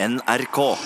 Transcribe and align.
NRK. 0.00 0.76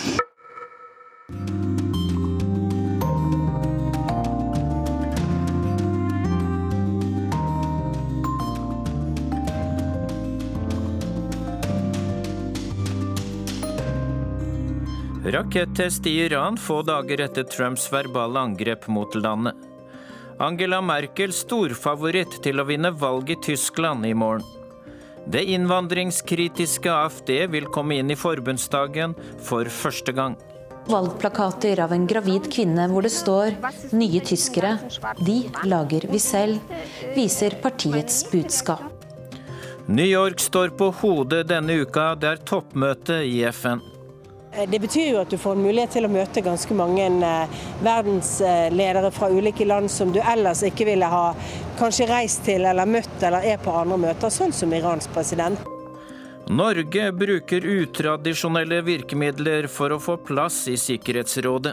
Rakettest 15.25 16.07
i 16.07 16.21
Iran 16.21 16.57
få 16.57 16.83
dager 16.83 17.21
etter 17.21 17.43
Trumps 17.43 17.93
verbale 17.93 18.41
angrep 18.41 18.87
mot 18.89 19.15
landet. 19.15 19.55
Angela 20.41 20.81
Merkel 20.81 21.37
storfavoritt 21.37 22.41
til 22.41 22.65
å 22.65 22.65
vinne 22.65 22.97
valget 22.97 23.45
i 23.45 23.53
Tyskland 23.53 24.09
i 24.09 24.17
morgen. 24.17 24.62
Det 25.33 25.45
innvandringskritiske 25.49 26.93
AFD 26.93 27.31
vil 27.55 27.69
komme 27.73 27.97
inn 27.97 28.11
i 28.13 28.17
forbundsdagen 28.21 29.15
for 29.41 29.65
første 29.73 30.13
gang. 30.13 30.35
Valgplakater 30.91 31.81
av 31.81 31.95
en 31.95 32.05
gravid 32.11 32.51
kvinne 32.53 32.85
hvor 32.91 33.07
det 33.07 33.13
står 33.15 33.55
'Nye 33.97 34.21
tyskere'. 34.21 34.75
De 35.25 35.39
lager 35.65 36.05
vi 36.11 36.19
selv, 36.19 36.59
viser 37.15 37.57
partiets 37.63 38.25
budskap. 38.33 38.83
New 39.89 40.07
York 40.07 40.41
står 40.41 40.77
på 40.77 40.91
hodet 41.01 41.49
denne 41.49 41.81
uka. 41.81 42.15
Det 42.15 42.29
er 42.29 42.45
toppmøte 42.45 43.23
i 43.25 43.43
FN. 43.49 43.81
Det 44.53 44.79
betyr 44.79 45.15
jo 45.15 45.21
at 45.23 45.31
du 45.33 45.39
får 45.41 45.57
en 45.57 45.63
mulighet 45.65 45.95
til 45.97 46.05
å 46.05 46.11
møte 46.13 46.43
ganske 46.45 46.75
mange 46.77 47.07
eh, 47.25 47.61
verdensledere 47.81 49.09
fra 49.15 49.31
ulike 49.33 49.65
land 49.65 49.89
som 49.91 50.13
du 50.13 50.19
ellers 50.21 50.61
ikke 50.69 50.85
ville 50.91 51.09
ha 51.09 51.31
kanskje 51.79 52.09
reist 52.11 52.45
til 52.45 52.67
eller 52.69 52.89
møtt 52.89 53.25
eller 53.25 53.47
er 53.49 53.63
på 53.63 53.73
andre 53.73 53.97
møter, 54.03 54.29
sånn 54.29 54.53
som 54.53 54.75
Irans 54.77 55.09
president. 55.15 55.63
Norge 56.53 57.07
bruker 57.17 57.65
utradisjonelle 57.65 58.83
virkemidler 58.85 59.71
for 59.73 59.95
å 59.95 60.01
få 60.03 60.19
plass 60.27 60.67
i 60.69 60.77
Sikkerhetsrådet. 60.77 61.73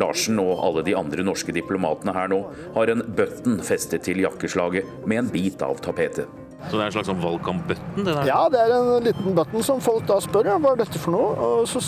Larsen 0.00 0.40
og 0.42 0.58
alle 0.66 0.82
de 0.88 0.96
andre 0.98 1.22
norske 1.24 1.54
diplomatene 1.54 2.16
her 2.16 2.32
nå 2.32 2.40
har 2.74 2.90
en 2.92 3.04
button 3.16 3.60
festet 3.64 4.08
til 4.08 4.24
jakkeslaget 4.26 5.06
med 5.06 5.22
en 5.22 5.30
bit 5.32 5.62
av 5.62 5.78
tapetet. 5.86 6.26
Så 6.66 6.74
det 6.74 6.82
er 6.82 6.88
en 6.88 6.94
slags 6.96 7.08
sånn 7.10 7.20
valgkamp-button? 7.22 8.08
Ja, 8.26 8.38
det 8.50 8.58
er 8.58 8.72
en 8.74 9.04
liten 9.04 9.36
button 9.36 9.62
som 9.66 9.82
folk 9.84 10.06
da 10.08 10.16
spør 10.24 10.48
ja, 10.50 10.56
hva 10.62 10.72
er 10.74 10.80
dette 10.82 10.98
for 10.98 11.14
noe. 11.14 11.34
Og 11.62 11.68
så 11.70 11.82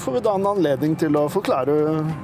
får 0.00 0.16
vi 0.16 0.22
da 0.24 0.36
en 0.38 0.50
anledning 0.54 0.94
til 1.00 1.18
å 1.20 1.26
forklare 1.32 1.74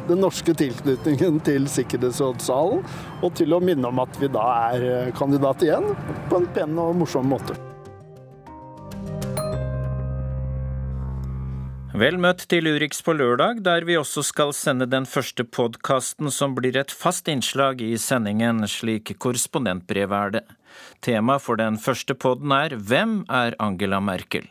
den 0.09 0.23
norske 0.25 0.55
tilknytningen 0.57 1.43
til 1.45 1.67
Sikkerhetsrådssalen, 1.71 2.85
og 3.21 3.35
til 3.37 3.57
å 3.57 3.61
minne 3.65 3.91
om 3.91 4.01
at 4.01 4.21
vi 4.23 4.31
da 4.33 4.47
er 4.71 5.11
kandidat 5.19 5.67
igjen, 5.67 5.91
på 6.31 6.41
en 6.41 6.49
pen 6.55 6.79
og 6.81 6.95
morsom 7.03 7.29
måte. 7.35 7.59
Vel 12.01 12.17
møtt 12.17 12.47
til 12.49 12.65
Urix 12.71 13.03
på 13.05 13.13
lørdag, 13.13 13.59
der 13.67 13.85
vi 13.85 13.99
også 13.99 14.23
skal 14.25 14.55
sende 14.57 14.87
den 14.89 15.05
første 15.11 15.45
podkasten 15.45 16.31
som 16.33 16.55
blir 16.57 16.79
et 16.81 16.95
fast 16.95 17.29
innslag 17.29 17.83
i 17.85 17.91
sendingen, 18.01 18.63
slik 18.71 19.13
korrespondentbrevet 19.21 20.17
er 20.17 20.35
det. 20.39 20.45
Tema 21.01 21.39
for 21.41 21.57
den 21.57 21.79
første 21.81 22.13
podden 22.13 22.53
er 22.53 22.75
Hvem 22.77 23.23
er 23.33 23.55
Angela 23.57 24.03
Merkel? 24.05 24.45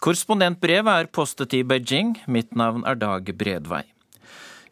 Korrespondentbrevet 0.00 1.02
er 1.02 1.10
postet 1.12 1.52
i 1.52 1.60
Beijing. 1.68 2.14
Mitt 2.26 2.56
navn 2.56 2.86
er 2.88 2.96
Dag 2.96 3.28
Bredvei. 3.36 3.82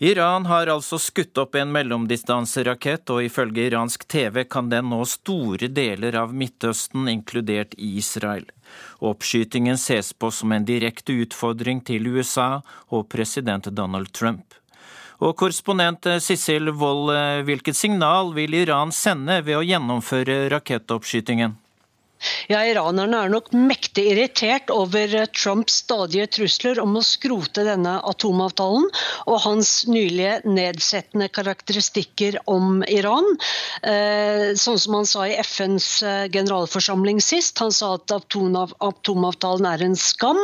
Iran 0.00 0.48
har 0.48 0.72
altså 0.72 0.97
skutt 0.98 1.36
opp 1.38 1.58
en 1.60 1.70
mellomdistanserakett, 1.77 3.12
og 3.12 3.20
ifølge 3.28 3.69
iransk 3.69 4.08
TV 4.08 4.47
kan 4.48 4.72
den 4.72 4.88
nå 4.91 5.02
store 5.05 5.69
deler 5.69 6.16
av 6.19 6.32
Midtøsten, 6.32 7.05
inkludert 7.12 7.77
Israel. 7.77 8.48
Oppskytingen 9.05 9.77
ses 9.77 10.14
på 10.16 10.32
som 10.32 10.56
en 10.56 10.64
direkte 10.64 11.12
utfordring 11.20 11.84
til 11.84 12.08
USA 12.16 12.62
og 12.88 13.10
president 13.12 13.69
Donald 13.77 14.08
Trump. 14.16 14.56
Og 15.25 15.33
korrespondent 15.41 16.05
Sissel 16.20 16.69
Wold, 16.77 17.08
hvilket 17.48 17.78
signal 17.78 18.34
vil 18.36 18.53
Iran 18.58 18.91
sende 18.92 19.39
ved 19.47 19.56
å 19.56 19.65
gjennomføre 19.65 20.50
rakettoppskytingen? 20.53 21.54
Ja, 22.48 22.60
Iranerne 22.66 23.22
er 23.24 23.32
nok 23.32 23.50
mektig 23.56 24.04
irritert 24.12 24.70
over 24.72 25.12
Trumps 25.34 25.80
stadige 25.84 26.26
trusler 26.38 26.80
om 26.82 26.96
å 26.98 27.02
skrote 27.04 27.64
denne 27.66 27.96
atomavtalen 28.08 28.86
og 29.30 29.38
hans 29.44 29.72
nylige 29.88 30.40
nedsettende 30.48 31.30
karakteristikker 31.32 32.38
om 32.50 32.82
Iran. 32.88 33.26
Sånn 34.60 34.80
som 34.80 34.98
han 34.98 35.08
sa 35.08 35.26
i 35.28 35.36
FNs 35.40 35.88
generalforsamling 36.34 37.20
sist. 37.24 37.58
Han 37.62 37.72
sa 37.74 37.94
at 37.98 38.12
atomavtalen 38.14 39.68
er 39.68 39.86
en 39.86 39.98
skam. 39.98 40.41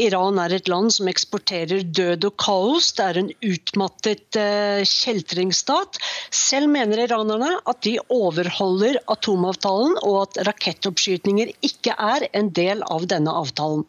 Iran 0.00 0.40
er 0.42 0.56
et 0.56 0.70
land 0.70 0.92
som 0.94 1.08
eksporterer 1.10 1.84
død 1.84 2.28
og 2.30 2.36
kaos. 2.40 2.92
Det 2.96 3.08
er 3.08 3.22
en 3.22 3.32
utmattet 3.52 4.40
kjeltringsstat. 4.88 6.00
Selv 6.34 6.72
mener 6.72 7.04
iranerne 7.04 7.54
at 7.68 7.82
de 7.86 7.96
overholder 8.12 9.00
atomavtalen 9.10 9.96
og 10.04 10.22
at 10.26 10.42
rakettoppskytingen 10.48 11.17
oppskytninger 11.18 11.50
ikke 11.66 11.94
er 11.98 12.28
en 12.32 12.50
del 12.54 12.82
av 12.86 13.06
denne 13.10 13.30
avtalen. 13.30 13.84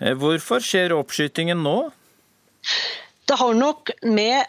Hvorfor 0.00 0.60
skjer 0.60 0.92
oppskytingen 0.92 1.62
nå? 1.62 1.92
Det 3.26 3.34
har 3.34 3.54
nok 3.54 3.90
med 4.02 4.44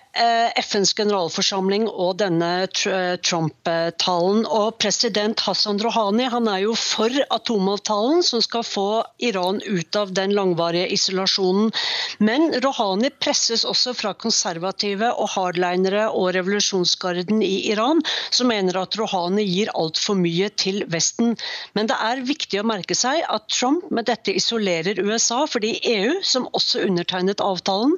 FNs 0.64 0.92
generalforsamling 0.98 1.86
og 1.88 2.18
denne 2.20 2.66
Trump-talen. 2.76 4.42
Og 4.52 4.76
president 4.84 5.40
Hassan 5.46 5.80
Rouhani 5.80 6.26
han 6.32 6.50
er 6.52 6.60
jo 6.66 6.74
for 6.76 7.14
atomavtalen, 7.32 8.20
som 8.28 8.44
skal 8.44 8.66
få 8.68 8.88
Iran 9.24 9.62
ut 9.64 9.96
av 9.96 10.12
den 10.18 10.34
langvarige 10.36 10.90
isolasjonen. 10.92 11.72
Men 12.20 12.50
Rouhani 12.66 13.14
presses 13.24 13.64
også 13.64 13.94
fra 13.96 14.12
konservative 14.20 15.14
og 15.14 15.32
hardlinere 15.38 16.10
og 16.12 16.34
revolusjonsgarden 16.36 17.40
i 17.48 17.70
Iran, 17.72 18.04
som 18.28 18.52
mener 18.52 18.82
at 18.82 19.00
Rouhani 19.00 19.48
gir 19.48 19.72
altfor 19.72 20.20
mye 20.20 20.52
til 20.60 20.84
Vesten. 20.92 21.38
Men 21.80 21.88
det 21.88 21.96
er 22.10 22.26
viktig 22.28 22.60
å 22.60 22.68
merke 22.68 23.00
seg 23.00 23.24
at 23.24 23.48
Trump 23.56 23.88
med 23.88 24.12
dette 24.12 24.36
isolerer 24.36 25.00
USA, 25.00 25.46
fordi 25.48 25.78
EU, 25.96 26.20
som 26.28 26.52
også 26.52 26.84
undertegnet 26.90 27.40
avtalen, 27.44 27.96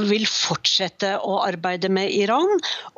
vil 0.00 0.26
fortsette 0.28 1.14
å 1.22 1.38
arbeide 1.44 1.90
med 1.92 2.12
Iran. 2.14 2.48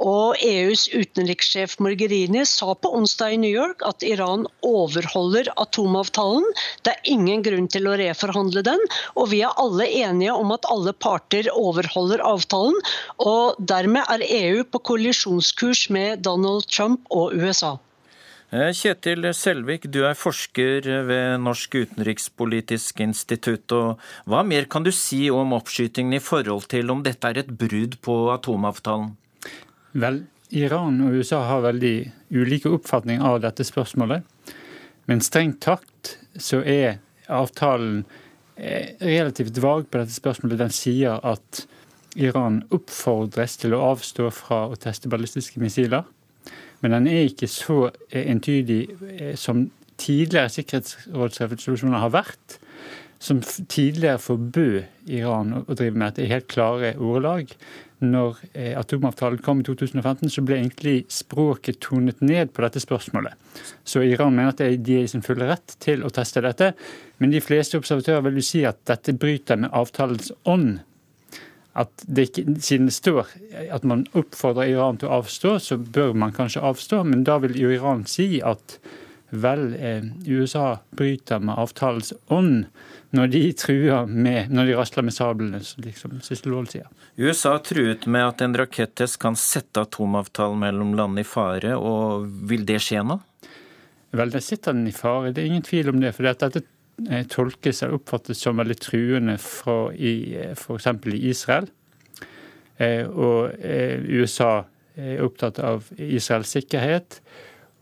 Og 0.03 0.41
EUs 0.45 0.87
utenrikssjef 0.93 1.77
Morgerini 1.83 2.45
sa 2.49 2.75
på 2.75 2.93
onsdag 2.99 3.37
i 3.37 3.41
New 3.43 3.53
York 3.53 3.85
at 3.89 4.05
Iran 4.07 4.47
overholder 4.67 5.51
atomavtalen. 5.57 6.47
Det 6.87 6.95
er 6.95 7.13
ingen 7.17 7.45
grunn 7.47 7.71
til 7.73 7.89
å 7.91 7.97
reforhandle 8.01 8.65
den, 8.67 8.83
og 9.15 9.31
vi 9.33 9.43
er 9.47 9.57
alle 9.63 9.89
enige 10.03 10.37
om 10.37 10.53
at 10.55 10.69
alle 10.73 10.95
parter 10.95 11.51
overholder 11.55 12.25
avtalen. 12.25 12.79
Og 13.23 13.59
dermed 13.73 14.05
er 14.13 14.27
EU 14.43 14.63
på 14.65 14.83
kollisjonskurs 14.93 15.89
med 15.95 16.25
Donald 16.27 16.69
Trump 16.71 17.07
og 17.11 17.35
USA. 17.37 17.77
Kjetil 18.47 19.27
Selvik, 19.35 19.89
du 19.91 20.05
er 20.07 20.15
forsker 20.15 20.87
ved 21.09 21.41
Norsk 21.43 21.75
utenrikspolitisk 21.75 23.01
institutt. 23.03 23.73
og 23.75 23.99
Hva 24.25 24.45
mer 24.47 24.69
kan 24.71 24.87
du 24.87 24.93
si 24.95 25.27
om 25.35 25.53
oppskytingen 25.57 26.15
i 26.15 26.23
forhold 26.23 26.69
til 26.71 26.91
om 26.95 27.03
dette 27.03 27.27
er 27.27 27.43
et 27.43 27.51
brudd 27.51 27.99
på 28.07 28.31
atomavtalen? 28.31 29.17
Vel, 29.99 30.23
Iran 30.55 31.01
og 31.03 31.19
USA 31.19 31.43
har 31.49 31.65
veldig 31.67 31.97
ulike 32.31 32.71
oppfatninger 32.71 33.27
av 33.27 33.41
dette 33.43 33.67
spørsmålet. 33.67 34.23
Men 35.11 35.21
strengt 35.21 35.61
tatt 35.67 36.15
så 36.39 36.63
er 36.63 37.01
avtalen 37.27 38.05
relativt 38.57 39.59
vag 39.59 39.91
på 39.91 39.99
dette 39.99 40.15
spørsmålet. 40.15 40.61
Den 40.63 40.75
sier 40.75 41.19
at 41.27 41.67
Iran 42.15 42.63
oppfordres 42.71 43.59
til 43.59 43.75
å 43.75 43.89
avstå 43.91 44.31
fra 44.31 44.69
å 44.71 44.79
teste 44.79 45.11
ballistiske 45.11 45.59
missiler. 45.61 46.07
Men 46.83 46.99
den 46.99 47.09
er 47.11 47.27
ikke 47.27 47.49
så 47.51 47.91
entydig 48.11 48.83
som 49.41 49.67
tidligere 50.01 50.53
sikkerhetsrådsresolusjoner 50.53 52.03
har 52.05 52.15
vært. 52.15 52.59
Som 53.19 53.41
tidligere 53.41 54.21
forbød 54.21 55.09
Iran 55.09 55.55
å 55.63 55.73
drive 55.73 55.97
med 55.97 56.13
dette 56.13 56.29
helt 56.29 56.49
klare 56.53 56.93
ordelag. 57.01 57.55
Når 58.05 58.43
atomavtalen 58.77 59.41
kom 59.41 59.63
i 59.63 59.65
2015, 59.65 60.29
så 60.29 60.45
ble 60.45 60.59
egentlig 60.59 61.07
språket 61.09 61.81
tonet 61.87 62.21
ned 62.21 62.53
på 62.53 62.61
dette 62.67 62.83
spørsmålet. 62.85 63.33
Så 63.89 64.05
Iran 64.05 64.37
mener 64.37 64.53
at 64.53 64.61
de 64.61 64.99
er 64.99 65.07
i 65.07 65.09
sin 65.09 65.25
fulle 65.25 65.49
rett 65.49 65.79
til 65.81 66.05
å 66.05 66.13
teste 66.13 66.45
dette. 66.45 66.75
Men 67.17 67.33
de 67.33 67.41
fleste 67.41 67.81
observatører 67.81 68.29
vil 68.29 68.45
si 68.45 68.67
at 68.69 68.83
dette 68.91 69.17
bryter 69.17 69.65
med 69.65 69.73
avtalens 69.73 70.29
ånd 70.45 70.83
at 71.77 72.05
det 72.09 72.31
ikke, 72.31 72.45
siden 72.65 72.89
det 72.89 72.97
står 72.97 73.33
at 73.73 73.85
man 73.85 74.07
oppfordrer 74.17 74.73
Iran 74.73 75.01
til 75.01 75.11
å 75.11 75.21
avstå, 75.21 75.57
så 75.61 75.77
bør 75.77 76.15
man 76.17 76.35
kanskje 76.37 76.65
avstå. 76.65 77.03
Men 77.05 77.27
da 77.29 77.39
vil 77.43 77.57
jo 77.61 77.73
Iran 77.75 78.07
si 78.09 78.41
at 78.41 78.79
vel, 79.31 79.75
eh, 79.75 80.05
USA 80.27 80.79
bryter 80.97 81.43
med 81.43 81.59
avtalens 81.59 82.13
ånd 82.33 82.67
når 83.17 83.31
de 83.33 83.43
truer 83.57 84.07
med, 84.07 84.51
når 84.53 84.67
de 84.67 84.77
rasler 84.77 85.07
med 85.07 85.15
sablene, 85.15 85.61
liksom 85.83 86.19
Sissel 86.25 86.57
sier. 86.71 86.89
USA 87.17 87.57
truet 87.59 88.07
med 88.07 88.27
at 88.27 88.43
en 88.45 88.57
rakettest 88.57 89.19
kan 89.23 89.39
sette 89.39 89.85
atomavtalen 89.87 90.61
mellom 90.61 90.95
landene 90.99 91.25
i 91.25 91.29
fare, 91.29 91.77
og 91.77 92.27
vil 92.51 92.67
det 92.69 92.81
skje 92.85 93.05
nå? 93.07 93.21
Vel, 94.17 94.33
der 94.33 94.45
sitter 94.45 94.77
den 94.77 94.89
i 94.89 94.95
fare, 94.95 95.33
det 95.33 95.43
er 95.43 95.51
ingen 95.51 95.65
tvil 95.67 95.91
om 95.93 96.01
det. 96.01 96.15
For 96.17 96.29
dette 96.29 96.65
tolkes 97.29 97.83
eller 97.83 97.99
oppfattes 97.99 98.41
som 98.41 98.57
veldig 98.61 98.79
truende 98.81 99.37
fra 99.43 99.91
f.eks. 99.93 100.87
i 101.13 101.21
Israel. 101.29 101.69
Og 103.13 103.53
USA 104.09 104.51
er 104.97 105.23
opptatt 105.25 105.61
av 105.65 105.91
Israels 106.01 106.55
sikkerhet. 106.57 107.21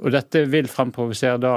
Og 0.03 0.11
dette 0.15 0.43
vil 0.51 0.67
fremprovosere 0.71 1.39
da 1.39 1.55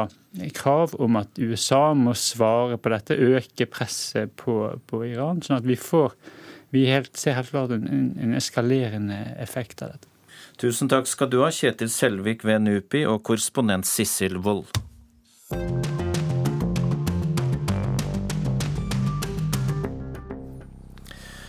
krav 0.53 0.93
om 1.01 1.17
at 1.17 1.39
USA 1.41 1.93
må 1.97 2.13
svare 2.17 2.77
på 2.77 2.93
dette, 2.93 3.17
øke 3.17 3.65
presset 3.65 4.33
på, 4.37 4.59
på 4.85 5.01
Iran. 5.09 5.41
Sånn 5.41 5.57
at 5.59 5.67
vi 5.67 5.77
får 5.79 6.13
vi 6.75 6.85
helt, 6.91 7.15
ser 7.17 7.37
helt 7.37 7.49
klart 7.49 7.71
en, 7.71 7.87
en, 8.19 8.35
eskalerende 8.37 9.17
effekt 9.39 9.81
av 9.81 9.95
dette. 9.95 10.11
Tusen 10.61 10.89
takk 10.91 11.07
skal 11.09 11.31
du 11.31 11.39
ha, 11.43 11.51
Kjetil 11.53 11.89
Selvik 11.93 12.43
ved 12.45 12.65
NUPI 12.65 13.05
og 13.07 13.23
korrespondent 13.27 13.87
Sissel 13.87 14.37
Wold. 14.43 14.73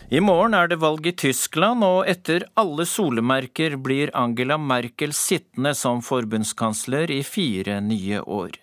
I 0.09 0.21
morgen 0.25 0.55
er 0.57 0.71
det 0.73 0.79
valg 0.81 1.05
i 1.05 1.13
Tyskland, 1.13 1.85
og 1.85 2.07
etter 2.09 2.47
alle 2.57 2.87
solemerker 2.89 3.75
blir 3.77 4.09
Angela 4.17 4.57
Merkel 4.57 5.13
sittende 5.13 5.75
som 5.77 6.01
forbundskansler 6.01 7.13
i 7.13 7.19
fire 7.21 7.77
nye 7.85 8.23
år. 8.25 8.57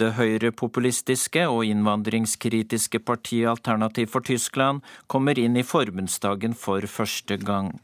Det 0.00 0.14
høyrepopulistiske 0.16 1.44
og 1.44 1.66
innvandringskritiske 1.68 3.02
partiet 3.04 3.50
Alternativ 3.52 4.08
for 4.14 4.24
Tyskland 4.24 4.80
kommer 5.12 5.36
inn 5.36 5.60
i 5.60 5.66
forbundsdagen 5.66 6.56
for 6.56 6.88
første 6.88 7.36
gang. 7.36 7.74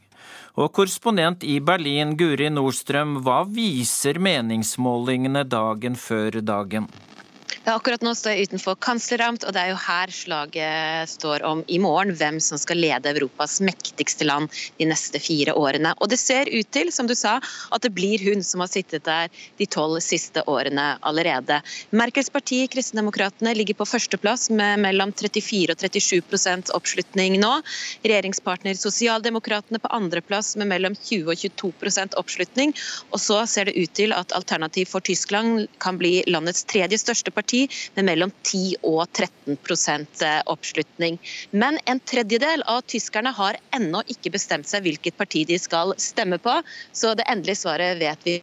Og 0.57 0.73
korrespondent 0.73 1.45
i 1.45 1.59
Berlin, 1.61 2.17
Guri 2.17 2.49
Nordstrøm, 2.49 3.19
hva 3.21 3.43
viser 3.45 4.17
meningsmålingene 4.17 5.45
dagen 5.45 5.93
før 5.93 6.41
dagen? 6.41 6.89
Ja, 7.65 7.73
akkurat 7.79 8.03
nå 8.05 8.11
står 8.13 8.35
jeg 8.35 8.45
utenfor 8.45 8.75
Kansleramt, 8.77 9.41
og 9.41 9.55
det 9.55 9.57
er 9.57 9.71
jo 9.71 9.77
her 9.81 10.11
slaget 10.13 11.09
står 11.09 11.41
om 11.49 11.63
i 11.65 11.79
morgen 11.81 12.11
hvem 12.13 12.35
som 12.37 12.59
skal 12.61 12.77
lede 12.77 13.09
Europas 13.09 13.55
mektigste 13.57 14.27
land 14.27 14.53
de 14.77 14.85
neste 14.85 15.17
fire 15.17 15.55
årene. 15.57 15.95
Og 15.97 16.11
det 16.11 16.19
ser 16.21 16.45
ut 16.53 16.69
til, 16.69 16.91
som 16.93 17.09
du 17.09 17.15
sa, 17.17 17.39
at 17.73 17.81
det 17.81 17.89
blir 17.97 18.21
hun 18.21 18.45
som 18.45 18.61
har 18.61 18.69
sittet 18.69 19.07
der 19.09 19.33
de 19.57 19.65
tolv 19.65 19.97
siste 20.05 20.43
årene 20.45 20.83
allerede. 21.01 21.57
Merkels 21.89 22.29
parti, 22.29 22.59
Kristendemokratene, 22.69 23.55
ligger 23.57 23.79
på 23.81 23.89
førsteplass 23.89 24.51
med 24.53 24.83
mellom 24.85 25.15
34 25.17 25.73
og 25.73 25.87
37% 25.87 26.69
oppslutning 26.77 27.39
nå. 27.41 27.51
Regjeringspartner 28.05 28.77
Sosialdemokratene 28.77 29.81
på 29.81 29.93
andreplass 29.97 30.53
med 30.61 30.69
mellom 30.69 30.93
20 31.01 31.33
og 31.33 31.41
22% 31.41 32.21
oppslutning. 32.21 32.77
Og 33.09 33.25
så 33.25 33.41
ser 33.49 33.71
det 33.71 33.77
ut 33.81 33.97
til 33.97 34.13
at 34.13 34.37
Alternativ 34.37 34.93
for 34.93 35.01
Tyskland 35.01 35.65
kan 35.81 35.97
bli 35.97 36.19
landets 36.29 36.61
tredje 36.69 37.01
største 37.01 37.33
parti 37.33 37.54
parti 37.55 37.91
med 37.95 38.05
mellom 38.05 38.31
10 38.43 38.75
og 38.83 39.07
13 39.13 39.57
eh, 40.21 40.41
oppslutning. 40.45 41.19
Men 41.51 41.79
en 41.85 41.99
tredjedel 41.99 42.63
av 42.67 42.81
tyskerne 42.81 43.31
har 43.31 43.57
ennå 43.71 44.03
ikke 44.07 44.31
bestemt 44.31 44.67
seg 44.67 44.83
hvilket 44.83 45.17
parti 45.17 45.45
de 45.45 45.57
skal 45.59 45.93
stemme 45.97 46.37
på, 46.37 46.61
så 46.91 47.15
det 47.15 47.25
endelige 47.27 47.63
svaret 47.63 47.99
vet 47.99 48.19
vi. 48.25 48.41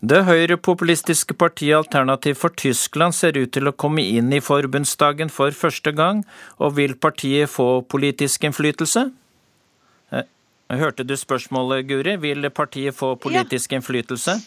Det 0.00 0.22
høyrepopulistiske 0.24 1.34
partiet 1.34 1.74
Alternativ 1.74 2.36
for 2.38 2.54
Tyskland 2.54 3.14
ser 3.14 3.34
ut 3.34 3.50
til 3.50 3.66
å 3.66 3.74
komme 3.74 4.04
inn 4.06 4.30
i 4.32 4.38
forbundsdagen 4.38 5.28
for 5.28 5.50
første 5.50 5.90
gang, 5.90 6.22
og 6.58 6.76
vil 6.76 6.94
partiet 6.94 7.50
få 7.50 7.82
politisk 7.82 8.44
innflytelse? 8.46 9.10
Eh, 10.12 10.28
hørte 10.70 11.02
du 11.02 11.16
spørsmålet, 11.16 11.88
Guri? 11.88 12.14
Vil 12.16 12.46
partiet 12.50 12.94
få 12.94 13.16
politisk 13.18 13.72
ja. 13.72 13.80
innflytelse? 13.80 14.38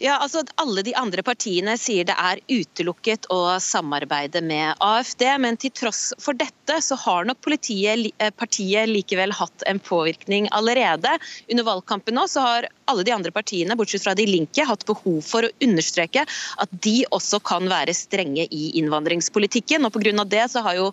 Ja, 0.00 0.14
altså 0.16 0.40
Alle 0.62 0.80
de 0.80 0.94
andre 0.96 1.20
partiene 1.20 1.74
sier 1.76 2.06
det 2.08 2.14
er 2.16 2.40
utelukket 2.48 3.26
å 3.34 3.58
samarbeide 3.60 4.40
med 4.40 4.80
AFD, 4.80 5.26
men 5.44 5.58
til 5.60 5.74
tross 5.76 6.14
for 6.16 6.38
dette 6.40 6.78
så 6.80 6.96
har 7.02 7.28
nok 7.28 7.42
politiet, 7.44 8.08
eh, 8.16 8.32
partiet 8.32 8.88
likevel 8.88 9.34
hatt 9.36 9.66
en 9.68 9.80
påvirkning 9.84 10.48
allerede. 10.56 11.12
Under 11.52 11.68
valgkampen 11.68 12.16
nå 12.16 12.24
så 12.32 12.46
har 12.46 12.68
alle 12.90 13.04
de 13.06 13.14
andre 13.14 13.32
partiene, 13.34 13.76
bortsett 13.78 14.04
fra 14.04 14.14
De 14.18 14.26
Linke, 14.28 14.64
hatt 14.66 14.86
behov 14.88 15.20
for 15.26 15.46
å 15.46 15.52
understreke 15.64 16.24
at 16.24 16.74
de 16.86 16.96
også 17.14 17.40
kan 17.46 17.68
være 17.70 17.94
strenge 17.96 18.46
i 18.50 18.72
innvandringspolitikken. 18.80 19.86
og 19.86 19.94
Pga. 19.94 20.24
det 20.24 20.46
så 20.50 20.64
har 20.66 20.78
jo 20.78 20.90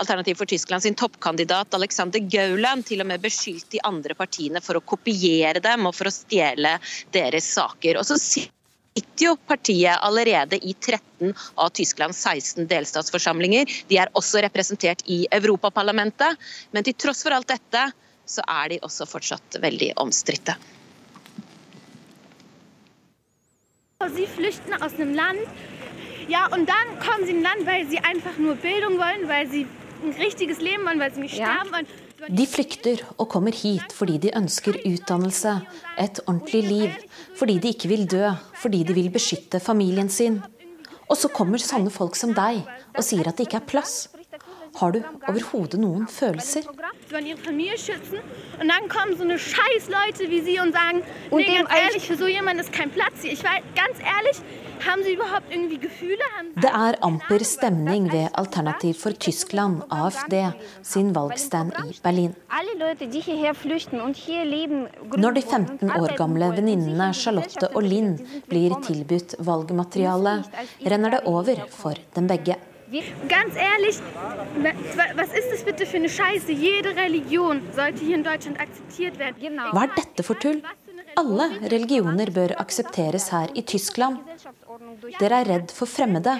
Alternativ 0.00 0.38
for 0.38 0.46
Tyskland 0.46 0.82
sin 0.82 0.94
toppkandidat 0.94 1.74
Alexander 1.74 2.20
Gauland 2.20 2.86
til 2.86 3.02
og 3.02 3.10
med 3.10 3.20
beskyldt 3.20 3.70
de 3.74 3.82
andre 3.84 4.14
partiene 4.14 4.62
for 4.64 4.78
å 4.78 4.84
kopiere 4.84 5.60
dem 5.60 5.86
og 5.86 5.94
for 5.96 6.08
å 6.08 6.14
stjele 6.14 6.78
deres 7.12 7.50
saker. 7.54 7.98
Og 8.00 8.06
så 8.06 8.16
sitter 8.18 9.26
jo 9.26 9.36
partiet 9.46 9.98
allerede 10.00 10.58
i 10.62 10.74
13 10.74 11.34
av 11.56 11.70
Tysklands 11.76 12.22
16 12.26 12.68
delstatsforsamlinger. 12.70 13.68
De 13.88 14.00
er 14.00 14.12
også 14.18 14.42
representert 14.44 15.04
i 15.06 15.26
Europaparlamentet. 15.32 16.38
Men 16.72 16.86
til 16.86 16.96
tross 16.98 17.24
for 17.26 17.36
alt 17.36 17.50
dette, 17.50 17.90
så 18.30 18.44
er 18.46 18.74
de 18.74 18.84
også 18.86 19.08
fortsatt 19.10 19.58
veldig 19.62 19.94
omstridte. 20.00 20.56
Sie 24.08 24.26
flüchten 24.26 24.72
aus 24.80 24.94
einem 24.94 25.12
Land, 25.14 25.40
ja, 26.26 26.46
und 26.46 26.66
dann 26.66 26.98
kommen 27.00 27.26
sie 27.26 27.32
in 27.32 27.38
ein 27.38 27.42
Land, 27.42 27.66
weil 27.66 27.86
sie 27.86 27.98
einfach 27.98 28.38
nur 28.38 28.54
Bildung 28.54 28.96
wollen, 28.96 29.28
weil 29.28 29.46
sie 29.46 29.66
ein 30.02 30.12
richtiges 30.12 30.58
Leben 30.58 30.86
wollen, 30.86 30.98
weil 30.98 31.12
sie 31.12 31.20
nicht 31.20 31.34
sterben 31.34 31.70
wollen. 31.70 31.86
De 32.28 32.46
flykter 32.46 32.96
og 33.16 33.28
kommer 33.28 33.52
hit 33.52 33.92
fordi 33.92 34.18
de 34.18 34.32
ønsker 34.36 34.76
utdannelse, 34.84 35.62
et 35.98 36.20
ordentlig 36.26 36.62
liv, 36.64 36.90
fordi 37.34 37.58
de 37.58 37.68
ikke 37.68 37.88
vil 37.88 38.06
dø, 38.06 38.30
fordi 38.54 38.84
de 38.84 38.94
vil 38.94 39.10
beskytte 39.10 39.60
familien 39.60 40.08
sin. 40.08 40.42
Og 41.08 41.16
så 41.16 41.28
kommer 41.28 41.58
sånne 41.58 41.90
folk 41.90 42.16
som 42.16 42.34
deg 42.36 42.60
og 42.96 43.04
sier 43.04 43.28
at 43.28 43.36
det 43.36 43.48
ikke 43.48 43.60
er 43.60 43.68
plass. 43.68 44.09
Har 44.80 44.94
du 44.94 45.02
overhodet 45.28 45.76
noen 45.80 46.06
følelser? 46.08 46.64
Det 56.64 56.70
er 56.70 56.96
amper 57.08 57.44
stemning 57.44 58.06
ved 58.08 58.38
Alternativ 58.40 58.94
for 59.02 59.18
Tyskland, 59.26 59.82
AFD, 59.92 60.36
sin 60.92 61.12
valgstand 61.14 61.76
i 61.84 61.98
Berlin. 62.00 62.32
Når 65.26 65.36
de 65.36 65.42
15 65.42 65.92
år 66.00 66.16
gamle 66.16 66.50
venninnene 66.56 67.12
Charlotte 67.20 67.68
og 67.74 67.84
Linn 67.84 68.16
blir 68.48 68.80
tilbudt 68.88 69.36
valgmateriale, 69.44 70.40
renner 70.88 71.18
det 71.18 71.24
over 71.28 71.66
for 71.68 72.00
dem 72.16 72.32
begge. 72.32 72.56
Ganz 73.28 73.54
ehrlich, 73.54 73.98
was 75.14 75.28
ist 75.28 75.52
das 75.52 75.62
bitte 75.62 75.86
für 75.86 75.96
eine 75.96 76.08
Scheiße? 76.08 76.50
Jede 76.52 76.96
Religion 76.96 77.62
sollte 77.74 78.04
hier 78.04 78.16
in 78.16 78.24
Deutschland 78.24 78.60
akzeptiert 78.60 79.18
werden. 79.18 79.60
Hva 79.72 79.84
er 79.84 79.94
dette 79.94 80.22
for 80.22 80.38
tull? 80.38 80.62
Alle 81.16 81.50
religioner 81.70 82.30
bør 82.30 82.60
aksepteres 82.60 83.30
her 83.32 83.48
i 83.54 83.62
Tyskland. 83.62 84.18
Dere 85.20 85.40
er 85.42 85.48
redd 85.48 85.70
for 85.74 85.86
fremmede, 85.86 86.36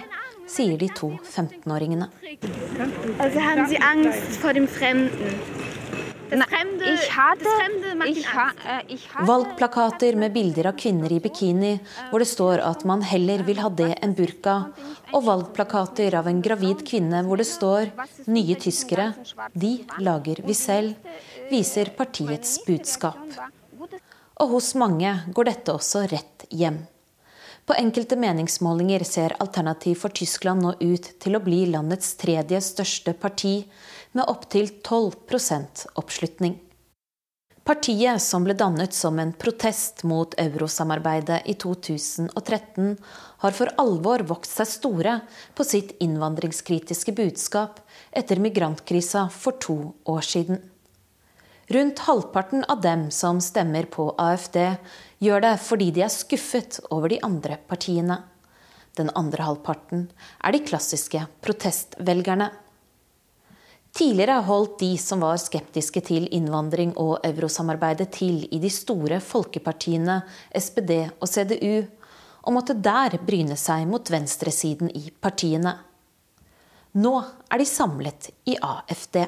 sier 0.47 0.77
de 0.79 0.89
to 0.89 1.13
15-åringene. 1.23 2.11
Altså, 3.19 3.39
har 3.41 3.67
de 3.67 3.79
angst 3.83 4.41
fremmede? 7.45 8.07
Valgplakater 9.27 10.17
med 10.17 10.33
bilder 10.33 10.71
av 10.71 10.79
kvinner 10.79 11.13
i 11.13 11.21
bikini 11.21 11.75
hvor 12.11 12.23
det 12.23 12.31
står 12.31 12.63
at 12.65 12.85
man 12.89 13.03
heller 13.03 13.45
vil 13.47 13.63
ha 13.65 13.71
det 13.83 13.93
enn 13.99 14.17
burka. 14.19 14.57
Og 15.13 15.27
valgplakater 15.27 16.15
av 16.21 16.31
en 16.31 16.43
gravid 16.45 16.87
kvinne 16.87 17.25
hvor 17.27 17.41
det 17.41 17.49
står 17.51 17.91
'Nye 18.27 18.55
tyskere, 18.55 19.13
de 19.55 19.73
lager 19.99 20.43
vi 20.47 20.55
selv', 20.55 20.95
viser 21.51 21.91
partiets 21.97 22.61
budskap 22.67 23.19
og 24.41 24.57
hos 24.57 24.73
mange 24.79 25.13
går 25.37 25.51
dette 25.53 25.75
også 25.75 26.07
rett 26.11 26.47
hjem. 26.49 26.81
På 27.69 27.77
enkelte 27.79 28.17
meningsmålinger 28.19 29.05
ser 29.07 29.37
Alternativ 29.43 30.01
for 30.01 30.15
Tyskland 30.17 30.65
nå 30.65 30.73
ut 30.81 31.11
til 31.23 31.37
å 31.37 31.43
bli 31.45 31.67
landets 31.71 32.17
tredje 32.19 32.59
største 32.65 33.15
parti, 33.15 33.61
med 34.13 34.29
opptil 34.29 34.69
12% 34.83 35.87
oppslutning. 36.01 36.59
Partiet, 37.71 38.23
som 38.23 38.43
ble 38.43 38.57
dannet 38.59 38.95
som 38.97 39.19
en 39.21 39.31
protest 39.37 40.03
mot 40.09 40.33
eurosamarbeidet 40.41 41.43
i 41.47 41.55
2013, 41.61 42.97
har 43.45 43.55
for 43.55 43.71
alvor 43.79 44.25
vokst 44.27 44.57
seg 44.59 44.71
store 44.71 45.13
på 45.55 45.67
sitt 45.69 45.93
innvandringskritiske 46.03 47.15
budskap 47.15 47.79
etter 48.17 48.41
migrantkrisa 48.43 49.29
for 49.31 49.61
to 49.63 49.77
år 50.09 50.27
siden. 50.27 50.59
Rundt 51.71 52.03
halvparten 52.09 52.65
av 52.65 52.81
dem 52.83 53.05
som 53.15 53.39
stemmer 53.45 53.87
på 53.87 54.09
AFD, 54.19 54.59
gjør 55.23 55.45
det 55.45 55.53
fordi 55.63 55.93
de 55.95 56.03
er 56.03 56.11
skuffet 56.11 56.81
over 56.91 57.13
de 57.13 57.21
andre 57.23 57.61
partiene. 57.71 58.17
Den 58.99 59.13
andre 59.15 59.47
halvparten 59.47 60.09
er 60.43 60.57
de 60.57 60.65
klassiske 60.67 61.23
protestvelgerne. 61.45 62.51
Tidligere 63.91 64.39
holdt 64.47 64.79
de 64.79 64.93
som 65.03 65.23
var 65.25 65.41
skeptiske 65.43 66.01
til 66.07 66.29
innvandring 66.35 66.93
og 67.01 67.25
eurosamarbeidet 67.27 68.13
til 68.15 68.45
i 68.55 68.61
de 68.63 68.71
store 68.71 69.19
folkepartiene 69.25 70.21
SPD 70.55 70.93
og 71.19 71.27
CDU, 71.27 71.83
og 72.47 72.55
måtte 72.55 72.79
der 72.79 73.19
bryne 73.27 73.59
seg 73.59 73.85
mot 73.91 74.07
venstresiden 74.13 74.93
i 74.95 75.11
partiene. 75.11 75.75
Nå 77.03 77.13
er 77.51 77.61
de 77.61 77.67
samlet 77.69 78.31
i 78.49 78.57
AFD. 78.57 79.21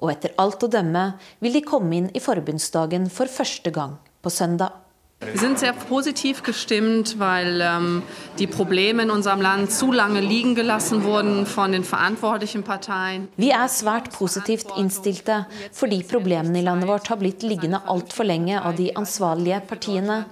Og 0.00 0.12
etter 0.12 0.34
alt 0.40 0.62
å 0.62 0.70
dømme 0.70 1.04
vil 1.42 1.58
de 1.58 1.66
komme 1.66 1.98
inn 1.98 2.08
i 2.14 2.22
forbundsdagen 2.22 3.10
for 3.12 3.30
første 3.30 3.72
gang 3.74 3.98
på 4.22 4.32
søndag. 4.32 4.85
Wir 5.18 5.38
sind 5.38 5.58
sehr 5.58 5.72
positiv 5.72 6.42
gestimmt, 6.42 7.18
weil 7.18 7.62
ähm, 7.62 8.02
die 8.38 8.46
Probleme 8.46 9.02
in 9.02 9.10
unserem 9.10 9.40
Land 9.40 9.72
zu 9.72 9.90
lange 9.90 10.20
liegen 10.20 10.54
gelassen 10.54 11.04
wurden 11.04 11.46
von 11.46 11.72
den 11.72 11.84
verantwortlichen 11.84 12.64
Parteien. 12.64 13.28
Vi 13.38 13.48
er 13.48 13.66
svært 13.68 14.10
positivt 14.12 14.66
innstilte 14.76 15.46
fordi 15.72 16.02
problemene 16.02 16.60
i 16.60 16.62
landet 16.62 16.88
vårt 16.90 17.08
har 17.08 17.16
blitt 17.16 17.42
liggende 17.42 17.80
altfor 17.86 18.28
lenge 18.28 18.60
av 18.60 18.76
de 18.76 18.94
ansvarlige 18.94 19.62
partiene. 19.66 20.26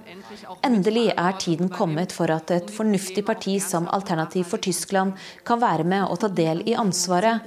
Endelig 0.65 1.11
er 1.17 1.37
tiden 1.39 1.69
kommet 1.69 2.11
for 2.15 2.31
at 2.33 2.51
et 2.51 2.71
fornuftig 2.73 3.25
parti 3.25 3.57
som 3.59 3.87
Alternativ 3.93 4.45
for 4.45 4.57
Tyskland 4.57 5.13
kan 5.45 5.61
være 5.61 5.83
med 5.83 6.03
og 6.09 6.19
ta 6.19 6.27
del 6.27 6.63
i 6.65 6.75
ansvaret, 6.79 7.45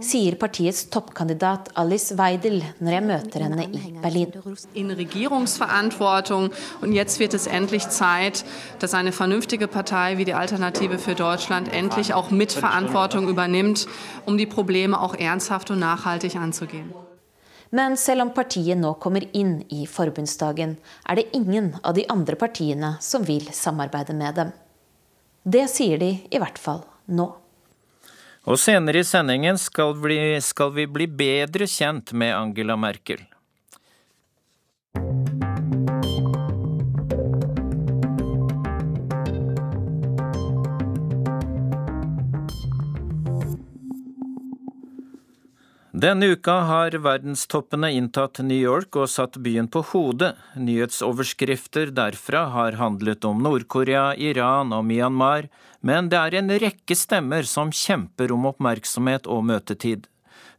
sier 0.00 0.36
partiets 0.40 0.84
toppkandidat 0.92 1.70
Alice 1.76 2.16
Weidel 2.18 2.62
når 2.80 2.96
jeg 2.96 3.06
møter 3.06 3.46
henne 3.46 3.66
i 3.66 3.94
Berlin. 4.02 4.32
In 4.74 4.90
Regierungsverantwortung 4.90 6.50
und 6.82 6.92
jetzt 6.92 7.20
wird 7.20 7.34
es 7.34 7.46
endlich 7.46 7.88
Zeit, 7.88 8.44
dass 8.78 8.94
eine 8.94 9.12
vernünftige 9.12 9.68
Partei 9.68 10.18
wie 10.18 10.24
die 10.24 10.34
Alternative 10.34 10.98
für 10.98 11.14
Deutschland 11.14 11.72
endlich 11.72 12.14
auch 12.14 12.30
Mitverantwortung 12.30 13.28
übernimmt, 13.28 13.86
um 14.26 14.38
die 14.38 14.46
Probleme 14.46 15.00
auch 15.00 15.14
ernsthaft 15.14 15.70
und 15.70 15.78
nachhaltig 15.78 16.36
anzugehen. 16.36 16.92
Men 17.76 17.96
selv 18.00 18.24
om 18.24 18.30
partiet 18.32 18.78
nå 18.80 18.94
kommer 19.02 19.26
inn 19.36 19.58
i 19.68 19.84
forbundsdagen, 19.90 20.76
er 21.04 21.18
det 21.18 21.26
ingen 21.36 21.74
av 21.82 21.96
de 21.98 22.06
andre 22.12 22.38
partiene 22.40 22.94
som 23.04 23.26
vil 23.26 23.50
samarbeide 23.52 24.16
med 24.16 24.38
dem. 24.38 24.52
Det 25.44 25.66
sier 25.70 26.00
de 26.00 26.14
i 26.30 26.40
hvert 26.40 26.58
fall 26.58 26.80
nå. 27.12 27.26
Og 28.46 28.60
senere 28.62 29.02
i 29.02 29.06
sendingen 29.06 29.58
skal 29.58 29.92
vi, 29.98 30.18
skal 30.40 30.72
vi 30.72 30.86
bli 30.86 31.08
bedre 31.10 31.66
kjent 31.68 32.14
med 32.16 32.32
Angela 32.36 32.78
Merkel. 32.80 33.26
Denne 45.96 46.26
uka 46.26 46.52
har 46.52 46.90
verdenstoppene 46.90 47.88
inntatt 47.96 48.42
New 48.44 48.58
York 48.60 48.98
og 49.00 49.08
satt 49.08 49.38
byen 49.40 49.64
på 49.72 49.80
hodet. 49.94 50.34
Nyhetsoverskrifter 50.60 51.88
derfra 51.96 52.42
har 52.52 52.76
handlet 52.76 53.24
om 53.24 53.40
Nord-Korea, 53.40 54.10
Iran 54.12 54.76
og 54.76 54.84
Myanmar, 54.84 55.48
men 55.80 56.10
det 56.12 56.20
er 56.20 56.36
en 56.42 56.52
rekke 56.66 56.98
stemmer 57.00 57.48
som 57.48 57.72
kjemper 57.72 58.36
om 58.36 58.44
oppmerksomhet 58.52 59.24
og 59.24 59.46
møtetid. 59.48 60.04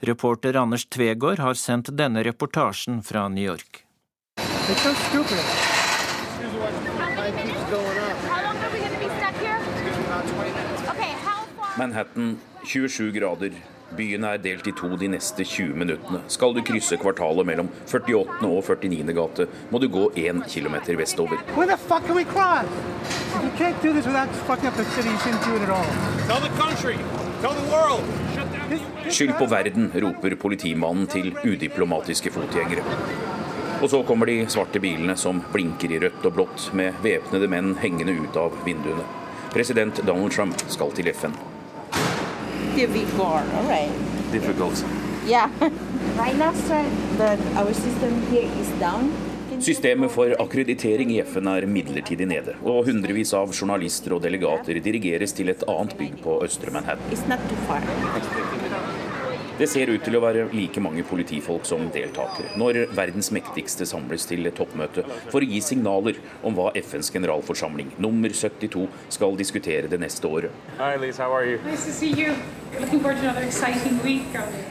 Reporter 0.09 0.57
Anders 0.57 0.89
Tvegård 0.89 1.45
har 1.45 1.53
sendt 1.53 1.93
denne 1.93 2.25
reportasjen 2.25 3.03
fra 3.05 3.29
New 3.29 3.45
York. 3.45 3.83
Manhattan 11.77 12.37
27 12.63 13.11
grader. 13.11 13.51
Byen 13.97 14.23
er 14.25 14.39
delt 14.41 14.65
i 14.67 14.71
to 14.75 14.87
de 14.97 15.07
neste 15.13 15.43
20 15.45 15.75
minuttene. 15.77 16.19
Skal 16.27 16.55
du 16.55 16.63
krysse 16.65 16.97
kvartalet 16.97 17.45
mellom 17.45 17.67
48. 17.85 18.47
og 18.47 18.63
49. 18.65 19.13
gate, 19.13 19.45
må 19.69 19.77
du 19.79 19.85
gå 19.87 20.07
1 20.17 20.41
km 20.49 20.75
vestover. 20.97 21.37
Skyld 29.07 29.35
på 29.37 29.49
verden, 29.51 29.91
roper 29.93 30.35
politimannen 30.35 31.05
til 31.13 31.29
udiplomatiske 31.45 32.33
fotgjengere. 32.33 32.83
Og 33.83 33.91
så 33.93 34.01
kommer 34.03 34.25
de 34.25 34.39
svarte 34.49 34.81
bilene 34.81 35.13
som 35.15 35.43
blinker 35.53 35.93
i 35.93 36.01
rødt 36.01 36.25
og 36.25 36.33
blått, 36.39 36.71
med 36.73 36.97
væpnede 37.05 37.51
menn 37.53 37.75
hengende 37.77 38.17
ut 38.17 38.41
av 38.41 38.57
vinduene. 38.65 39.05
President 39.53 40.01
Donald 40.09 40.33
Trump 40.33 40.65
skal 40.67 40.91
til 40.97 41.13
FN. 41.13 41.37
Give 42.77 42.93
before, 42.93 43.41
all 43.55 43.67
right. 43.67 43.91
Difficult. 44.31 44.85
Yeah. 45.25 45.49
right 46.23 46.37
now, 46.37 46.53
sir, 46.53 46.85
that 47.17 47.39
our 47.57 47.73
system 47.73 48.21
here 48.31 48.49
is 48.61 48.69
down. 48.79 49.11
Systemet 49.59 50.11
for 50.13 50.35
akkreditering 50.37 51.11
i 51.15 51.23
FN 51.25 51.47
er 51.49 51.65
midlertidig 51.65 52.27
nede, 52.29 52.53
og 52.61 52.85
hundrevis 52.85 53.33
av 53.33 53.49
journalister 53.49 54.13
og 54.13 54.21
delegater 54.21 54.77
dirigeres 54.85 55.33
til 55.33 55.49
et 55.49 55.65
annet 55.65 55.97
bygg 55.97 56.19
på 56.21 56.37
østre 56.45 56.69
Manhattan. 56.75 57.01
Det 59.57 59.65
ser 59.65 59.89
ut 59.89 60.03
til 60.05 60.13
å 60.13 60.19
være 60.21 60.43
like 60.53 60.81
mange 60.83 61.01
politifolk 61.07 61.63
som 61.65 61.87
deltakere 61.93 62.51
når 62.61 62.77
verdens 62.93 63.31
mektigste 63.33 63.87
samles 63.89 64.27
til 64.29 64.45
toppmøte 64.53 65.01
for 65.31 65.41
å 65.41 65.47
gi 65.49 65.61
signaler 65.65 66.19
om 66.45 66.53
hva 66.53 66.67
FNs 66.77 67.09
generalforsamling 67.15 67.89
nummer 67.97 68.29
72 68.29 68.85
skal 69.15 69.33
diskutere 69.39 69.89
det 69.89 69.97
neste 70.03 70.29
året. 70.29 70.53
Hi. 70.77 70.93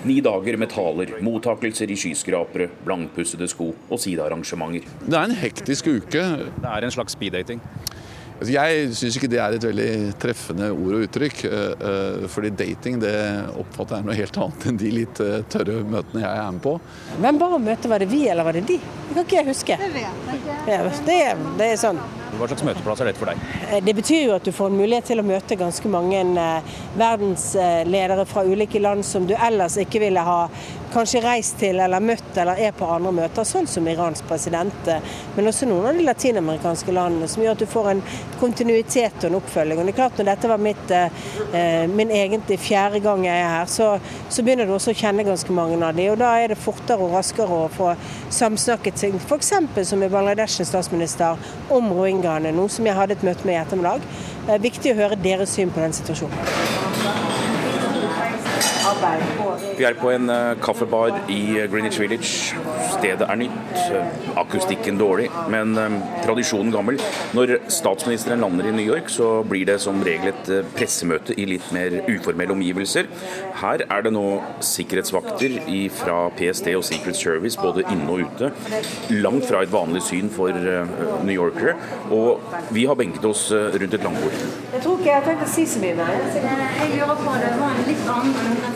Ni 0.06 0.20
dager 0.22 0.60
med 0.62 0.70
taler, 0.70 1.16
mottakelser 1.24 1.90
i 1.90 1.98
skyskrapere, 1.98 2.70
blankpussede 2.86 3.50
sko 3.50 3.72
og 3.74 3.98
sidearrangementer. 4.02 4.86
Det 5.02 5.18
er 5.18 5.26
en 5.32 5.38
hektisk 5.42 5.90
uke. 5.90 6.24
Det 6.62 6.70
er 6.76 6.86
en 6.86 6.94
slags 6.94 7.18
speeddating. 7.18 7.62
Altså, 8.36 8.52
jeg 8.52 8.88
syns 8.98 9.16
ikke 9.16 9.30
det 9.32 9.38
er 9.40 9.54
et 9.56 9.64
veldig 9.64 9.90
treffende 10.20 10.66
ord 10.74 10.98
og 10.98 11.04
uttrykk. 11.06 11.38
eh, 11.48 11.86
eh, 11.88 12.26
Fordi 12.28 12.50
dating 12.52 12.98
det 13.00 13.14
oppfatter 13.56 13.96
jeg 13.96 14.08
noe 14.08 14.18
helt 14.18 14.36
annet 14.44 14.66
enn 14.68 14.80
de 14.82 14.90
litt 14.92 15.22
eh, 15.24 15.38
tørre 15.48 15.78
møtene 15.88 16.20
jeg 16.20 16.42
er 16.42 16.52
med 16.52 16.62
på. 16.66 16.74
Hvem 17.16 17.40
bare 17.40 17.62
møte, 17.70 17.88
var 17.88 18.04
det 18.04 18.10
vi 18.12 18.26
eller 18.28 18.44
var 18.44 18.52
det 18.58 18.66
de? 18.68 18.76
Det 18.76 19.14
kan 19.14 19.24
ikke 19.24 19.40
jeg 19.40 19.48
huske. 19.48 19.78
Ja, 20.68 20.82
det, 21.06 21.16
er, 21.16 21.40
det 21.56 21.70
er 21.72 21.80
sånn. 21.80 22.00
Hva 22.36 22.48
slags 22.50 22.64
møteplass 22.66 23.02
er 23.02 23.10
dette 23.10 23.22
for 23.22 23.32
deg? 23.32 23.44
Eh, 23.70 23.80
Det 23.84 23.94
betyr 23.96 24.26
jo 24.26 24.34
at 24.36 24.44
du 24.44 24.52
får 24.52 24.72
en 24.72 24.80
mulighet 24.80 25.10
til 25.12 25.22
å 25.22 25.26
møte 25.26 25.58
ganske 25.58 25.92
mange 25.92 26.22
eh, 26.22 26.74
verdensledere 26.98 28.26
fra 28.28 28.44
ulike 28.44 28.82
land 28.82 29.04
som 29.04 29.26
du 29.28 29.34
ellers 29.36 29.78
ikke 29.80 30.02
ville 30.02 30.20
ha 30.20 30.40
kanskje 30.96 31.20
reist 31.24 31.58
til 31.60 31.80
eller 31.82 32.00
møtt 32.00 32.38
eller 32.40 32.60
er 32.62 32.74
på 32.76 32.86
andre 32.88 33.12
møter, 33.12 33.44
sånn 33.44 33.66
som 33.68 33.86
Irans 33.90 34.22
president, 34.26 34.88
eh, 34.88 35.16
men 35.36 35.50
også 35.50 35.68
noen 35.68 35.90
av 35.90 35.98
de 35.98 36.06
latinamerikanske 36.06 36.94
landene, 36.94 37.28
som 37.28 37.42
gjør 37.44 37.56
at 37.56 37.64
du 37.64 37.68
får 37.70 37.90
en 37.90 38.02
kontinuitet 38.40 39.18
og 39.22 39.30
en 39.30 39.38
oppfølging. 39.40 39.80
Og 39.80 39.86
det 39.86 39.94
er 39.94 40.00
klart 40.00 40.16
Når 40.16 40.28
dette 40.30 40.48
var 40.48 40.58
mitt, 40.62 40.90
eh, 40.90 41.86
min 41.86 42.10
egentlig 42.10 42.58
fjerde 42.60 43.02
gang 43.04 43.24
jeg 43.26 43.40
er 43.40 43.50
her, 43.50 43.66
så, 43.66 44.00
så 44.30 44.42
begynner 44.42 44.66
du 44.66 44.72
også 44.72 44.94
å 44.94 44.96
kjenne 44.96 45.26
ganske 45.26 45.52
mange 45.52 45.76
av 45.84 45.94
de, 45.96 46.08
og 46.10 46.18
da 46.18 46.32
er 46.40 46.48
det 46.48 46.58
fortere 46.58 47.04
og 47.04 47.12
raskere 47.12 47.60
å 47.66 47.68
få 47.68 47.92
samsnakket 48.30 48.96
ting, 48.96 49.18
f.eks. 49.20 49.52
som 49.88 50.02
i 50.02 50.08
Bangladeshs 50.08 50.62
statsminister 50.64 51.36
om 51.70 51.92
rohingyaene, 52.26 52.54
noe 52.56 52.68
som 52.68 52.86
jeg 52.86 52.96
hadde 52.96 53.16
et 53.16 53.24
møte 53.26 53.46
med 53.46 53.54
i 53.56 53.60
ettermiddag. 53.62 54.02
Er 54.48 54.62
viktig 54.62 54.92
å 54.92 55.00
høre 55.00 55.16
deres 55.22 55.54
syn 55.54 55.70
på 55.70 55.82
den 55.82 55.94
situasjonen. 55.96 57.35
Vi 59.76 59.84
er 59.84 59.96
på 59.98 60.10
en 60.14 60.30
eh, 60.30 60.54
kaffebar 60.62 61.14
i 61.32 61.40
Greenwich 61.70 61.98
Village. 62.00 62.54
Stedet 62.92 63.26
er 63.26 63.38
nytt, 63.40 63.80
eh, 63.90 64.12
akustikken 64.38 64.98
dårlig, 65.00 65.26
men 65.52 65.74
eh, 65.80 65.96
tradisjonen 66.24 66.70
gammel. 66.72 67.00
Når 67.36 67.56
statsministeren 67.72 68.44
lander 68.44 68.68
i 68.70 68.74
New 68.76 68.86
York, 68.86 69.10
så 69.12 69.42
blir 69.48 69.66
det 69.68 69.80
som 69.82 69.98
regel 70.06 70.30
et 70.30 70.50
eh, 70.52 70.68
pressemøte 70.76 71.34
i 71.34 71.48
litt 71.50 71.66
mer 71.74 71.98
uformelle 72.06 72.54
omgivelser. 72.54 73.10
Her 73.60 73.82
er 73.90 74.06
det 74.06 74.14
nå 74.14 74.24
sikkerhetsvakter 74.64 75.58
fra 75.96 76.16
PST 76.38 76.70
og 76.76 76.84
Secret 76.86 77.18
Service, 77.18 77.58
både 77.60 77.84
inne 77.90 78.06
og 78.06 78.22
ute. 78.26 78.52
Langt 79.18 79.48
fra 79.48 79.64
et 79.64 79.72
vanlig 79.72 80.04
syn 80.06 80.30
for 80.32 80.54
eh, 80.54 80.94
New 81.26 81.34
Yorkere. 81.34 81.76
Og 82.14 82.40
vi 82.70 82.86
har 82.86 82.98
benket 82.98 83.24
oss 83.26 83.48
eh, 83.50 83.74
rundt 83.74 83.98
et 83.98 84.06
langbord. 84.06 84.38
Jeg 84.72 84.82
tror 84.84 84.98
ikke 84.98 85.10
jeg 85.10 85.18
har 85.18 85.26
tenkt 85.26 85.46
å 85.46 85.52
si 85.56 85.66
så 85.66 85.82
mye 85.82 85.98
mer. 85.98 86.16
Jeg 86.36 86.92
lurer 86.94 87.22
på 87.24 87.36
det 87.42 87.52
var 87.60 87.76
en 87.76 87.86
litt 87.90 88.10
annen 88.16 88.75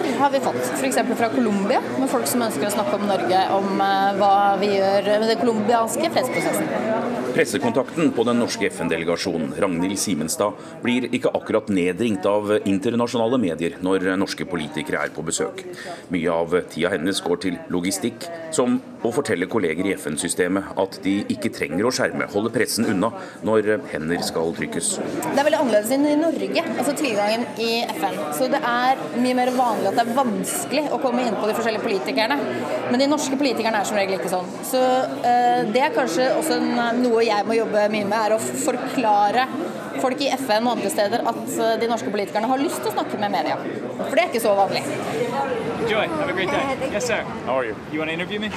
Par 0.00 0.18
har 0.18 0.30
vi 0.30 0.40
fått, 0.40 0.60
f.eks. 0.74 0.96
fra 1.16 1.28
Colombia, 1.28 1.80
med 1.98 2.08
folk 2.08 2.26
som 2.28 2.42
ønsker 2.46 2.68
å 2.68 2.72
snakke 2.72 2.96
om 2.96 3.06
Norge, 3.08 3.40
om 3.56 3.82
eh, 3.84 4.10
hva 4.16 4.34
vi 4.60 4.70
gjør 4.74 5.08
med 5.20 5.28
den 5.28 5.40
colombianske 5.42 6.10
fredsprosessen. 6.14 7.29
Pressekontakten 7.34 8.10
på 8.12 8.24
den 8.26 8.40
norske 8.42 8.66
FN-delegasjonen, 8.70 9.52
Ragnhild 9.62 9.98
Simenstad, 9.98 10.58
blir 10.82 11.06
ikke 11.14 11.30
akkurat 11.36 11.68
nedringt 11.72 12.26
av 12.26 12.50
internasjonale 12.58 13.38
medier 13.40 13.76
når 13.84 14.08
norske 14.18 14.46
politikere 14.50 15.04
er 15.06 15.12
på 15.14 15.24
besøk. 15.26 15.62
Mye 16.10 16.34
av 16.34 16.56
tida 16.72 16.90
hennes 16.94 17.22
går 17.22 17.42
til 17.44 17.58
logistikk, 17.70 18.26
som 18.54 18.80
å 19.00 19.12
fortelle 19.14 19.48
kolleger 19.48 19.86
i 19.88 19.94
FN-systemet 19.94 20.74
at 20.80 20.98
de 21.04 21.14
ikke 21.32 21.52
trenger 21.54 21.86
å 21.88 21.92
skjerme, 21.94 22.26
holde 22.34 22.52
pressen 22.52 22.88
unna 22.90 23.12
når 23.46 23.70
hender 23.92 24.20
skal 24.26 24.52
trykkes. 24.58 24.90
Det 25.22 25.30
er 25.30 25.46
veldig 25.46 25.60
annerledes 25.62 25.94
enn 25.96 26.08
i 26.10 26.16
Norge, 26.20 26.64
altså 26.74 26.96
tilgangen 26.98 27.46
i 27.62 27.70
FN. 27.94 28.18
Så 28.36 28.50
det 28.52 28.60
er 28.60 29.00
mye 29.16 29.38
mer 29.38 29.52
vanlig 29.56 29.88
at 29.92 29.96
det 29.96 30.04
er 30.04 30.18
vanskelig 30.18 30.84
å 30.92 31.00
komme 31.00 31.24
inn 31.24 31.38
på 31.38 31.48
de 31.48 31.56
forskjellige 31.56 31.86
politikerne. 31.86 32.36
Men 32.90 33.00
de 33.00 33.08
norske 33.08 33.38
politikerne 33.40 33.80
er 33.80 33.88
som 33.88 33.96
regel 33.96 34.18
ikke 34.18 34.32
sånn. 34.32 34.52
Så 34.66 34.82
uh, 34.82 35.62
det 35.70 35.84
er 35.86 35.96
kanskje 35.96 36.28
også 36.36 36.58
en, 36.58 37.00
noe 37.00 37.19
jeg 37.26 37.46
må 37.46 37.56
jobbe 37.58 37.86
mye 37.92 38.08
med, 38.08 38.18
er 38.18 38.34
å 38.36 38.40
forklare 38.40 39.46
folk 40.00 40.22
i 40.24 40.30
FN 40.40 40.66
og 40.66 40.78
andre 40.78 40.90
steder 40.92 41.24
at 41.28 41.40
uh, 41.58 41.72
de 41.80 41.88
norske 41.90 42.10
politikerne 42.12 42.48
har 42.50 42.62
lyst 42.62 42.80
til 42.80 42.92
å 42.92 42.94
snakke 42.94 43.20
med 43.20 43.34
media. 43.34 43.56
For 44.00 44.16
det 44.16 44.24
er 44.24 44.28
ikke 44.30 44.44
så 44.44 44.54
vanlig. 44.58 44.84
Joy, 45.90 46.06
have 46.18 46.28
a 46.28 46.36
great 46.36 46.52
day. 46.52 46.92
Yes, 46.92 47.06
sir. 47.06 47.24
How 47.46 47.58
are 47.58 47.66
you? 47.66 47.76
You 47.92 48.00
want 48.00 48.10
to 48.10 48.14
interview 48.14 48.40
me? 48.40 48.50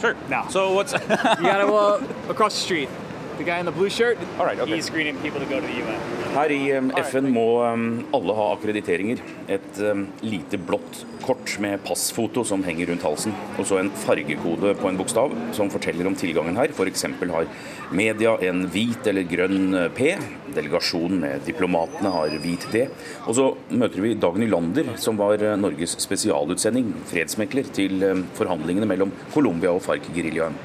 Sure. 0.00 0.14
No. 0.28 0.44
So 0.50 0.72
what's... 0.74 0.92
you 1.40 1.48
gotta 1.48 1.66
go 1.66 2.00
across 2.28 2.54
the 2.54 2.60
street. 2.60 2.88
The 3.38 3.44
guy 3.44 3.58
in 3.60 3.66
the 3.66 3.72
blue 3.72 3.90
shirt, 3.90 4.16
All 4.38 4.46
right, 4.46 4.58
okay. 4.58 4.76
he's 4.76 4.86
screening 4.86 5.18
people 5.18 5.40
to 5.40 5.46
go 5.46 5.60
to 5.60 5.66
the 5.66 5.74
UN. 5.82 6.00
Her 6.32 6.48
i 6.48 6.72
um, 6.78 6.88
FN 7.02 7.26
må 7.28 7.44
um, 7.68 7.82
alle 8.16 8.34
ha 8.36 8.46
akkrediteringer. 8.54 9.20
Et 9.52 9.80
um, 9.84 10.06
lite 10.24 10.56
blått 10.56 11.02
kort 11.20 11.58
med 11.60 11.82
passfoto 11.84 12.46
som 12.48 12.62
henger 12.64 12.88
rundt 12.88 13.04
halsen. 13.04 13.34
Og 13.58 13.66
så 13.68 13.82
en 13.82 13.90
fargekode 13.92 14.72
på 14.80 14.88
en 14.88 14.96
bokstav 14.96 15.34
som 15.56 15.68
forteller 15.72 16.08
om 16.08 16.16
tilgangen 16.16 16.56
her. 16.56 16.72
F.eks. 16.72 17.04
har 17.34 17.50
media 17.92 18.32
en 18.48 18.64
hvit 18.72 19.10
eller 19.12 19.28
grønn 19.28 19.66
uh, 19.74 19.90
P. 19.92 20.14
Delegasjonen 20.56 21.20
med 21.26 21.44
diplomatene 21.44 22.14
har 22.14 22.38
hvit 22.40 22.64
D. 22.72 22.86
Og 23.26 23.36
så 23.36 23.50
møter 23.68 24.00
vi 24.06 24.14
Dagny 24.16 24.48
Lander, 24.48 24.94
som 25.02 25.20
var 25.20 25.44
uh, 25.44 25.58
Norges 25.60 25.98
spesialutsending, 26.06 26.94
fredsmekler, 27.12 27.68
til 27.76 28.00
um, 28.00 28.24
forhandlingene 28.40 28.88
mellom 28.88 29.12
Colombia 29.36 29.76
og 29.76 29.84
FARC-geriljaen. 29.84 30.56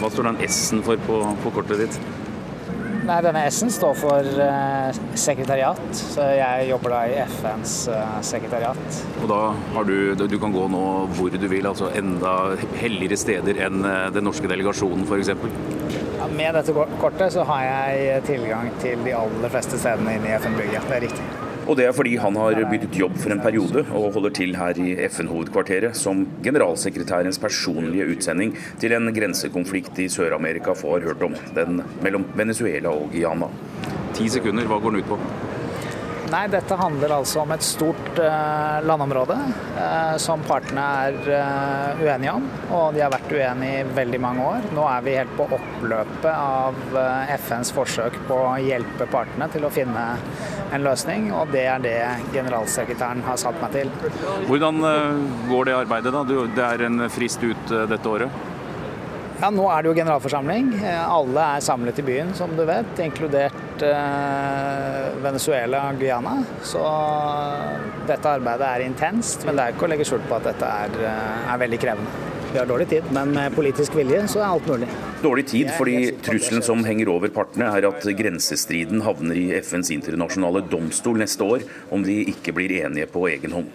Hva 0.00 0.12
står 0.12 0.30
den 0.30 0.40
S-en 0.48 0.84
for 0.86 1.00
på, 1.08 1.20
på 1.42 1.52
kortet 1.56 1.84
ditt? 1.86 2.00
Nei, 3.06 3.20
Denne 3.22 3.44
S-en 3.46 3.70
står 3.70 3.94
for 4.00 4.38
eh, 4.42 4.96
sekretariat, 5.14 5.82
så 5.94 6.24
jeg 6.34 6.66
jobber 6.72 6.90
da 6.96 7.02
i 7.06 7.20
FNs 7.36 7.74
eh, 7.94 8.16
sekretariat. 8.26 8.98
Og 9.20 9.28
da 9.30 9.38
har 9.76 9.86
du, 9.86 10.26
du 10.26 10.36
kan 10.42 10.54
gå 10.54 10.64
nå 10.72 10.82
hvor 11.14 11.30
du 11.30 11.46
vil, 11.46 11.68
altså 11.70 11.92
enda 11.94 12.34
helligere 12.80 13.20
steder 13.20 13.62
enn 13.68 13.86
eh, 13.86 14.08
den 14.16 14.26
norske 14.26 14.50
delegasjonen 14.50 15.06
f.eks. 15.06 15.30
Ja, 16.18 16.26
med 16.34 16.58
dette 16.58 16.74
kortet 16.98 17.36
så 17.36 17.46
har 17.46 17.62
jeg 17.68 18.26
tilgang 18.32 18.74
til 18.82 19.06
de 19.06 19.14
aller 19.14 19.54
fleste 19.54 19.78
stedene 19.78 20.18
inne 20.18 20.32
i 20.32 20.38
FN-bygget. 20.40 20.90
Det 20.90 20.98
er 20.98 21.06
riktig. 21.06 21.28
Og 21.66 21.74
det 21.74 21.86
er 21.88 21.94
fordi 21.96 22.14
han 22.22 22.36
har 22.38 22.60
byttet 22.70 22.94
jobb 23.00 23.16
for 23.18 23.34
en 23.34 23.42
periode 23.42 23.82
og 23.90 24.12
holder 24.14 24.34
til 24.38 24.54
her 24.54 24.78
i 24.78 24.92
FN-hovedkvarteret 25.08 25.98
som 25.98 26.22
generalsekretærens 26.44 27.40
personlige 27.42 28.06
utsending 28.14 28.54
til 28.78 28.94
en 28.94 29.10
grensekonflikt 29.14 29.98
i 30.04 30.08
Sør-Amerika 30.12 30.76
få 30.78 30.94
har 30.94 31.08
hørt 31.10 31.26
om, 31.26 31.34
den 31.58 31.82
mellom 32.06 32.28
Venezuela 32.38 32.94
og 32.94 33.10
Guyana. 33.10 33.50
Ti 34.14 34.30
sekunder, 34.30 34.70
hva 34.70 34.78
går 34.78 34.94
den 34.94 35.02
ut 35.02 35.10
på? 35.10 35.20
Nei, 36.26 36.46
dette 36.50 36.74
handler 36.74 37.12
altså 37.20 37.42
om 37.44 37.52
et 37.54 37.62
stort 37.62 38.18
eh, 38.18 38.78
landområde 38.86 39.36
eh, 39.78 40.16
som 40.22 40.42
partene 40.46 40.86
er 41.04 41.18
eh, 41.36 42.00
uenige 42.02 42.32
om. 42.34 42.48
Og 42.74 42.96
de 42.96 43.04
har 43.04 43.12
vært 43.14 43.30
uenige 43.30 43.84
i 43.84 43.86
veldig 43.94 44.20
mange 44.24 44.46
år. 44.46 44.66
Nå 44.74 44.88
er 44.90 45.04
vi 45.06 45.14
helt 45.20 45.36
på 45.38 45.46
oppløpet 45.46 46.30
av 46.32 46.98
FNs 47.36 47.70
forsøk 47.76 48.18
på 48.26 48.40
å 48.48 48.56
hjelpe 48.62 49.06
partene 49.12 49.48
til 49.54 49.68
å 49.68 49.72
finne 49.74 50.06
en 50.74 50.82
løsning, 50.82 51.30
og 51.36 51.52
det 51.54 51.62
er 51.70 51.84
det 51.84 51.96
generalsekretæren 52.34 53.22
har 53.26 53.38
satt 53.38 53.60
meg 53.62 53.76
til. 53.76 53.92
Hvordan 54.50 54.82
går 55.46 55.68
det 55.70 55.78
arbeidet, 55.78 56.14
da? 56.16 56.24
Det 56.26 56.66
er 56.66 56.86
en 56.88 57.06
frist 57.12 57.44
ut 57.46 57.74
dette 57.86 58.10
året? 58.10 58.55
Ja, 59.36 59.50
Nå 59.52 59.66
er 59.68 59.84
det 59.84 59.90
jo 59.90 59.96
generalforsamling. 59.98 60.70
Eh, 60.80 61.00
Alle 61.12 61.42
er 61.56 61.64
samlet 61.64 61.98
i 62.00 62.04
byen, 62.06 62.30
som 62.38 62.54
du 62.56 62.62
vet, 62.64 62.88
inkludert 63.04 63.82
eh, 63.84 65.10
Venezuela 65.20 65.82
og 65.90 66.00
Guyana. 66.00 66.38
Så 66.64 66.80
dette 68.08 68.32
arbeidet 68.32 68.70
er 68.70 68.86
intenst, 68.86 69.44
men 69.44 69.58
det 69.58 69.66
er 69.66 69.76
ikke 69.76 69.84
å 69.84 69.90
legge 69.92 70.06
skjul 70.08 70.24
på 70.30 70.38
at 70.38 70.48
dette 70.48 70.70
er, 70.86 70.96
eh, 71.10 71.52
er 71.52 71.60
veldig 71.66 71.80
krevende. 71.82 72.32
Vi 72.46 72.60
har 72.62 72.70
dårlig 72.70 72.86
tid, 72.88 73.10
men 73.12 73.34
med 73.36 73.52
politisk 73.52 73.98
vilje 73.98 74.22
så 74.32 74.40
er 74.40 74.46
alt 74.48 74.70
mulig. 74.70 74.88
Dårlig 75.20 75.44
tid 75.50 75.68
fordi 75.76 75.96
trusselen 76.24 76.64
som 76.64 76.80
henger 76.86 77.10
over 77.12 77.28
partene 77.34 77.68
er 77.76 77.84
at 77.90 78.06
grensestriden 78.16 79.02
havner 79.04 79.36
i 79.36 79.50
FNs 79.58 79.90
internasjonale 79.92 80.62
domstol 80.70 81.20
neste 81.20 81.44
år 81.44 81.66
om 81.92 82.06
de 82.06 82.22
ikke 82.32 82.56
blir 82.56 82.78
enige 82.78 83.10
på 83.12 83.26
egen 83.34 83.52
hånd. 83.58 83.68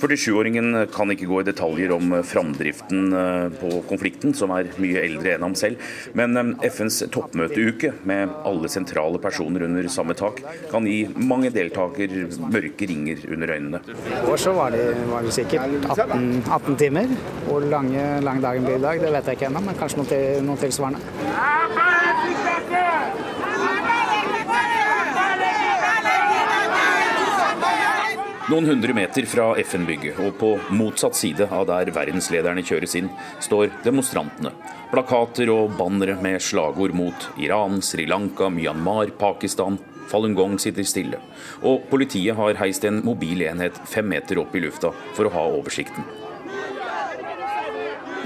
47-åringen 0.00 0.86
kan 0.94 1.10
ikke 1.12 1.28
gå 1.28 1.40
i 1.42 1.46
detaljer 1.48 1.92
om 1.92 2.14
framdriften 2.24 3.12
eh, 3.12 3.46
på 3.60 3.82
konflikten, 3.90 4.34
som 4.36 4.52
er 4.54 4.70
mye 4.80 5.02
eldre 5.04 5.34
enn 5.34 5.44
ham 5.44 5.56
selv. 5.58 5.80
Men 6.16 6.36
eh, 6.40 6.52
FNs 6.70 7.02
toppmøteuke 7.12 7.92
med 8.08 8.32
alle 8.48 8.70
sentrale 8.72 9.20
personer 9.22 9.66
under 9.68 9.88
samme 9.92 10.16
tak 10.18 10.40
kan 10.70 10.88
gi 10.88 11.02
mange 11.16 11.52
deltaker 11.54 12.16
mørke 12.50 12.88
ringer 12.88 13.26
under 13.28 13.54
øynene. 13.56 13.82
I 14.08 14.22
år 14.30 14.40
så 14.40 14.54
var 14.56 14.74
det, 14.74 14.86
var 15.10 15.26
det 15.26 15.36
sikkert 15.36 15.90
18, 15.90 16.42
18 16.48 16.80
timer. 16.80 17.16
Hvor 17.46 17.64
lange, 17.64 18.06
lang 18.24 18.42
dagen 18.42 18.66
blir 18.66 18.80
i 18.80 18.84
dag, 18.84 19.02
det 19.04 19.12
vet 19.12 19.30
jeg 19.30 19.40
ikke 19.40 19.50
ennå, 19.50 19.64
men 19.68 19.78
kanskje 19.80 20.00
noe, 20.00 20.10
til, 20.10 20.44
noe 20.46 20.60
tilsvarende. 20.60 21.00
Noen 28.50 28.66
hundre 28.66 28.90
meter 28.96 29.26
fra 29.30 29.52
FN-bygget 29.62 30.16
og 30.24 30.32
på 30.40 30.48
motsatt 30.74 31.14
side 31.14 31.46
av 31.54 31.68
der 31.68 31.92
verdenslederne 31.94 32.64
kjøres 32.66 32.96
inn, 32.98 33.10
står 33.38 33.68
demonstrantene. 33.84 34.50
Plakater 34.90 35.52
og 35.54 35.76
bannere 35.78 36.16
med 36.18 36.42
slagord 36.42 36.96
mot 36.98 37.28
Iran, 37.38 37.78
Sri 37.78 38.08
Lanka, 38.10 38.48
Myanmar, 38.50 39.12
Pakistan. 39.20 39.78
Falun 40.10 40.34
Gong 40.34 40.56
sitter 40.58 40.82
stille. 40.82 41.20
Og 41.62 41.84
politiet 41.92 42.34
har 42.40 42.58
heist 42.58 42.88
en 42.88 42.98
mobil 43.06 43.44
enhet 43.46 43.78
fem 43.86 44.10
meter 44.10 44.42
opp 44.42 44.58
i 44.58 44.64
lufta 44.64 44.90
for 45.14 45.30
å 45.30 45.34
ha 45.36 45.46
oversikten. 45.60 46.10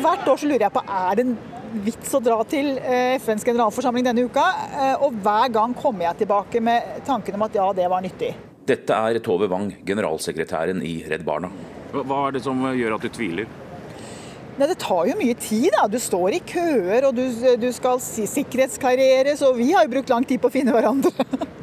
Hvert 0.01 0.25
år 0.25 0.41
så 0.41 0.49
lurer 0.49 0.71
jeg 0.71 0.77
på 0.79 0.87
er 1.03 1.21
det 1.21 1.27
en 1.29 1.37
vits 1.85 2.17
å 2.17 2.23
dra 2.25 2.41
til 2.49 2.79
eh, 2.79 3.19
FNs 3.21 3.45
generalforsamling 3.45 4.09
denne 4.09 4.25
uka. 4.25 4.49
Eh, 4.73 4.97
Og 5.05 5.21
hver 5.21 5.53
gang 5.53 5.77
kommer 5.77 6.09
jeg 6.09 6.25
tilbake 6.25 6.65
med 6.65 7.05
tanken 7.05 7.37
om 7.37 7.45
at 7.51 7.61
ja, 7.61 7.69
det 7.77 7.93
var 7.93 8.01
nyttig. 8.09 8.33
Dette 8.65 8.97
er 8.97 9.19
Tove 9.21 9.49
Wang, 9.53 9.69
generalsekretæren 9.85 10.81
i 10.87 10.95
Redd 11.11 11.25
Barna. 11.27 11.51
Hva 11.93 12.23
er 12.29 12.37
det 12.39 12.43
som 12.47 12.63
gjør 12.75 12.97
at 12.97 13.05
du 13.05 13.11
tviler? 13.13 13.51
Nei, 14.55 14.69
det 14.71 14.77
tar 14.79 15.09
jo 15.11 15.17
mye 15.19 15.35
tid. 15.37 15.69
da. 15.75 15.85
Du 15.91 15.99
står 16.01 16.37
i 16.37 16.41
køer, 16.47 17.09
og 17.09 17.17
du, 17.19 17.25
du 17.61 17.67
skal 17.75 17.99
si- 18.01 18.29
sikkerhetsklareres, 18.31 19.43
og 19.45 19.59
vi 19.59 19.73
har 19.75 19.85
jo 19.85 19.93
brukt 19.97 20.13
lang 20.15 20.25
tid 20.27 20.41
på 20.41 20.49
å 20.49 20.55
finne 20.55 20.73
hverandre. 20.73 21.13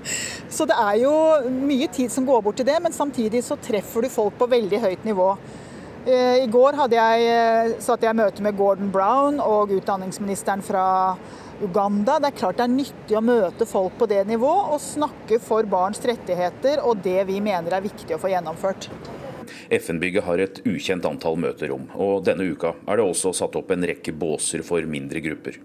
Så 0.52 0.68
det 0.68 0.76
er 0.76 1.00
jo 1.06 1.14
mye 1.66 1.88
tid 1.94 2.12
som 2.12 2.26
går 2.28 2.44
bort 2.44 2.60
til 2.60 2.68
det, 2.68 2.78
men 2.84 2.92
samtidig 2.94 3.42
så 3.48 3.56
treffer 3.64 4.04
du 4.06 4.10
folk 4.12 4.36
på 4.40 4.48
veldig 4.52 4.80
høyt 4.84 5.06
nivå. 5.08 5.28
Eh, 6.04 6.42
I 6.44 6.48
går 6.52 6.76
hadde 6.82 6.98
jeg, 6.98 7.28
eh, 7.32 7.76
satt 7.86 8.04
jeg 8.04 8.18
møte 8.18 8.44
med 8.44 8.58
Gordon 8.60 8.90
Brown 8.92 9.38
og 9.40 9.72
utdanningsministeren 9.78 10.62
fra 10.66 10.84
Uganda. 11.62 12.18
Det 12.20 12.32
er 12.32 12.38
klart 12.42 12.60
det 12.60 12.68
er 12.68 12.74
nyttig 12.76 13.18
å 13.18 13.24
møte 13.26 13.68
folk 13.70 13.98
på 14.00 14.10
det 14.10 14.24
nivå 14.30 14.52
og 14.74 14.82
snakke 14.84 15.40
for 15.44 15.68
barns 15.70 16.02
rettigheter 16.06 16.84
og 16.86 17.04
det 17.06 17.20
vi 17.30 17.42
mener 17.44 17.78
er 17.78 17.86
viktig 17.86 18.18
å 18.18 18.22
få 18.22 18.34
gjennomført. 18.34 18.90
FN-bygget 19.72 20.24
har 20.24 20.42
et 20.44 20.60
ukjent 20.68 21.06
antall 21.08 21.38
møterom, 21.40 21.88
og 22.00 22.26
denne 22.28 22.46
uka 22.54 22.74
er 22.88 23.00
det 23.00 23.06
også 23.06 23.34
satt 23.36 23.56
opp 23.60 23.72
en 23.74 23.86
rekke 23.88 24.14
båser 24.16 24.64
for 24.68 24.86
mindre 24.88 25.22
grupper. 25.24 25.60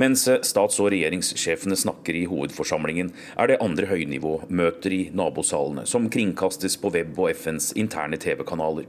Mens 0.00 0.26
stats- 0.26 0.80
og 0.82 0.90
regjeringssjefene 0.94 1.78
snakker 1.78 2.16
i 2.16 2.26
hovedforsamlingen, 2.30 3.12
er 3.36 3.52
det 3.52 3.60
andre 3.64 3.88
høynivåmøter 3.90 4.96
i 4.96 5.02
nabosalene, 5.16 5.86
som 5.88 6.10
kringkastes 6.12 6.78
på 6.80 6.92
web 6.96 7.16
og 7.18 7.32
FNs 7.34 7.72
interne 7.76 8.20
TV-kanaler. 8.20 8.88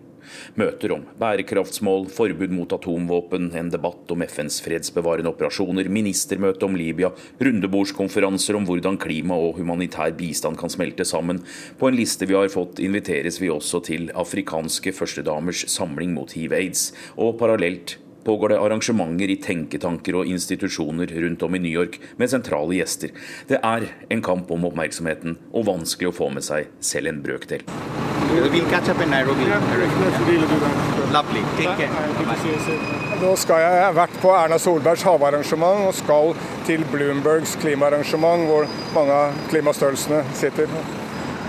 Møter 0.59 0.93
om 0.95 1.05
bærekraftsmål, 1.19 2.07
forbud 2.13 2.53
mot 2.55 2.73
atomvåpen, 2.77 3.51
en 3.57 3.71
debatt 3.73 4.11
om 4.13 4.25
FNs 4.25 4.59
fredsbevarende 4.65 5.31
operasjoner, 5.33 5.89
ministermøte 5.91 6.67
om 6.67 6.77
Libya, 6.79 7.11
rundebordskonferanser 7.43 8.57
om 8.57 8.65
hvordan 8.67 8.99
klima 9.01 9.37
og 9.37 9.61
humanitær 9.61 10.15
bistand 10.17 10.59
kan 10.59 10.73
smelte 10.73 11.05
sammen. 11.07 11.43
På 11.79 11.91
en 11.91 11.99
liste 11.99 12.27
vi 12.27 12.37
har 12.37 12.51
fått, 12.53 12.81
inviteres 12.83 13.41
vi 13.41 13.51
også 13.53 13.83
til 13.87 14.11
afrikanske 14.15 14.93
førstedamers 14.95 15.67
samling 15.73 16.13
mot 16.17 16.33
hiv-aids, 16.35 16.91
og 17.17 17.37
parallelt 17.41 17.97
pågår 18.27 18.51
det 18.51 18.59
arrangementer 18.59 19.31
i 19.31 19.39
tenketanker 19.43 20.17
og 20.19 20.27
institusjoner 20.27 21.13
rundt 21.23 21.45
om 21.47 21.55
i 21.55 21.61
New 21.63 21.71
York 21.71 21.95
med 22.19 22.33
sentrale 22.33 22.75
gjester. 22.81 23.13
Det 23.47 23.61
er 23.63 23.87
en 24.11 24.25
kamp 24.25 24.51
om 24.51 24.67
oppmerksomheten, 24.67 25.39
og 25.53 25.69
vanskelig 25.71 26.11
å 26.11 26.17
få 26.19 26.33
med 26.35 26.47
seg 26.47 26.67
selv 26.83 27.13
en 27.13 27.23
brøkdel. 27.23 27.63
We'll 28.27 28.69
catch 28.69 28.89
up 28.89 29.01
in 29.01 29.09
Nairobi. 29.09 29.45
Lovely. 31.11 31.41
Take 31.57 31.77
care. 31.77 31.89
Nå 33.21 33.31
skal 33.35 33.61
jeg, 33.63 33.73
jeg 33.79 33.85
har 33.85 33.95
vært 33.97 34.17
på 34.21 34.29
Erna 34.35 34.59
Solbergs 34.61 35.01
havarrangement 35.07 35.87
og 35.87 35.95
skal 35.97 36.35
til 36.67 36.83
Bloombergs 36.91 37.55
klimaarrangement, 37.61 38.45
hvor 38.45 38.67
mange 38.93 39.15
av 39.15 39.39
klimastørrelsene 39.49 40.21
sitter. 40.37 40.69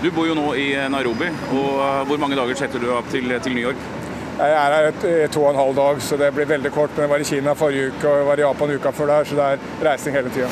Du 0.01 0.09
bor 0.15 0.25
jo 0.25 0.33
nå 0.37 0.53
i 0.57 0.71
Nairobi, 0.89 1.29
og 1.51 2.07
hvor 2.09 2.21
mange 2.23 2.39
dager 2.39 2.57
setter 2.63 2.81
du 2.81 2.89
av 2.95 3.05
til, 3.11 3.29
til 3.43 3.57
New 3.57 3.67
York? 3.69 3.87
Jeg 4.39 4.55
er 4.55 4.75
her 4.77 4.89
et, 4.93 5.05
i 5.11 5.29
to 5.35 5.43
og 5.43 5.51
en 5.51 5.59
halv 5.59 5.75
dag, 5.75 6.01
så 6.01 6.17
det 6.17 6.31
blir 6.33 6.47
veldig 6.47 6.71
kort. 6.71 6.95
Men 6.95 7.05
jeg 7.05 7.11
var 7.11 7.23
i 7.23 7.31
Kina 7.33 7.55
forrige 7.59 7.91
uke 7.91 8.07
og 8.07 8.21
jeg 8.21 8.27
var 8.31 8.39
i 8.39 8.45
Japan 8.47 8.77
uka 8.77 8.95
før 8.95 9.11
der, 9.13 9.27
så 9.27 9.35
det 9.35 9.47
er 9.51 9.89
reising 9.89 10.15
hele 10.15 10.31
tida. 10.31 10.49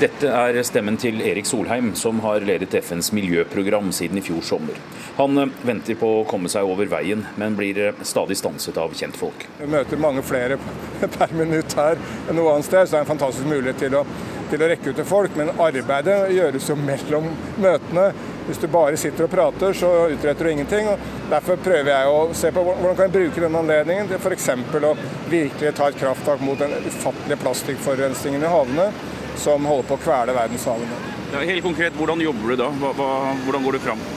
Dette 0.00 0.30
er 0.32 0.56
stemmen 0.64 0.96
til 0.96 1.18
Erik 1.20 1.44
Solheim, 1.44 1.90
som 1.98 2.22
har 2.24 2.40
ledet 2.40 2.72
FNs 2.72 3.10
miljøprogram 3.12 3.90
siden 3.92 4.16
i 4.16 4.22
fjor 4.24 4.40
sommer. 4.48 4.78
Han 5.18 5.36
eh, 5.42 5.50
venter 5.68 5.98
på 6.00 6.08
å 6.22 6.22
komme 6.28 6.48
seg 6.48 6.64
over 6.64 6.88
veien, 6.88 7.26
men 7.36 7.58
blir 7.58 7.76
eh, 7.84 8.00
stadig 8.08 8.38
stanset 8.40 8.80
av 8.80 8.94
kjentfolk. 8.96 9.44
Vi 9.58 9.68
møter 9.68 10.00
mange 10.00 10.24
flere 10.24 10.56
per 11.18 11.36
minutt 11.36 11.76
her 11.76 12.00
enn 12.00 12.40
noe 12.40 12.54
annet 12.54 12.70
sted, 12.70 12.88
så 12.88 12.96
det 12.96 13.02
er 13.02 13.04
en 13.04 13.12
fantastisk 13.12 13.52
mulighet 13.52 13.82
til 13.84 13.98
å, 14.00 14.02
til 14.48 14.64
å 14.64 14.70
rekke 14.72 14.88
ut 14.88 15.00
til 15.02 15.08
folk. 15.12 15.36
Men 15.36 15.52
arbeidet 15.60 16.18
gjøres 16.32 16.72
jo 16.72 16.80
mellom 16.80 17.28
møtene. 17.60 18.08
Hvis 18.48 18.64
du 18.64 18.70
bare 18.72 18.96
sitter 19.04 19.28
og 19.28 19.34
prater, 19.36 19.76
så 19.76 19.92
utretter 20.16 20.48
du 20.48 20.54
ingenting. 20.54 20.88
og 20.94 21.28
Derfor 21.28 21.60
prøver 21.60 21.92
jeg 21.92 22.16
å 22.16 22.26
se 22.32 22.56
på 22.56 22.64
hvordan 22.64 22.96
kan 22.96 23.10
jeg 23.10 23.18
bruke 23.20 23.44
denne 23.44 23.66
anledningen 23.66 24.08
til 24.08 24.16
f.eks. 24.16 24.48
å 24.80 24.96
virkelig 25.28 25.76
ta 25.76 25.92
et 25.92 26.00
krafttak 26.00 26.40
mot 26.40 26.58
den 26.58 26.78
ufattelige 26.88 27.42
plastikkforurensningen 27.44 28.48
i 28.48 28.58
havene 28.58 28.92
som 29.40 29.68
holder 29.68 29.88
på 29.88 29.96
å 29.98 30.04
kvele 30.04 30.36
verdenshavene. 30.36 31.04
Ja, 31.30 31.44
helt 31.46 31.64
konkret, 31.64 31.94
Hvordan 31.96 32.20
jobber 32.20 32.52
du 32.52 32.60
da? 32.64 32.72
Hva, 32.80 32.92
hva, 32.98 33.12
hvordan 33.46 33.64
går 33.64 33.78
du 33.78 33.86
fram? 33.86 34.10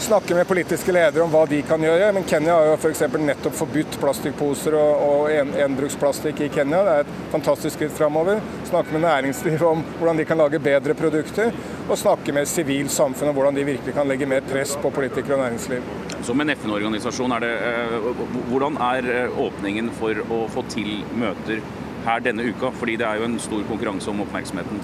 Snakke 0.00 0.34
med 0.34 0.46
politiske 0.48 0.92
ledere 0.92 1.20
om 1.26 1.32
hva 1.32 1.42
de 1.48 1.58
kan 1.68 1.82
gjøre. 1.84 2.06
Men 2.16 2.24
Kenya 2.24 2.54
har 2.56 2.70
jo 2.70 2.76
f.eks. 2.78 3.02
nettopp 3.20 3.56
forbudt 3.58 3.98
plastikkposer 4.00 4.76
og, 4.78 5.02
og 5.04 5.32
en, 5.34 5.50
enbruksplastikk 5.66 6.40
i 6.46 6.48
Kenya. 6.54 6.80
Det 6.86 6.94
er 6.94 7.04
et 7.04 7.18
fantastisk 7.34 7.76
skritt 7.76 7.92
framover. 7.98 8.40
Snakke 8.70 8.96
med 8.96 9.04
næringslivet 9.04 9.66
om 9.68 9.84
hvordan 9.98 10.22
de 10.22 10.26
kan 10.28 10.40
lage 10.40 10.62
bedre 10.64 10.96
produkter. 10.96 11.52
Og 11.90 12.00
snakke 12.00 12.32
med 12.32 12.48
sivilt 12.48 12.94
samfunn 12.94 13.28
om 13.28 13.36
hvordan 13.36 13.60
de 13.60 13.66
virkelig 13.68 13.96
kan 13.98 14.08
legge 14.08 14.28
mer 14.30 14.44
press 14.48 14.72
på 14.80 14.92
politikere 14.94 15.36
og 15.36 15.44
næringsliv. 15.44 15.92
Som 16.24 16.40
en 16.40 16.54
FN-organisasjon, 16.56 17.36
er 17.36 18.00
hvordan 18.48 18.80
er 18.88 19.36
åpningen 19.36 19.92
for 20.00 20.24
å 20.32 20.46
få 20.52 20.64
til 20.72 21.02
møter 21.12 21.60
her 22.10 22.26
denne 22.26 22.46
uka? 22.50 22.72
Fordi 22.76 22.98
det 23.00 23.06
er 23.06 23.20
jo 23.20 23.30
en 23.30 23.38
stor 23.42 23.64
konkurranse 23.68 24.10
om 24.12 24.22
oppmerksomheten. 24.26 24.82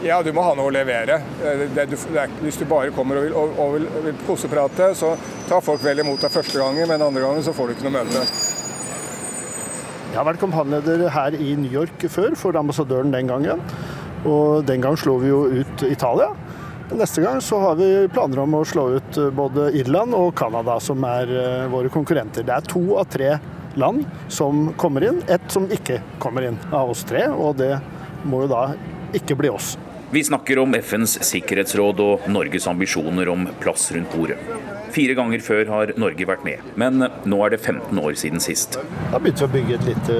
Ja, 0.00 0.22
du 0.24 0.30
må 0.32 0.40
ha 0.40 0.54
noe 0.56 0.70
å 0.70 0.72
levere. 0.72 1.18
Det, 1.36 1.66
det, 1.76 1.84
det, 1.92 2.22
hvis 2.40 2.56
du 2.56 2.64
bare 2.68 2.92
kommer 2.96 3.20
og 3.20 3.26
vil, 3.26 3.34
og, 3.36 3.58
og 3.60 3.74
vil, 3.74 3.88
vil 4.06 4.22
koseprate, 4.24 4.94
så 4.96 5.12
tar 5.48 5.60
folk 5.64 5.82
vel 5.84 6.00
imot 6.00 6.22
deg 6.24 6.32
første 6.32 6.56
gangen, 6.56 6.88
men 6.88 7.04
andre 7.04 7.26
gangen 7.26 7.44
så 7.44 7.52
får 7.56 7.68
du 7.68 7.74
ikke 7.74 7.90
noe 7.90 7.98
møte. 7.98 8.24
Jeg 10.10 10.16
har 10.16 10.26
vært 10.26 10.40
kampanjeleder 10.42 11.04
her 11.14 11.36
i 11.36 11.52
New 11.60 11.70
York 11.70 12.08
før, 12.10 12.32
for 12.38 12.56
ambassadøren 12.58 13.12
den 13.12 13.28
gangen. 13.30 13.60
Og 14.24 14.64
den 14.66 14.82
gang 14.82 14.96
slo 14.98 15.18
vi 15.20 15.28
jo 15.30 15.44
ut 15.60 15.84
Italia. 15.86 16.32
Neste 16.90 17.22
gang 17.22 17.38
så 17.44 17.60
har 17.62 17.76
vi 17.78 18.08
planer 18.10 18.40
om 18.42 18.56
å 18.58 18.64
slå 18.66 18.88
ut 18.96 19.20
både 19.36 19.68
Irland 19.78 20.16
og 20.16 20.32
Canada, 20.40 20.80
som 20.82 21.04
er 21.06 21.30
våre 21.70 21.92
konkurrenter. 21.92 22.42
Det 22.48 22.56
er 22.56 22.66
to 22.72 22.82
av 22.98 23.06
tre 23.12 23.36
land 23.78 24.06
som 24.28 24.72
kommer 24.80 25.04
inn, 25.06 25.22
ett 25.28 25.46
som 25.52 25.68
ikke 25.70 26.00
kommer 26.22 26.48
inn 26.48 26.58
av 26.72 26.90
oss 26.94 27.04
tre. 27.08 27.26
Og 27.30 27.56
det 27.60 27.76
må 28.24 28.44
jo 28.44 28.50
da 28.50 28.64
ikke 29.16 29.38
bli 29.38 29.52
oss. 29.52 29.76
Vi 30.10 30.24
snakker 30.26 30.58
om 30.58 30.74
FNs 30.74 31.20
sikkerhetsråd 31.22 32.00
og 32.02 32.24
Norges 32.34 32.66
ambisjoner 32.66 33.28
om 33.30 33.44
plass 33.62 33.92
rundt 33.94 34.10
bordet. 34.16 34.40
Fire 34.90 35.14
ganger 35.14 35.42
før 35.44 35.68
har 35.70 35.92
Norge 36.02 36.26
vært 36.26 36.42
med, 36.42 36.64
men 36.74 37.04
nå 37.30 37.38
er 37.46 37.54
det 37.54 37.60
15 37.62 38.00
år 38.02 38.16
siden 38.18 38.42
sist. 38.42 38.80
Da 39.12 39.20
begynte 39.22 39.46
vi 39.46 39.46
å 39.46 39.54
bygge 39.54 39.76
et 39.78 39.86
lite 39.92 40.16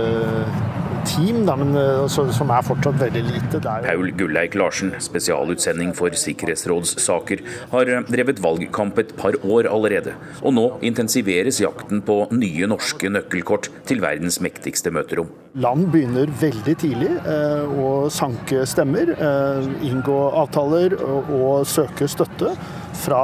team, 1.09 1.43
da, 1.49 1.57
men, 1.59 1.75
så, 2.11 2.27
som 2.35 2.53
er 2.55 2.65
fortsatt 2.67 3.01
veldig 3.01 3.23
lite. 3.27 3.61
Der. 3.61 3.85
Paul 3.85 4.13
Gulleik 4.17 4.55
Larsen, 4.59 4.93
spesialutsending 5.03 5.93
for 5.97 6.15
sikkerhetsrådssaker, 6.17 7.43
har 7.73 7.93
drevet 8.09 8.43
valgkamp 8.43 8.99
et 9.03 9.15
par 9.19 9.37
år 9.45 9.69
allerede. 9.71 10.15
Og 10.43 10.55
nå 10.57 10.67
intensiveres 10.87 11.61
jakten 11.63 12.03
på 12.07 12.23
nye 12.35 12.69
norske 12.71 13.11
nøkkelkort 13.13 13.71
til 13.89 14.03
verdens 14.05 14.41
mektigste 14.45 14.93
møterom. 14.95 15.31
Land 15.61 15.89
begynner 15.91 16.31
veldig 16.41 16.77
tidlig 16.79 17.11
eh, 17.27 17.73
å 17.83 18.07
sanke 18.13 18.63
stemmer, 18.71 19.11
eh, 19.17 19.71
inngå 19.89 20.19
avtaler 20.39 20.95
og, 21.01 21.33
og 21.35 21.67
søke 21.67 22.07
støtte 22.11 22.55
fra 23.01 23.23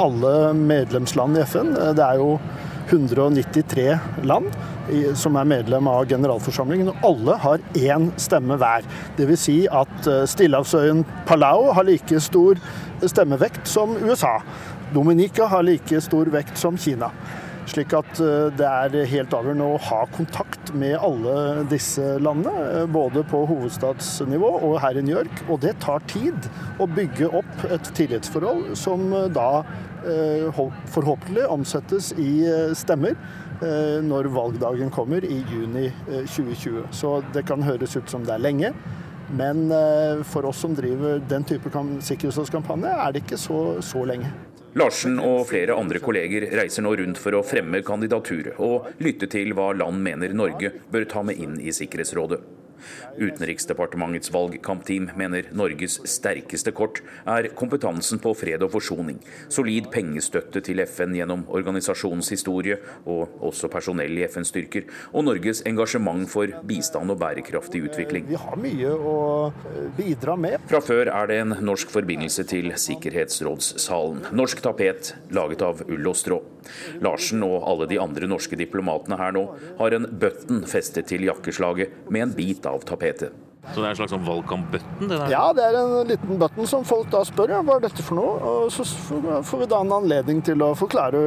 alle 0.00 0.34
medlemsland 0.58 1.38
i 1.38 1.44
FN. 1.46 1.74
Det 1.94 2.04
er 2.04 2.22
jo 2.22 2.38
193 2.88 3.98
land 4.28 4.50
som 5.16 5.38
er 5.40 5.48
medlem 5.48 5.88
av 5.88 6.04
generalforsamlingen, 6.10 6.90
og 6.92 7.06
alle 7.08 7.38
har 7.44 7.62
én 7.78 8.10
stemme 8.20 8.58
hver. 8.60 8.84
Dvs. 9.18 9.44
Si 9.44 9.56
at 9.68 10.10
Stillehavsøyen 10.30 11.04
Palau 11.28 11.70
har 11.76 11.88
like 11.88 12.20
stor 12.20 12.60
stemmevekt 13.04 13.68
som 13.68 13.96
USA. 14.04 14.36
Dominica 14.94 15.48
har 15.50 15.64
like 15.66 16.00
stor 16.04 16.28
vekt 16.32 16.60
som 16.60 16.76
Kina. 16.78 17.10
Slik 17.64 17.94
at 17.96 18.18
det 18.58 18.66
er 18.68 19.08
helt 19.08 19.32
avgjørende 19.32 19.70
å 19.72 19.80
ha 19.86 20.02
kontakt 20.12 20.74
med 20.76 20.98
alle 21.00 21.64
disse 21.70 22.18
landene, 22.20 22.84
både 22.92 23.24
på 23.30 23.40
hovedstadsnivå 23.48 24.50
og 24.68 24.76
her 24.84 25.00
i 25.00 25.04
New 25.06 25.16
York. 25.16 25.46
Og 25.48 25.62
det 25.64 25.72
tar 25.84 26.04
tid 26.12 26.50
å 26.76 26.88
bygge 26.90 27.32
opp 27.40 27.64
et 27.72 27.88
tillitsforhold 27.96 28.74
som 28.78 29.08
da 29.32 29.64
forhåpentlig 30.94 31.46
omsettes 31.50 32.12
i 32.20 32.44
stemmer 32.76 33.16
når 34.04 34.28
valgdagen 34.34 34.90
kommer 34.92 35.24
i 35.24 35.38
juni 35.50 35.86
2020. 36.06 36.88
Så 36.92 37.16
det 37.34 37.46
kan 37.48 37.62
høres 37.64 37.96
ut 37.96 38.10
som 38.10 38.26
det 38.26 38.34
er 38.36 38.42
lenge. 38.44 38.72
Men 39.34 39.70
for 40.28 40.44
oss 40.50 40.60
som 40.64 40.74
driver 40.76 41.22
den 41.30 41.46
type 41.48 41.70
sikkerhetskampanje, 42.04 42.90
er 42.92 43.14
det 43.14 43.24
ikke 43.24 43.40
så, 43.40 43.60
så 43.80 44.04
lenge. 44.04 44.28
Larsen 44.74 45.20
og 45.22 45.44
flere 45.46 45.76
andre 45.78 46.00
kolleger 46.02 46.48
reiser 46.58 46.82
nå 46.82 46.96
rundt 46.98 47.18
for 47.22 47.36
å 47.38 47.44
fremme 47.46 47.78
kandidaturet 47.86 48.58
og 48.58 48.88
lytte 49.06 49.28
til 49.30 49.54
hva 49.54 49.68
land 49.76 50.02
mener 50.02 50.34
Norge 50.34 50.72
bør 50.90 51.06
ta 51.06 51.22
med 51.22 51.38
inn 51.38 51.60
i 51.62 51.70
Sikkerhetsrådet. 51.70 52.40
Utenriksdepartementets 53.18 54.32
valgkampteam 54.34 55.10
mener 55.18 55.48
Norges 55.56 56.00
sterkeste 56.08 56.72
kort 56.76 57.00
er 57.30 57.50
kompetansen 57.56 58.20
på 58.22 58.34
fred 58.38 58.64
og 58.64 58.72
forsoning, 58.74 59.20
solid 59.52 59.90
pengestøtte 59.94 60.62
til 60.64 60.82
FN 60.86 61.14
gjennom 61.16 61.44
organisasjonens 61.54 62.30
historie 62.34 62.78
og 63.04 63.38
også 63.44 63.70
personell 63.72 64.18
i 64.18 64.26
FN-styrker, 64.28 64.88
og 65.12 65.26
Norges 65.28 65.62
engasjement 65.68 66.28
for 66.30 66.50
bistand 66.66 67.12
og 67.12 67.20
bærekraftig 67.22 67.84
utvikling. 67.88 68.28
Vi 68.30 68.40
har 68.40 68.58
mye 68.60 68.94
å 68.94 69.16
bidra 69.98 70.36
med. 70.40 70.58
Fra 70.70 70.82
før 70.84 71.12
er 71.12 71.30
det 71.30 71.40
en 71.44 71.56
norsk 71.64 71.92
forbindelse 71.94 72.46
til 72.50 72.72
Sikkerhetsrådssalen. 72.80 74.28
Norsk 74.34 74.64
tapet 74.64 75.14
laget 75.34 75.64
av 75.64 75.84
ull 75.88 76.10
og 76.10 76.18
strå. 76.18 76.40
Larsen 77.04 77.44
og 77.44 77.64
alle 77.68 77.88
de 77.90 77.98
andre 78.00 78.28
norske 78.30 78.56
diplomatene 78.58 79.18
her 79.20 79.34
nå 79.36 79.44
har 79.78 79.96
en 79.96 80.08
button 80.08 80.64
festet 80.68 81.10
til 81.10 81.26
jakkeslaget 81.28 82.08
med 82.08 82.24
en 82.24 82.34
bit 82.36 82.66
av 82.68 82.73
tapetet. 82.82 83.32
Så 83.72 83.80
det 83.80 83.86
er 83.86 83.94
en 83.94 83.96
slags 83.96 84.12
sånn 84.12 84.26
valgkamp-button? 84.26 85.12
Ja, 85.32 85.46
det 85.56 85.64
er 85.64 85.78
en 85.78 86.08
liten 86.08 86.36
button 86.40 86.68
som 86.68 86.84
folk 86.84 87.08
da 87.12 87.22
spør 87.24 87.54
ja, 87.54 87.62
hva 87.64 87.78
er 87.78 87.86
dette 87.86 88.04
for 88.04 88.18
noe. 88.18 88.34
Og 88.44 88.74
så 88.74 88.84
får 88.84 89.62
vi 89.62 89.68
da 89.72 89.80
en 89.80 89.94
anledning 89.96 90.42
til 90.44 90.60
å 90.66 90.74
forklare 90.76 91.22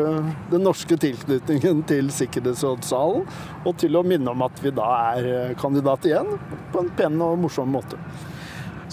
den 0.52 0.66
norske 0.68 1.00
tilknytningen 1.02 1.82
til 1.90 2.12
Sikkerhetsrådssalen, 2.14 3.26
og 3.66 3.78
til 3.82 3.98
å 3.98 4.06
minne 4.06 4.36
om 4.36 4.46
at 4.46 4.62
vi 4.62 4.74
da 4.76 4.88
er 5.18 5.58
kandidat 5.58 6.06
igjen, 6.06 6.36
på 6.74 6.86
en 6.86 6.94
pen 7.00 7.18
og 7.26 7.40
morsom 7.48 7.74
måte. 7.74 7.98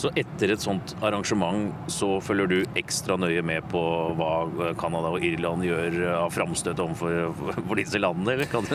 Så 0.00 0.10
etter 0.18 0.50
et 0.54 0.62
sånt 0.62 0.94
arrangement 1.04 1.70
så 1.92 2.16
følger 2.24 2.50
du 2.50 2.78
ekstra 2.78 3.16
nøye 3.20 3.42
med 3.46 3.62
på 3.70 3.80
hva 4.18 4.72
Canada 4.80 5.12
og 5.14 5.22
Irland 5.24 5.62
gjør 5.66 6.00
av 6.16 6.32
framstøt 6.34 6.82
overfor 6.82 7.30
for 7.36 7.78
disse 7.78 8.00
landene, 8.02 8.34
eller? 8.34 8.50
Kan 8.50 8.66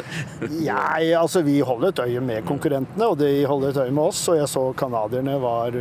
ja, 0.64 0.80
altså 1.20 1.44
vi 1.46 1.60
holder 1.66 1.92
et 1.92 2.04
øye 2.06 2.24
med 2.24 2.48
konkurrentene, 2.48 3.12
og 3.12 3.20
de 3.20 3.44
holder 3.50 3.74
et 3.74 3.82
øye 3.84 3.96
med 3.96 4.04
oss. 4.06 4.24
Og 4.32 4.40
jeg 4.40 4.50
så 4.52 4.64
canadierne 4.80 5.36
var 5.44 5.76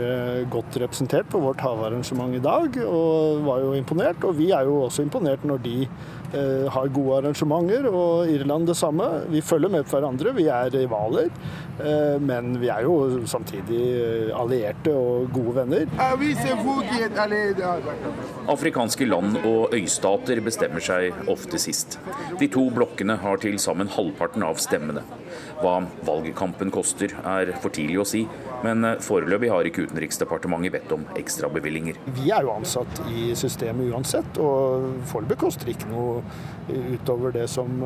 godt 0.50 0.80
representert 0.82 1.30
på 1.30 1.42
vårt 1.42 1.62
havarrangement 1.62 2.34
i 2.34 2.42
dag, 2.42 2.80
og 2.84 3.44
var 3.46 3.62
jo 3.62 3.74
imponert. 3.78 4.22
Og 4.26 4.36
vi 4.38 4.50
er 4.54 4.66
jo 4.68 4.82
også 4.88 5.06
imponert 5.06 5.46
når 5.46 5.62
de 5.64 5.76
har 6.32 6.90
gode 6.92 7.22
arrangementer, 7.22 7.88
og 7.88 8.28
Irland 8.28 8.66
det 8.68 8.76
samme. 8.76 9.06
Vi 9.32 9.40
følger 9.44 9.72
med 9.72 9.86
på 9.86 9.96
hverandre, 9.96 10.34
vi 10.36 10.48
er 10.52 10.70
rivaler. 10.74 11.30
Men 12.20 12.56
vi 12.58 12.68
er 12.74 12.82
jo 12.82 13.22
samtidig 13.30 14.32
allierte 14.34 14.92
og 14.92 15.30
gode 15.32 15.54
venner. 15.60 15.86
Afrikanske 18.48 19.06
land 19.08 19.38
og 19.44 19.76
øystater 19.78 20.42
bestemmer 20.44 20.82
seg 20.84 21.30
ofte 21.30 21.60
sist. 21.62 22.00
De 22.40 22.50
to 22.50 22.66
blokkene 22.74 23.18
har 23.22 23.40
til 23.42 23.58
sammen 23.62 23.90
halvparten 23.94 24.44
av 24.46 24.58
stemmene. 24.62 25.04
Hva 25.58 25.80
valgkampen 26.06 26.70
koster 26.70 27.14
er 27.26 27.50
for 27.58 27.74
tidlig 27.74 27.98
å 27.98 28.06
si, 28.06 28.24
men 28.62 28.86
foreløpig 29.02 29.50
har 29.50 29.66
ikke 29.66 29.88
Utenriksdepartementet 29.88 30.74
bedt 30.74 30.94
om 30.94 31.06
ekstrabevilgninger. 31.18 31.98
Vi 32.18 32.30
er 32.34 32.46
jo 32.46 32.54
ansatt 32.54 33.02
i 33.10 33.32
systemet 33.38 33.90
uansett, 33.92 34.38
og 34.38 35.02
foreløpig 35.10 35.40
koster 35.42 35.72
ikke 35.74 35.90
noe 35.90 36.22
utover 36.68 37.32
det 37.32 37.46
som 37.50 37.80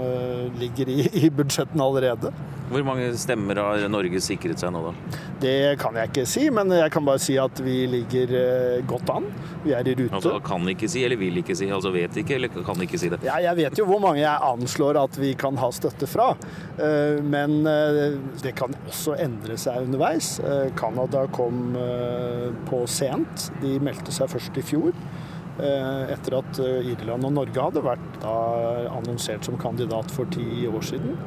ligger 0.59 0.91
i, 0.91 1.05
i 1.25 1.31
budsjettene 1.33 1.85
allerede. 1.85 2.33
Hvor 2.73 2.85
mange 2.87 3.11
stemmer 3.21 3.59
har 3.61 3.83
Norge 3.93 4.21
sikret 4.25 4.61
seg 4.63 4.73
nå, 4.73 4.81
da? 4.87 5.21
Det 5.43 5.57
kan 5.81 5.97
jeg 5.99 6.09
ikke 6.09 6.25
si, 6.29 6.47
men 6.55 6.71
jeg 6.73 6.93
kan 6.95 7.05
bare 7.05 7.21
si 7.21 7.35
at 7.41 7.61
vi 7.61 7.83
ligger 7.91 8.33
godt 8.89 9.11
an. 9.13 9.27
Vi 9.63 9.75
er 9.77 9.87
i 9.91 9.95
rute. 9.99 10.15
Altså 10.17 10.39
kan 10.45 10.65
ikke 10.73 10.89
si, 10.91 11.03
eller 11.05 11.21
vil 11.21 11.43
ikke 11.43 11.57
si? 11.59 11.69
Altså 11.73 11.93
vet 11.95 12.17
ikke, 12.23 12.39
eller 12.39 12.53
kan 12.65 12.81
ikke 12.85 13.01
si 13.01 13.11
det? 13.13 13.21
Ja, 13.29 13.37
jeg 13.45 13.59
vet 13.61 13.79
jo 13.79 13.87
hvor 13.91 14.01
mange 14.03 14.23
jeg 14.23 14.49
anslår 14.49 15.03
at 15.03 15.19
vi 15.21 15.35
kan 15.39 15.59
ha 15.61 15.69
støtte 15.75 16.09
fra. 16.11 16.31
Men 17.23 17.62
det 17.65 18.55
kan 18.59 18.75
også 18.87 19.17
endre 19.23 19.57
seg 19.61 19.87
underveis. 19.87 20.35
Canada 20.79 21.27
kom 21.35 21.77
på 22.69 22.85
sent. 22.91 23.51
De 23.63 23.79
meldte 23.83 24.15
seg 24.15 24.31
først 24.33 24.59
i 24.59 24.67
fjor. 24.73 24.93
Etter 25.63 26.39
at 26.39 26.61
Irland 26.65 27.29
og 27.29 27.35
Norge 27.37 27.67
hadde 27.69 27.83
vært 27.85 28.23
annonsert 28.27 29.45
som 29.45 29.59
kandidat 29.61 30.11
for 30.15 30.31
ti 30.33 30.65
år 30.67 30.87
siden. 30.93 31.19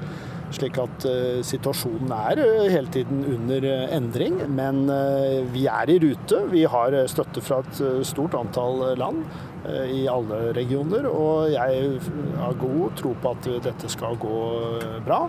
Slik 0.55 0.77
at 0.79 1.03
situasjonen 1.43 2.11
er 2.15 2.39
hele 2.71 2.87
tiden 2.93 3.23
under 3.27 3.65
endring. 3.95 4.37
Men 4.55 4.85
vi 5.53 5.65
er 5.69 5.89
i 5.91 5.97
rute. 6.01 6.41
Vi 6.51 6.63
har 6.69 6.95
støtte 7.11 7.43
fra 7.43 7.61
et 7.65 7.81
stort 8.07 8.37
antall 8.39 8.95
land 8.97 9.25
i 9.89 10.05
alle 10.09 10.53
regioner. 10.57 11.09
Og 11.09 11.49
jeg 11.53 11.99
har 12.37 12.59
god 12.61 12.97
tro 13.01 13.15
på 13.21 13.33
at 13.35 13.49
dette 13.65 13.89
skal 13.91 14.17
gå 14.21 14.39
bra. 15.05 15.25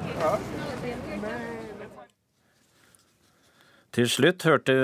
Til 3.96 4.10
slutt 4.12 4.44
hørte 4.44 4.74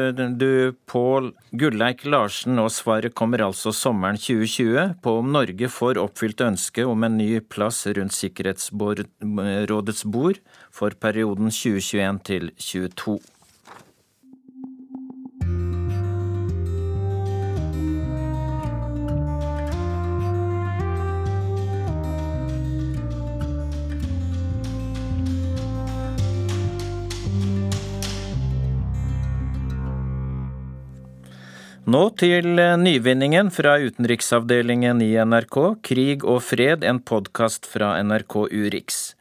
du 0.40 0.72
Pål 0.88 1.26
Gulleik 1.60 2.06
Larsen, 2.08 2.56
og 2.56 2.70
svaret 2.72 3.12
kommer 3.12 3.42
altså 3.44 3.68
sommeren 3.76 4.16
2020 4.16 4.94
på 5.04 5.12
om 5.20 5.28
Norge 5.34 5.68
får 5.68 6.00
oppfylt 6.00 6.40
ønsket 6.46 6.88
om 6.88 7.04
en 7.04 7.18
ny 7.20 7.42
plass 7.44 7.82
rundt 7.92 8.16
Sikkerhetsrådets 8.16 10.06
bord 10.14 10.40
for 10.72 10.96
perioden 10.96 11.52
2021 11.52 12.22
til 12.24 12.48
2022. 12.56 13.18
Nå 31.82 32.00
til 32.14 32.60
eh, 32.62 32.76
nyvinningen 32.78 33.48
fra 33.50 33.72
utenriksavdelingen 33.82 35.00
i 35.02 35.16
NRK, 35.18 35.56
Krig 35.82 36.22
og 36.22 36.44
fred, 36.46 36.84
en 36.86 37.00
podkast 37.02 37.66
fra 37.66 37.96
NRK 38.06 38.36
Urix. 38.54 39.16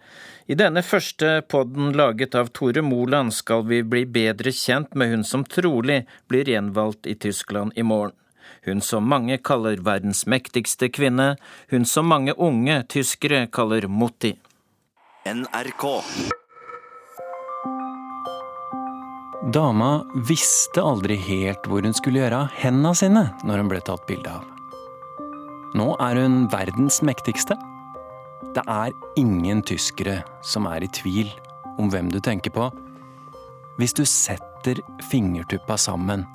I 0.45 0.53
denne 0.59 0.83
første 0.85 1.39
podden 1.49 1.89
laget 1.97 2.37
av 2.37 2.51
Tore 2.53 2.83
Moland 2.85 3.33
skal 3.33 3.65
vi 3.65 3.79
bli 3.81 4.03
bedre 4.05 4.53
kjent 4.53 4.93
med 4.93 5.09
hun 5.09 5.25
som 5.25 5.41
trolig 5.41 6.03
blir 6.29 6.53
gjenvalgt 6.53 7.09
i 7.09 7.15
Tyskland 7.17 7.73
i 7.73 7.81
morgen. 7.81 8.13
Hun 8.61 8.85
som 8.85 9.09
mange 9.09 9.39
kaller 9.41 9.81
verdens 9.81 10.27
mektigste 10.29 10.91
kvinne, 10.93 11.39
hun 11.73 11.89
som 11.89 12.13
mange 12.13 12.37
unge 12.37 12.83
tyskere 12.93 13.47
kaller 13.49 13.89
Mutti. 13.89 14.35
NRK. 15.25 15.87
Dama 19.41 20.03
visste 20.13 20.83
aldri 20.85 21.15
helt 21.17 21.65
hvor 21.65 21.81
hun 21.81 21.95
skulle 21.97 22.19
gjøre 22.21 22.43
av 22.43 22.51
hendene 22.61 22.93
sine 22.93 23.23
når 23.41 23.63
hun 23.63 23.71
ble 23.71 23.79
tatt 23.81 24.03
bilde 24.05 24.29
av. 24.29 24.43
Nå 25.73 25.87
er 26.03 26.19
hun 26.21 26.43
verdens 26.51 26.99
mektigste. 27.01 27.57
Det 28.53 28.61
er 28.69 28.93
ingen 29.17 29.63
tyskere 29.65 30.19
som 30.45 30.69
er 30.69 30.85
i 30.85 30.91
tvil 30.93 31.33
om 31.81 31.89
hvem 31.89 32.11
du 32.13 32.19
tenker 32.21 32.53
på, 32.53 32.67
hvis 33.81 33.97
du 33.97 34.03
setter 34.05 34.83
fingertuppa 35.09 35.79
sammen 35.79 36.27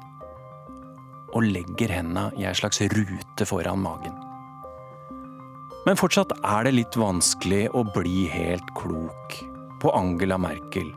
og 1.31 1.47
legger 1.47 1.95
hendene 2.01 2.33
i 2.35 2.49
ei 2.49 2.59
slags 2.59 2.83
rute 2.90 3.47
foran 3.47 3.87
magen. 3.87 4.19
Men 5.87 5.95
fortsatt 5.95 6.35
er 6.42 6.66
det 6.66 6.75
litt 6.75 6.99
vanskelig 6.99 7.69
å 7.71 7.87
bli 7.87 8.27
helt 8.35 8.75
klok 8.75 9.42
på 9.79 9.95
Angela 9.95 10.42
Merkel 10.42 10.90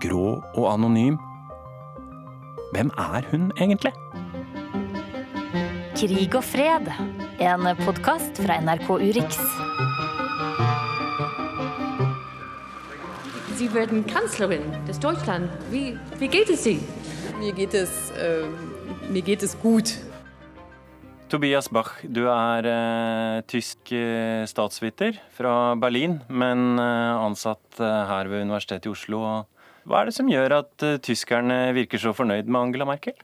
grå 0.00 0.42
og 0.54 0.72
anonym. 0.72 1.18
Hvem 2.72 2.90
er 2.98 3.26
hun 3.30 3.50
egentlig? 3.60 3.92
Krig 5.96 6.34
og 6.34 6.44
fred, 6.44 6.88
en 7.40 7.68
podkast 7.84 8.40
fra 8.42 8.60
NRK 8.60 8.88
Urix. 8.90 9.38
Sie 13.56 13.68
werden 13.74 14.04
Kanzlerin 14.06 14.64
des 14.86 14.98
Deutschland. 14.98 15.50
Wie, 15.70 15.98
wie 16.18 16.28
geht 16.28 16.50
es 16.50 16.66
Ihnen? 16.66 16.88
Mir 17.38 17.52
geht 17.52 17.74
es, 17.74 18.10
äh, 18.10 18.46
mir 19.10 19.22
geht 19.22 19.42
es 19.42 19.58
gut. 19.60 19.98
Tobias 21.28 21.68
Bach, 21.68 21.92
du 22.02 22.26
er 22.26 22.64
eh, 22.64 23.42
tysk 23.48 23.92
eh, 23.92 24.44
statsviter 24.46 25.12
fra 25.32 25.74
Berlin, 25.74 26.20
men 26.28 26.78
eh, 26.78 27.24
ansatt 27.24 27.80
eh, 27.80 27.84
her 27.84 28.28
ved 28.28 28.42
Universitetet 28.42 28.86
i 28.86 28.92
Oslo. 28.92 29.46
Hva 29.82 30.00
er 30.00 30.08
det 30.08 30.14
som 30.14 30.30
gjør 30.30 30.54
at 30.60 30.84
uh, 30.86 30.98
tyskerne 31.02 31.72
virker 31.74 31.98
så 31.98 32.12
fornøyd 32.14 32.46
med 32.46 32.60
Angela 32.60 32.86
Merkel? 32.86 33.16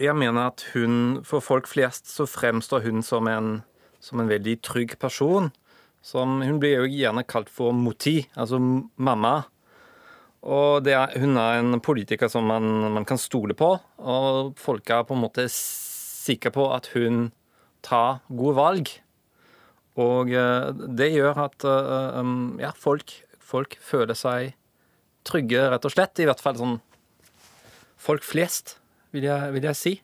Jeg 0.00 0.14
mener 0.16 0.52
at 0.52 0.62
hun, 0.72 1.20
for 1.26 1.44
folk 1.44 1.66
flest 1.68 2.08
så 2.08 2.28
fremstår 2.30 2.86
hun 2.86 3.02
som 3.04 3.26
en, 3.28 3.50
som 4.00 4.22
en 4.22 4.30
veldig 4.30 4.60
trygg 4.64 4.94
person. 5.02 5.50
Som, 6.00 6.38
hun 6.40 6.60
blir 6.62 6.78
jo 6.78 6.88
gjerne 6.88 7.26
kalt 7.28 7.50
for 7.52 7.74
moti, 7.76 8.22
altså 8.32 8.60
mamma. 8.96 9.42
Og 10.40 10.86
er, 10.88 11.18
hun 11.20 11.36
er 11.36 11.58
en 11.58 11.82
politiker 11.84 12.30
som 12.32 12.46
man, 12.48 12.64
man, 12.94 13.04
kan 13.04 13.20
stole 13.20 13.52
på. 13.58 13.74
Og 13.98 14.54
folk 14.56 14.88
er 14.88 15.04
på 15.04 15.18
en 15.18 15.24
måte 15.26 15.44
sikre 15.52 16.54
på 16.54 16.70
at 16.72 16.88
hun 16.94 17.26
tar 17.84 18.22
gode 18.30 18.56
valg. 18.56 18.94
Og 20.00 20.32
uh, 20.32 20.70
det 20.70 21.10
gjør 21.12 21.44
at 21.44 21.66
um, 21.66 22.56
ja, 22.62 22.70
folk, 22.78 23.18
folk 23.42 23.76
føler 23.84 24.16
seg 24.16 24.54
trygge, 25.26 25.66
rett 25.72 25.86
og 25.86 25.94
slett. 25.94 26.20
I 26.22 26.28
hvert 26.28 26.42
fall 26.42 26.58
sånn 26.58 26.78
folk 28.00 28.24
flest, 28.24 28.78
vil 29.14 29.26
jeg, 29.28 29.52
vil 29.56 29.66
jeg 29.70 29.78
si. 29.78 29.94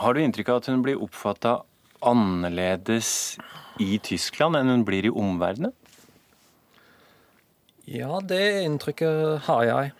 Har 0.00 0.14
du 0.14 0.22
inntrykk 0.22 0.52
av 0.52 0.62
at 0.62 0.70
hun 0.72 0.84
blir 0.84 1.00
oppfatta 1.02 1.58
annerledes 2.06 3.10
i 3.82 3.96
Tyskland 4.04 4.58
enn 4.58 4.72
hun 4.72 4.86
blir 4.88 5.08
i 5.08 5.12
omverdenen? 5.12 5.74
Ja, 7.86 8.18
det 8.20 8.42
inntrykket 8.64 9.46
har 9.46 9.62
jeg. 9.64 9.92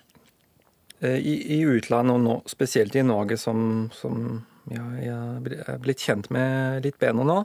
Eh, 1.01 1.21
I, 1.21 1.35
i 1.57 1.61
utlandet, 1.69 2.17
og 2.17 2.25
nå, 2.25 2.37
spesielt 2.51 2.97
i 2.97 3.05
Norge, 3.07 3.39
som, 3.39 3.89
som 3.95 4.43
ja, 4.73 4.85
jeg 4.99 5.57
er 5.69 5.81
blitt 5.83 6.03
kjent 6.03 6.31
med 6.35 6.83
litt 6.87 6.99
bedre 7.03 7.27
nå, 7.27 7.39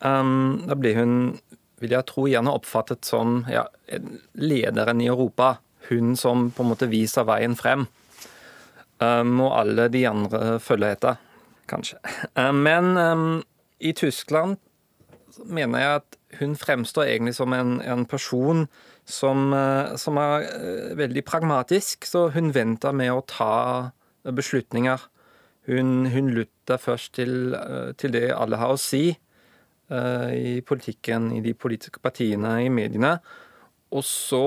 um, 0.00 0.62
da 0.64 0.78
blir 0.78 0.96
hun, 0.96 1.14
vil 1.82 1.92
jeg 1.92 2.08
tro, 2.08 2.24
gjerne 2.30 2.54
oppfattet 2.56 3.04
som 3.04 3.42
ja, 3.52 3.66
lederen 4.40 5.02
i 5.04 5.10
Europa 5.12 5.56
hun 5.90 6.16
som 6.18 6.50
på 6.50 6.64
en 6.64 6.72
måte 6.72 6.90
viser 6.90 7.26
veien 7.28 7.56
frem. 7.58 7.86
Um, 8.96 9.40
og 9.44 9.52
alle 9.58 9.90
de 9.92 10.06
andre 10.08 10.56
følger 10.62 10.94
etter, 10.96 11.18
kanskje. 11.68 11.98
Um, 12.34 12.62
men 12.68 12.96
um, 12.96 13.42
i 13.80 13.92
Tyskland 13.92 14.56
mener 15.44 15.82
jeg 15.82 16.00
at 16.00 16.16
hun 16.40 16.56
fremstår 16.56 17.10
egentlig 17.10 17.34
som 17.36 17.52
en, 17.52 17.80
en 17.80 18.06
person 18.08 18.64
som, 19.04 19.52
uh, 19.52 19.96
som, 20.00 20.16
er 20.16 20.48
uh, 20.48 20.96
veldig 20.98 21.24
pragmatisk. 21.24 22.08
Så 22.08 22.28
hun 22.34 22.54
venter 22.54 22.96
med 22.96 23.12
å 23.12 23.24
ta 23.28 23.92
beslutninger. 24.24 25.04
Hun, 25.68 26.08
hun 26.10 26.32
lytter 26.34 26.80
først 26.80 27.14
til, 27.18 27.54
uh, 27.54 27.92
til, 27.98 28.16
det 28.16 28.30
alle 28.34 28.60
har 28.60 28.74
å 28.74 28.80
si 28.80 29.10
i 29.86 30.56
politikken, 30.66 31.28
i 31.30 31.38
de 31.38 31.52
politiske 31.54 32.00
partiene, 32.02 32.56
i 32.64 32.70
mediene. 32.74 33.12
Og 33.94 34.02
så 34.02 34.40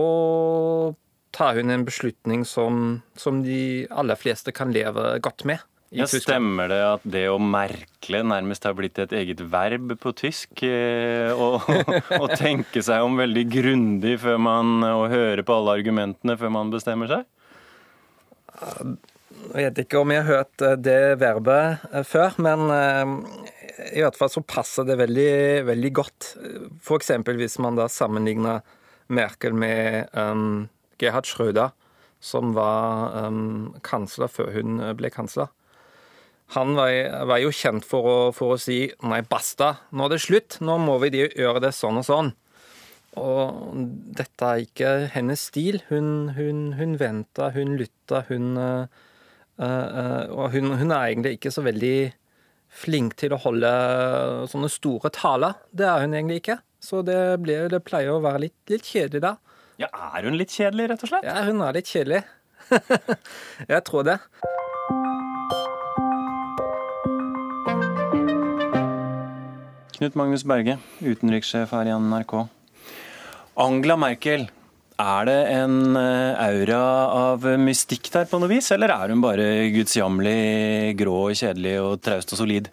tar 1.35 1.59
hun 1.59 1.73
en 1.73 1.85
beslutning 1.87 2.45
som, 2.47 3.01
som 3.17 3.43
de 3.45 3.87
aller 3.89 4.19
fleste 4.19 4.53
kan 4.55 4.73
leve 4.73 5.17
godt 5.23 5.45
med. 5.49 5.65
Ja, 5.89 6.05
stemmer 6.05 6.69
det 6.69 6.79
at 6.85 7.05
det 7.09 7.23
å 7.31 7.39
merkle 7.41 8.21
nærmest 8.21 8.67
har 8.67 8.75
blitt 8.77 8.99
et 9.01 9.13
eget 9.17 9.39
verb 9.49 9.95
på 9.97 10.13
tysk? 10.13 10.61
Og, 10.61 11.65
eh, 11.73 12.11
og 12.19 12.35
tenke 12.37 12.83
seg 12.85 13.05
om 13.05 13.17
veldig 13.17 13.45
grundig 13.49 14.19
før 14.21 14.37
man, 14.45 14.75
og 14.85 15.09
høre 15.09 15.45
på 15.45 15.55
alle 15.57 15.79
argumentene 15.79 16.37
før 16.37 16.53
man 16.53 16.73
bestemmer 16.73 17.09
seg? 17.09 17.25
Jeg 19.49 19.65
vet 19.65 19.81
ikke 19.81 20.03
om 20.03 20.13
jeg 20.13 20.27
har 20.27 20.43
hørt 20.43 20.65
eh, 20.67 20.77
det 20.77 21.01
verbet 21.23 21.89
eh, 21.89 22.05
før, 22.05 22.37
men 22.37 22.69
i 23.89 24.03
hvert 24.03 24.17
fall 24.19 24.29
så 24.29 24.45
passer 24.45 24.85
det 24.85 24.99
veldig, 24.99 25.31
veldig 25.71 25.93
godt. 25.95 26.33
F.eks. 26.83 27.15
hvis 27.33 27.57
man 27.63 27.79
da 27.79 27.89
sammenligner 27.89 28.61
Merkel 29.09 29.55
med 29.57 30.11
um, 30.13 30.67
Gerhard 30.99 31.29
Schröder, 31.29 31.71
som 32.19 32.53
var 32.57 33.15
um, 33.27 33.71
kansler 33.85 34.31
før 34.31 34.51
hun 34.57 34.81
ble 34.99 35.11
kansler. 35.13 35.47
han 36.55 36.75
var, 36.75 36.91
var 37.29 37.39
jo 37.39 37.51
kjent 37.53 37.85
for 37.85 38.05
å, 38.09 38.17
for 38.35 38.55
å, 38.55 38.59
si 38.59 38.89
nei, 39.05 39.21
basta, 39.21 39.75
nå 39.91 40.07
er 40.07 40.15
det 40.15 40.21
slutt, 40.23 40.57
nå 40.59 40.77
må 40.81 40.97
vi 41.03 41.11
gjøre 41.21 41.61
det 41.63 41.73
sånn 41.77 42.01
og 42.01 42.07
sånn. 42.07 42.31
Og 43.17 43.75
dette 44.17 44.47
er 44.47 44.63
ikke 44.63 44.89
hennes 45.13 45.41
stil. 45.49 45.79
Hun, 45.89 46.31
hun, 46.37 46.73
hun 46.77 46.97
venta, 46.99 47.49
hun 47.55 47.75
lytta, 47.79 48.23
hun 48.29 48.57
uh, 48.57 48.85
uh, 49.59 50.49
hun, 50.53 50.73
hun, 50.77 50.91
er 50.91 51.09
egentlig 51.09 51.37
ikke 51.37 51.51
så 51.53 51.63
veldig 51.65 52.11
flink 52.69 53.15
til 53.17 53.33
å 53.33 53.41
holde 53.41 53.69
sånne 54.51 54.69
store 54.71 55.11
taler. 55.13 55.57
Det 55.71 55.87
er 55.89 56.05
hun 56.05 56.13
egentlig 56.13 56.43
ikke. 56.43 56.59
Så 56.79 57.01
det, 57.03 57.17
ble, 57.43 57.63
det 57.71 57.81
pleier 57.83 58.13
å 58.13 58.23
være 58.23 58.45
litt, 58.47 58.59
litt 58.71 58.87
kjedelig 58.87 59.23
da. 59.25 59.35
Ja, 59.79 59.87
Er 59.95 60.25
hun 60.27 60.35
litt 60.35 60.51
kjedelig, 60.51 60.89
rett 60.91 61.03
og 61.05 61.07
slett? 61.13 61.23
Ja, 61.23 61.39
hun 61.47 61.61
er 61.63 61.77
litt 61.77 61.87
kjedelig. 61.87 62.19
Jeg 63.71 63.83
tror 63.87 64.03
det. 64.03 64.17
Knut 69.95 70.17
Magnus 70.19 70.43
Berge, 70.47 70.75
utenrikssjef 70.99 71.71
her 71.75 71.87
i 71.87 71.93
NRK. 71.95 72.33
Angela 73.59 73.95
Merkel, 73.99 74.45
er 74.99 75.29
det 75.31 75.37
en 75.53 75.95
eh, 75.95 76.43
aura 76.43 76.81
av 77.15 77.47
mystikk 77.63 78.11
der 78.11 78.27
på 78.27 78.39
noe 78.43 78.51
vis, 78.51 78.67
eller 78.75 78.91
er 78.91 79.15
hun 79.15 79.23
bare 79.23 79.47
gudsjammelig, 79.71 80.91
grå 80.99 81.15
og 81.29 81.39
kjedelig 81.39 81.77
og 81.85 82.03
traust 82.03 82.35
og 82.35 82.41
solid? 82.43 82.67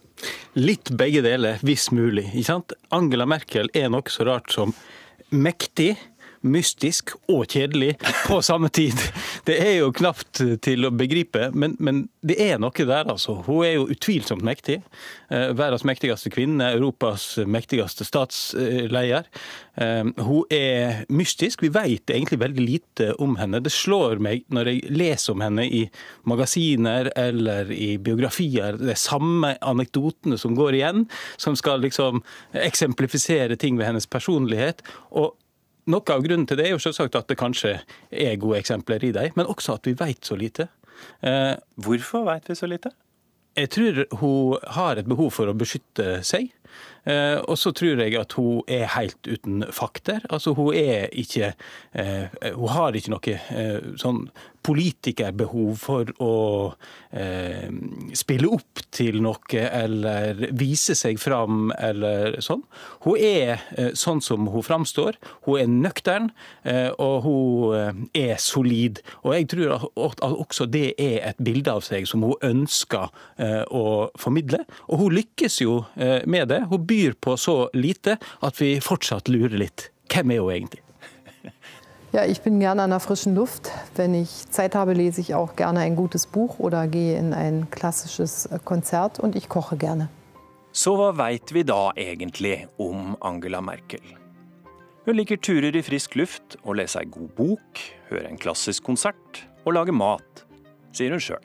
Litt 0.59 0.90
begge 0.99 1.23
deler, 1.23 1.62
hvis 1.62 1.87
mulig. 1.95 2.27
ikke 2.33 2.51
sant? 2.51 2.75
Angela 2.95 3.31
Merkel 3.31 3.71
er 3.79 3.90
nokså 3.95 4.27
rart 4.27 4.51
som 4.55 4.75
mektig 5.31 5.92
mystisk 6.47 7.15
og 7.33 7.47
kjedelig 7.53 7.97
på 8.29 8.41
samme 8.45 8.71
tid. 8.73 8.99
Det 9.47 9.59
er 9.63 9.79
jo 9.81 9.93
knapt 9.95 10.43
til 10.65 10.87
å 10.87 10.93
begripe, 10.95 11.51
men, 11.55 11.77
men 11.79 12.07
det 12.27 12.39
er 12.43 12.61
noe 12.63 12.73
der, 12.77 13.07
altså. 13.07 13.39
Hun 13.47 13.65
er 13.67 13.77
jo 13.77 13.87
utvilsomt 13.93 14.45
mektig. 14.47 14.81
Eh, 15.31 15.53
verdens 15.57 15.85
mektigste 15.87 16.31
kvinne, 16.35 16.73
Europas 16.77 17.37
mektigste 17.47 18.07
statsleder. 18.07 19.29
Eh, 19.77 20.11
hun 20.27 20.45
er 20.55 21.05
mystisk. 21.13 21.63
Vi 21.63 21.73
vet 21.75 22.11
egentlig 22.11 22.41
veldig 22.43 22.67
lite 22.67 23.09
om 23.23 23.37
henne. 23.41 23.63
Det 23.63 23.75
slår 23.75 24.21
meg 24.23 24.47
når 24.53 24.73
jeg 24.73 24.97
leser 24.97 25.37
om 25.37 25.45
henne 25.45 25.67
i 25.67 25.85
magasiner 26.29 27.11
eller 27.19 27.73
i 27.75 27.97
biografier, 28.03 28.79
de 28.81 28.97
samme 28.99 29.55
anekdotene 29.63 30.39
som 30.41 30.57
går 30.59 30.79
igjen, 30.81 31.07
som 31.41 31.57
skal 31.59 31.83
liksom 31.85 32.23
eksemplifisere 32.67 33.59
ting 33.61 33.79
ved 33.79 33.91
hennes 33.91 34.09
personlighet. 34.11 34.83
og 35.11 35.35
noe 35.87 36.14
av 36.14 36.25
grunnen 36.25 36.46
til 36.49 36.59
det 36.59 36.68
er 36.68 36.75
jo 36.75 36.83
selvsagt 36.83 37.18
at 37.18 37.29
det 37.31 37.38
kanskje 37.40 37.77
er 38.11 38.38
gode 38.42 38.61
eksempler 38.61 39.05
i 39.07 39.12
dem, 39.16 39.35
men 39.38 39.51
også 39.51 39.79
at 39.79 39.87
vi 39.88 39.96
vet 39.99 40.27
så 40.27 40.38
lite. 40.38 40.68
Eh, 41.22 41.55
Hvorfor 41.83 42.27
vet 42.29 42.49
vi 42.51 42.59
så 42.59 42.68
lite? 42.70 42.92
Jeg 43.57 43.70
tror 43.72 44.03
hun 44.20 44.59
har 44.77 44.99
et 45.01 45.09
behov 45.09 45.31
for 45.33 45.49
å 45.49 45.57
beskytte 45.57 46.18
seg. 46.27 46.51
Eh, 47.09 47.38
og 47.46 47.57
så 47.57 47.70
tror 47.72 48.03
jeg 48.03 48.16
at 48.20 48.35
hun 48.37 48.61
er 48.68 48.85
helt 48.96 49.29
uten 49.31 49.62
fakter. 49.72 50.20
Altså 50.29 50.53
hun 50.59 50.75
er 50.77 51.07
ikke 51.14 51.55
eh, 51.94 52.27
Hun 52.53 52.68
har 52.75 52.99
ikke 52.99 53.14
noe 53.14 53.37
eh, 53.57 53.92
sånn 53.96 54.27
politikerbehov 54.66 55.79
for 55.79 56.11
å 56.22 56.35
eh, 57.14 57.68
spille 58.16 58.50
opp 58.57 58.83
til 58.94 59.20
noe 59.24 59.62
eller 59.66 60.42
vise 60.57 60.96
seg 60.98 61.20
fram 61.22 61.70
eller 61.76 62.38
sånn. 62.44 62.64
Hun 63.07 63.20
er 63.20 63.62
eh, 63.76 63.92
sånn 63.98 64.22
som 64.24 64.48
hun 64.52 64.66
framstår. 64.66 65.20
Hun 65.46 65.61
er 65.62 65.70
nøktern, 65.70 66.31
eh, 66.66 66.90
og 67.02 67.26
hun 67.26 68.07
er 68.16 68.37
solid. 68.42 69.02
Og 69.22 69.37
jeg 69.37 69.50
tror 69.52 69.88
at 70.09 70.24
også 70.26 70.66
det 70.70 70.88
er 71.02 71.20
et 71.31 71.42
bilde 71.42 71.72
av 71.72 71.85
seg 71.87 72.09
som 72.09 72.24
hun 72.26 72.46
ønsker 72.46 73.12
å 73.74 73.85
formidle. 74.18 74.62
Og 74.90 75.05
hun 75.05 75.16
lykkes 75.16 75.61
jo 75.62 75.79
med 76.26 76.50
det. 76.52 76.62
Hun 76.70 76.87
byr 76.88 77.16
på 77.20 77.37
så 77.40 77.59
lite 77.76 78.16
at 78.46 78.61
vi 78.61 78.76
fortsatt 78.83 79.31
lurer 79.33 79.59
litt. 79.66 79.90
Hvem 80.12 80.35
er 80.37 80.42
hun 80.42 80.55
egentlig? 80.57 80.86
Ja, 82.12 82.25
ich 82.25 82.40
bin 82.40 82.61
gerne 82.61 82.83
an 82.83 82.90
der 82.90 83.01
frischen 83.01 83.35
Luft. 83.35 83.71
Wenn 83.95 84.14
ich 84.14 84.49
Zeit 84.51 84.75
habe, 84.75 84.92
lese 84.92 85.21
ich 85.21 85.35
auch 85.35 85.57
gerne 85.57 85.81
ein 85.81 85.97
gutes 85.97 86.27
Buch 86.27 86.59
oder 86.59 86.87
gehe 86.87 87.19
in 87.19 87.35
ein 87.35 87.69
klassisches 87.71 88.49
Konzert 88.64 89.19
und 89.19 89.37
ich 89.37 89.49
koche 89.49 89.77
gerne. 89.77 90.09
Så 90.77 90.92
hva 91.01 91.14
veit 91.16 91.55
vi 91.55 91.62
da 91.64 91.90
egentlig 91.97 92.66
om 92.77 93.16
Angela 93.25 93.62
Merkel? 93.64 94.03
Hun 95.07 95.16
liker 95.16 95.38
turer 95.40 95.73
i 95.73 95.81
frisk 95.81 96.19
luft, 96.21 96.59
å 96.69 96.75
lese 96.77 97.01
ei 97.01 97.09
god 97.09 97.31
bok, 97.38 97.81
høre 98.11 98.29
en 98.29 98.37
klassisk 98.37 98.85
konsert 98.85 99.40
og 99.64 99.73
lage 99.79 99.95
mat, 99.97 100.45
sier 100.92 101.14
hun 101.14 101.23
sjøl. 101.23 101.40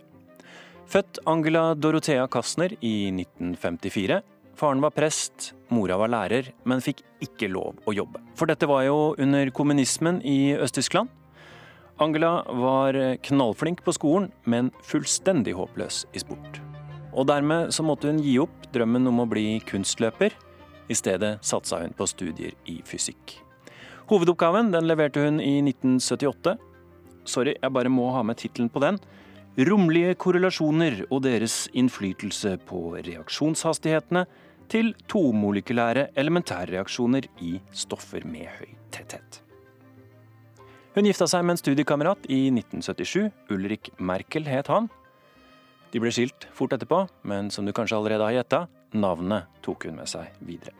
Født 0.91 1.21
Angela 1.31 1.77
Dorothea 1.79 2.25
Kastner 2.27 2.75
i 2.83 3.07
1954 3.15 4.19
Faren 4.61 4.81
var 4.81 4.91
prest, 4.93 5.55
mora 5.73 5.95
var 5.97 6.11
lærer, 6.13 6.51
men 6.69 6.83
fikk 6.85 6.99
ikke 7.25 7.47
lov 7.49 7.79
å 7.89 7.95
jobbe. 7.97 8.19
For 8.37 8.45
dette 8.45 8.67
var 8.69 8.83
jo 8.85 9.15
under 9.17 9.49
kommunismen 9.57 10.19
i 10.21 10.53
Øst-Tyskland. 10.53 11.09
Angela 11.97 12.43
var 12.45 12.93
knallflink 13.25 13.81
på 13.81 13.95
skolen, 13.97 14.27
men 14.45 14.69
fullstendig 14.85 15.55
håpløs 15.57 16.03
i 16.13 16.21
sport. 16.21 16.59
Og 17.09 17.25
dermed 17.31 17.73
så 17.73 17.81
måtte 17.81 18.11
hun 18.11 18.19
gi 18.21 18.35
opp 18.43 18.67
drømmen 18.75 19.09
om 19.09 19.23
å 19.23 19.25
bli 19.31 19.55
kunstløper. 19.65 20.35
I 20.93 20.99
stedet 20.99 21.39
satsa 21.41 21.81
hun 21.81 21.97
på 21.97 22.05
studier 22.11 22.53
i 22.69 22.77
fysikk. 22.85 23.39
Hovedoppgaven 24.13 24.69
den 24.75 24.85
leverte 24.85 25.25
hun 25.25 25.41
i 25.41 25.55
1978. 25.63 26.53
Sorry, 27.25 27.57
jeg 27.57 27.73
bare 27.73 27.89
må 27.89 28.11
ha 28.13 28.21
med 28.21 28.37
tittelen 28.37 28.69
på 28.69 28.85
den. 28.85 29.01
Romlige 29.57 30.13
korrelasjoner 30.21 31.07
og 31.09 31.25
deres 31.25 31.65
innflytelse 31.73 32.59
på 32.69 32.85
reaksjonshastighetene 33.01 34.27
til 34.71 34.93
tomolekylære 35.11 36.11
elementærreaksjoner 36.19 37.27
i 37.43 37.57
stoffer 37.75 38.23
med 38.27 38.47
høy 38.59 38.69
tetthet. 38.93 39.41
Hun 40.95 41.07
gifta 41.07 41.27
seg 41.27 41.43
med 41.45 41.55
en 41.55 41.61
studiekamerat 41.61 42.27
i 42.31 42.45
1977. 42.51 43.31
Ulrik 43.51 43.91
Merkel 43.99 44.47
het 44.47 44.71
han. 44.71 44.89
De 45.91 45.99
ble 45.99 46.11
skilt 46.11 46.47
fort 46.55 46.75
etterpå, 46.75 47.05
men 47.27 47.51
som 47.51 47.67
du 47.67 47.73
kanskje 47.75 47.97
allerede 47.97 48.27
har 48.27 48.37
gjetta, 48.37 48.61
navnet 48.95 49.47
tok 49.63 49.87
hun 49.87 49.99
med 49.99 50.11
seg 50.11 50.31
videre. 50.47 50.75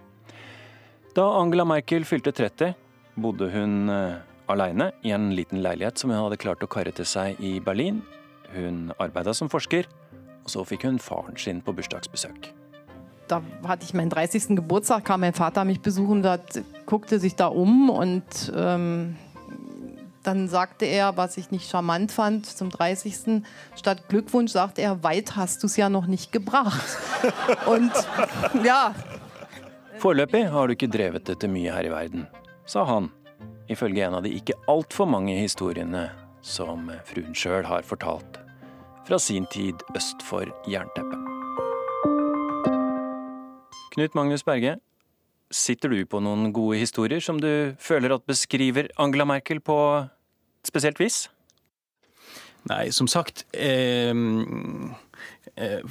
Da 1.16 1.28
Angela 1.40 1.66
Merkel 1.68 2.08
fylte 2.08 2.32
30, 2.36 2.76
bodde 3.20 3.50
hun 3.52 3.92
uh, 3.92 4.22
aleine 4.52 4.92
i 5.04 5.12
en 5.16 5.32
liten 5.36 5.64
leilighet 5.64 6.00
som 6.00 6.12
hun 6.12 6.20
hadde 6.22 6.40
klart 6.40 6.64
å 6.64 6.72
karre 6.72 6.96
til 6.96 7.08
seg 7.08 7.40
i 7.44 7.58
Berlin. 7.64 8.00
Hun 8.56 8.90
arbeida 9.00 9.36
som 9.36 9.52
forsker, 9.52 9.88
og 10.44 10.52
så 10.52 10.64
fikk 10.68 10.88
hun 10.88 11.00
faren 11.00 11.40
sin 11.40 11.64
på 11.64 11.76
bursdagsbesøk 11.76 12.52
da 13.32 13.42
hatte 13.66 13.86
ich 13.86 13.94
meinen 13.94 14.10
30. 14.10 14.56
Geburtstag, 14.56 15.06
kam 15.06 15.22
mein 15.22 15.34
Vater 15.34 15.64
mich 15.64 15.82
besuchen, 15.82 16.22
da 16.22 16.38
guckte 16.86 17.20
sich 17.20 17.36
da 17.36 17.48
um 17.48 17.90
und 17.90 18.24
ähm, 18.56 19.16
dann 20.24 20.48
sagte 20.48 20.86
er, 20.86 21.18
was 21.18 21.38
ich 21.38 21.50
nicht 21.50 21.70
charmant 21.70 22.12
fand, 22.12 22.46
zum 22.46 22.70
30. 22.70 23.44
statt 23.76 24.10
Glückwunsch 24.10 24.52
sagte 24.52 24.82
er, 24.82 25.04
weit 25.04 25.36
hast 25.36 25.64
du 25.64 25.68
es 25.68 25.78
ja 25.78 25.90
noch 25.90 26.06
nicht 26.06 26.32
gebracht. 26.32 26.98
Und 27.66 27.92
ja. 28.64 28.94
Foreløpig 29.98 30.52
har 30.52 30.68
du 30.68 30.74
ikke 30.74 30.90
drevet 30.90 31.28
dette 31.30 31.48
mye 31.48 31.74
her 31.74 31.86
i 31.86 31.94
verden, 31.94 32.28
sa 32.66 32.86
han, 32.90 33.12
ifølge 33.70 34.06
en 34.06 34.18
av 34.18 34.26
de 34.26 34.34
ikke 34.34 34.58
altfor 34.68 35.10
mange 35.10 35.38
historiene 35.38 36.10
som 36.42 36.90
fruen 37.06 37.38
sjøl 37.38 37.66
har 37.70 37.86
fortalt 37.86 38.42
fra 39.06 39.18
sin 39.22 39.46
tid 39.54 39.82
øst 39.98 40.22
for 40.26 40.46
jernteppet. 40.70 41.21
Knut 43.92 44.16
Magnus 44.16 44.46
Berge, 44.48 44.78
sitter 45.52 45.92
du 45.92 46.06
på 46.08 46.22
noen 46.24 46.54
gode 46.56 46.80
historier 46.80 47.20
som 47.24 47.42
du 47.44 47.76
føler 47.82 48.14
at 48.16 48.24
beskriver 48.28 48.88
Angela 49.02 49.26
Merkel 49.28 49.60
på 49.60 49.78
et 50.00 50.70
spesielt 50.72 51.02
vis? 51.02 51.26
Nei, 52.70 52.86
som 52.94 53.10
sagt 53.12 53.44
eh, 53.52 54.14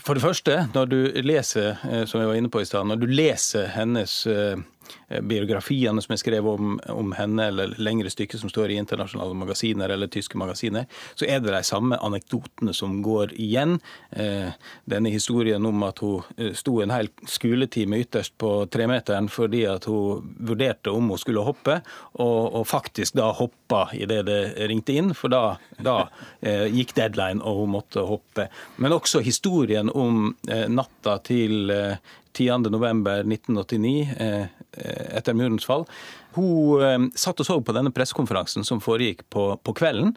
For 0.05 0.17
det 0.17 0.23
første, 0.23 0.57
når 0.75 0.91
du 0.91 0.99
leser, 1.23 1.79
eh, 1.89 2.05
som 2.09 2.21
jeg 2.21 2.31
var 2.31 2.39
inne 2.39 2.51
på 2.53 2.63
i 2.63 2.69
sted, 2.69 2.87
når 2.87 3.01
du 3.03 3.07
leser 3.11 3.67
hennes 3.75 4.15
eh, 4.31 4.57
Eh, 5.09 5.21
biografiene 5.21 6.03
som 6.03 6.15
er 6.15 6.21
skrevet 6.21 6.59
om, 6.59 6.79
om, 6.89 7.13
henne, 7.19 7.49
eller 7.51 7.75
lengre 7.83 8.11
stykker 8.13 8.39
som 8.41 8.51
står 8.51 8.73
i 8.73 8.79
internasjonale 8.81 9.35
magasiner 9.39 9.91
eller 9.91 10.11
tyske 10.11 10.39
magasiner, 10.39 10.87
så 11.19 11.27
er 11.29 11.43
det 11.43 11.55
de 11.55 11.63
samme 11.67 11.99
anekdotene 11.99 12.75
som 12.77 13.01
går 13.05 13.35
igjen. 13.41 13.79
Eh, 14.11 14.53
denne 14.91 15.13
historien 15.13 15.67
om 15.67 15.85
at 15.87 16.03
hun 16.05 16.27
eh, 16.37 16.53
sto 16.59 16.79
en 16.83 16.95
hel 16.95 17.11
skoletime 17.29 18.01
ytterst 18.05 18.37
på 18.41 18.53
tremeteren 18.73 19.31
fordi 19.31 19.65
at 19.71 19.87
hun 19.91 20.31
vurderte 20.51 20.95
om 20.95 21.11
hun 21.13 21.21
skulle 21.21 21.45
hoppe, 21.47 21.81
og, 22.19 22.55
og 22.61 22.67
faktisk 22.71 23.19
da 23.19 23.31
hoppa 23.37 23.87
idet 23.97 24.23
det 24.29 24.41
ringte 24.71 24.97
inn, 24.97 25.15
for 25.17 25.33
da, 25.33 25.59
da 25.83 25.99
eh, 26.41 26.67
gikk 26.71 26.95
deadline 26.99 27.43
og 27.43 27.65
hun 27.65 27.75
måtte 27.77 28.07
hoppe. 28.07 28.49
Men 28.79 28.95
også 28.97 29.20
historien 29.25 29.91
om 29.91 30.33
eh, 30.49 30.67
natta 30.69 31.19
til 31.27 31.71
eh, 31.71 31.99
10.11.1989, 32.37 33.93
eh, 34.17 34.47
etter 35.19 35.35
murens 35.35 35.67
fall. 35.67 35.87
Hun 36.37 37.11
satt 37.19 37.41
og 37.43 37.47
så 37.49 37.57
på 37.59 37.75
denne 37.75 37.91
pressekonferansen 37.91 38.63
som 38.63 38.79
foregikk 38.79 39.25
på, 39.35 39.49
på 39.67 39.73
kvelden, 39.75 40.13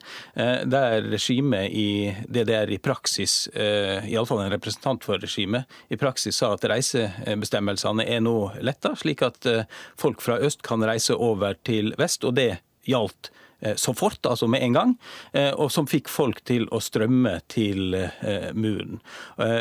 der 0.70 1.08
regimet 1.10 1.74
i 1.74 2.14
DDR 2.30 2.70
i 2.70 2.78
praksis, 2.78 3.48
iallfall 3.58 4.44
en 4.44 4.54
representant 4.54 5.02
for 5.02 5.18
regimet, 5.18 5.66
i 5.90 5.98
praksis 5.98 6.38
sa 6.38 6.52
at 6.54 6.68
reisebestemmelsene 6.70 8.06
er 8.06 8.22
nå 8.22 8.36
letta, 8.62 8.94
slik 8.94 9.26
at 9.26 9.50
folk 9.98 10.22
fra 10.22 10.38
øst 10.38 10.62
kan 10.62 10.86
reise 10.86 11.18
over 11.18 11.58
til 11.66 11.96
vest. 11.98 12.22
og 12.22 12.38
det 12.38 12.52
gjaldt 12.86 13.34
Eh, 13.34 13.43
så 13.76 13.94
fort, 13.94 14.26
altså 14.26 14.48
med 14.52 14.64
en 14.66 14.74
gang, 14.78 14.94
eh, 15.32 15.52
og 15.52 15.72
som 15.72 15.88
fikk 15.90 16.10
folk 16.12 16.42
til 16.48 16.68
å 16.74 16.82
strømme 16.84 17.38
til 17.52 17.96
eh, 17.98 18.50
muren. 18.54 19.00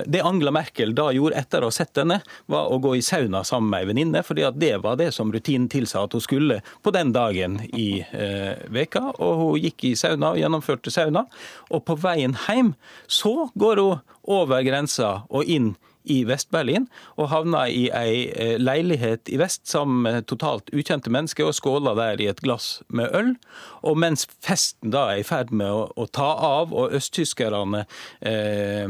Det 0.07 0.21
Angela 0.25 0.53
Merkel 0.55 0.95
da 0.97 1.09
gjorde 1.15 1.39
etter 1.39 1.63
å 1.63 1.71
ha 1.71 1.75
sett 1.75 1.95
denne, 1.97 2.21
var 2.51 2.71
å 2.73 2.79
gå 2.83 2.95
i 2.99 3.05
sauna 3.05 3.43
sammen 3.47 3.71
med 3.73 3.83
ei 3.83 3.89
venninne, 3.91 4.23
fordi 4.27 4.47
det 4.59 4.75
var 4.85 4.99
det 5.01 5.11
som 5.17 5.33
rutinen 5.33 5.69
tilsa 5.73 6.05
at 6.05 6.17
hun 6.17 6.25
skulle 6.25 6.61
på 6.83 6.93
den 6.95 7.13
dagen 7.15 7.59
i 7.73 8.03
veka. 8.73 9.05
Og 9.23 9.41
hun 9.41 9.63
gikk 9.63 9.87
i 9.89 9.95
sauna 9.99 10.33
og 10.33 10.41
gjennomførte 10.41 10.93
sauna. 10.93 11.25
Og 11.71 11.85
på 11.89 11.97
veien 12.03 12.37
hjem 12.47 12.75
så 13.11 13.49
går 13.59 13.83
hun 13.83 14.03
over 14.23 14.63
grensa 14.67 15.23
og 15.31 15.49
inn 15.51 15.73
i 15.75 15.92
i 16.05 16.23
Vest-Berlin, 16.27 16.89
og 17.17 17.31
havna 17.33 17.65
i 17.71 17.87
ei 17.95 18.27
eh, 18.31 18.57
leilighet 18.61 19.31
i 19.33 19.39
vest 19.41 19.67
sammen 19.71 20.03
med 20.07 20.27
totalt 20.31 20.71
ukjente 20.75 21.13
mennesker 21.13 21.49
og 21.49 21.57
skåla 21.57 21.95
der 21.99 22.23
i 22.23 22.29
et 22.31 22.43
glass 22.45 22.81
med 22.89 23.13
øl. 23.17 23.35
Og 23.87 23.99
mens 23.99 24.27
festen 24.43 24.93
da 24.95 25.09
er 25.13 25.23
i 25.23 25.27
ferd 25.27 25.53
med 25.55 25.71
å, 25.71 25.87
å 25.97 26.07
ta 26.11 26.29
av, 26.43 26.75
og 26.75 26.95
østtyskerne 26.97 27.85
eh, 28.27 28.87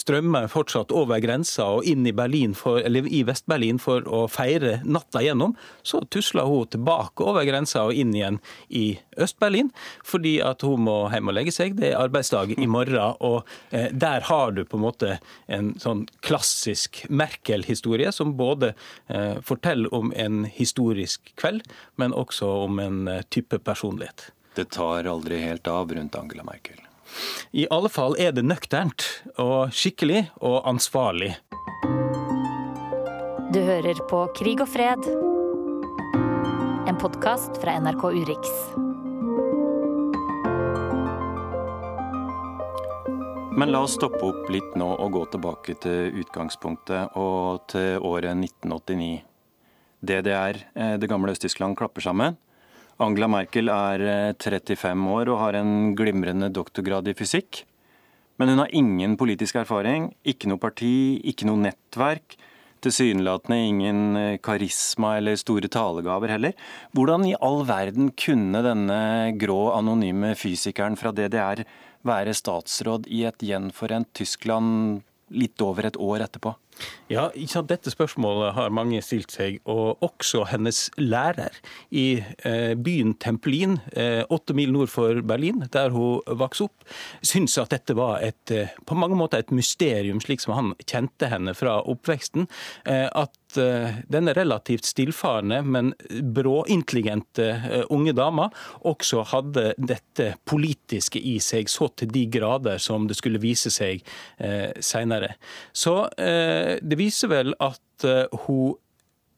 strømmer 0.00 0.50
fortsatt 0.50 0.94
over 0.96 1.22
grensa 1.22 1.68
og 1.76 1.86
inn 1.88 2.06
i, 2.08 2.14
for, 2.58 2.82
i 2.82 3.22
Vest-Berlin 3.26 3.80
for 3.82 4.06
å 4.08 4.24
feire 4.30 4.80
natta 4.84 5.22
gjennom, 5.24 5.56
så 5.86 6.02
tusler 6.10 6.48
hun 6.48 6.70
tilbake 6.70 7.26
over 7.26 7.46
grensa 7.48 7.86
og 7.88 7.96
inn 7.96 8.14
igjen 8.16 8.40
i 8.68 8.98
Øst-Berlin, 9.20 9.70
fordi 10.06 10.38
at 10.44 10.64
hun 10.66 10.86
må 10.86 10.98
hjem 11.12 11.30
og 11.30 11.36
legge 11.36 11.54
seg. 11.54 11.76
Det 11.78 11.92
er 11.92 12.00
arbeidsdag 12.00 12.56
i 12.58 12.68
morgen, 12.70 13.16
og 13.20 13.46
eh, 13.70 13.90
der 13.92 14.26
har 14.30 14.54
du 14.56 14.64
på 14.64 14.78
en 14.78 14.86
måte 14.86 15.16
en 15.50 15.74
sånn 15.80 16.06
klasse 16.24 16.39
klassisk 16.40 17.04
Merkel-historie, 17.08 18.12
som 18.12 18.36
både 18.36 18.74
eh, 19.06 19.40
forteller 19.42 19.94
om 19.94 20.12
en 20.16 20.44
historisk 20.44 21.32
kveld, 21.36 21.62
men 21.96 22.12
også 22.12 22.46
om 22.64 22.78
en 22.78 23.08
eh, 23.08 23.22
type 23.28 23.58
personlighet. 23.58 24.32
Det 24.54 24.70
tar 24.72 25.04
aldri 25.04 25.36
helt 25.38 25.68
av 25.68 25.92
rundt 25.92 26.16
Angela 26.16 26.44
Merkel. 26.44 26.80
I 27.52 27.66
alle 27.70 27.88
fall 27.88 28.16
er 28.18 28.32
det 28.32 28.46
nøkternt 28.46 29.04
og 29.36 29.74
skikkelig 29.74 30.30
og 30.40 30.62
ansvarlig. 30.68 31.34
Du 33.52 33.60
hører 33.60 34.00
på 34.08 34.26
Krig 34.38 34.62
og 34.62 34.70
fred, 34.70 35.10
en 36.88 36.96
podkast 37.02 37.60
fra 37.60 37.76
NRK 37.82 38.06
Urix. 38.22 38.89
Men 43.50 43.72
la 43.72 43.80
oss 43.82 43.96
stoppe 43.98 44.22
opp 44.22 44.46
litt 44.52 44.76
nå 44.78 44.86
og 45.02 45.10
gå 45.10 45.20
tilbake 45.32 45.74
til 45.82 46.20
utgangspunktet 46.22 47.16
og 47.18 47.64
til 47.72 47.98
året 48.06 48.38
1989. 48.38 49.24
DDR, 50.06 50.60
eh, 50.74 50.94
det 51.02 51.08
gamle 51.10 51.34
Øst-Tyskland, 51.34 51.74
klapper 51.76 52.00
sammen. 52.00 52.36
Angela 53.00 53.26
Merkel 53.26 53.68
er 53.68 54.36
35 54.38 54.86
eh, 54.86 55.10
år 55.16 55.32
og 55.32 55.40
har 55.40 55.58
en 55.58 55.96
glimrende 55.98 56.52
doktorgrad 56.54 57.08
i 57.08 57.16
fysikk. 57.18 57.64
Men 58.38 58.48
hun 58.54 58.62
har 58.62 58.70
ingen 58.72 59.18
politisk 59.18 59.56
erfaring, 59.56 60.14
ikke 60.24 60.48
noe 60.48 60.62
parti, 60.62 61.20
ikke 61.24 61.50
noe 61.50 61.58
nettverk. 61.60 62.38
Tilsynelatende 62.80 63.58
ingen 63.66 64.16
eh, 64.16 64.38
karisma 64.38 65.16
eller 65.18 65.34
store 65.36 65.68
talegaver 65.68 66.30
heller. 66.32 66.54
Hvordan 66.94 67.26
i 67.26 67.36
all 67.42 67.66
verden 67.68 68.14
kunne 68.14 68.62
denne 68.62 69.34
grå, 69.36 69.74
anonyme 69.74 70.36
fysikeren 70.38 70.96
fra 70.96 71.10
DDR 71.12 71.66
være 72.06 72.34
statsråd 72.36 73.08
i 73.12 73.24
et 73.28 73.44
gjenforent 73.44 74.12
Tyskland 74.16 75.02
litt 75.30 75.62
over 75.62 75.86
et 75.86 75.98
år 76.00 76.26
etterpå? 76.26 76.54
Ja, 77.10 77.26
Dette 77.68 77.92
spørsmålet 77.92 78.54
har 78.56 78.72
mange 78.72 79.02
stilt 79.04 79.34
seg, 79.34 79.58
og 79.68 80.00
også 80.04 80.44
hennes 80.48 80.86
lærer 80.96 81.56
i 81.90 82.22
eh, 82.46 82.72
byen 82.78 83.16
Templin, 83.20 83.78
eh, 83.92 84.22
åtte 84.30 84.54
mil 84.56 84.72
nord 84.72 84.92
for 84.92 85.20
Berlin, 85.26 85.66
der 85.74 85.92
hun 85.94 86.22
vokste 86.40 86.68
opp, 86.70 86.86
syns 87.26 87.58
at 87.60 87.74
dette 87.74 87.96
var 87.98 88.22
et, 88.24 88.54
eh, 88.54 88.72
på 88.86 88.96
mange 88.98 89.18
måter 89.18 89.42
et 89.42 89.52
mysterium, 89.54 90.22
slik 90.24 90.42
som 90.44 90.56
han 90.56 90.72
kjente 90.86 91.28
henne 91.30 91.54
fra 91.58 91.80
oppveksten. 91.82 92.48
At 92.86 93.34
denne 93.56 94.34
relativt 94.36 94.86
stillfarne, 94.88 95.60
men 95.62 95.92
bråintelligente 96.34 97.86
unge 97.90 98.14
dama 98.16 98.48
også 98.88 99.24
hadde 99.32 99.72
dette 99.78 100.32
politiske 100.48 101.20
i 101.20 101.38
seg 101.42 101.70
så 101.70 101.90
til 101.98 102.12
de 102.14 102.26
grader 102.30 102.80
som 102.82 103.08
det 103.10 103.18
skulle 103.18 103.42
vise 103.42 103.72
seg 103.74 104.04
seinere. 104.84 105.34
Så 105.72 105.96
det 106.16 106.98
viser 107.00 107.30
vel 107.32 107.54
at 107.60 108.06
eh, 108.08 108.40
hun 108.46 108.78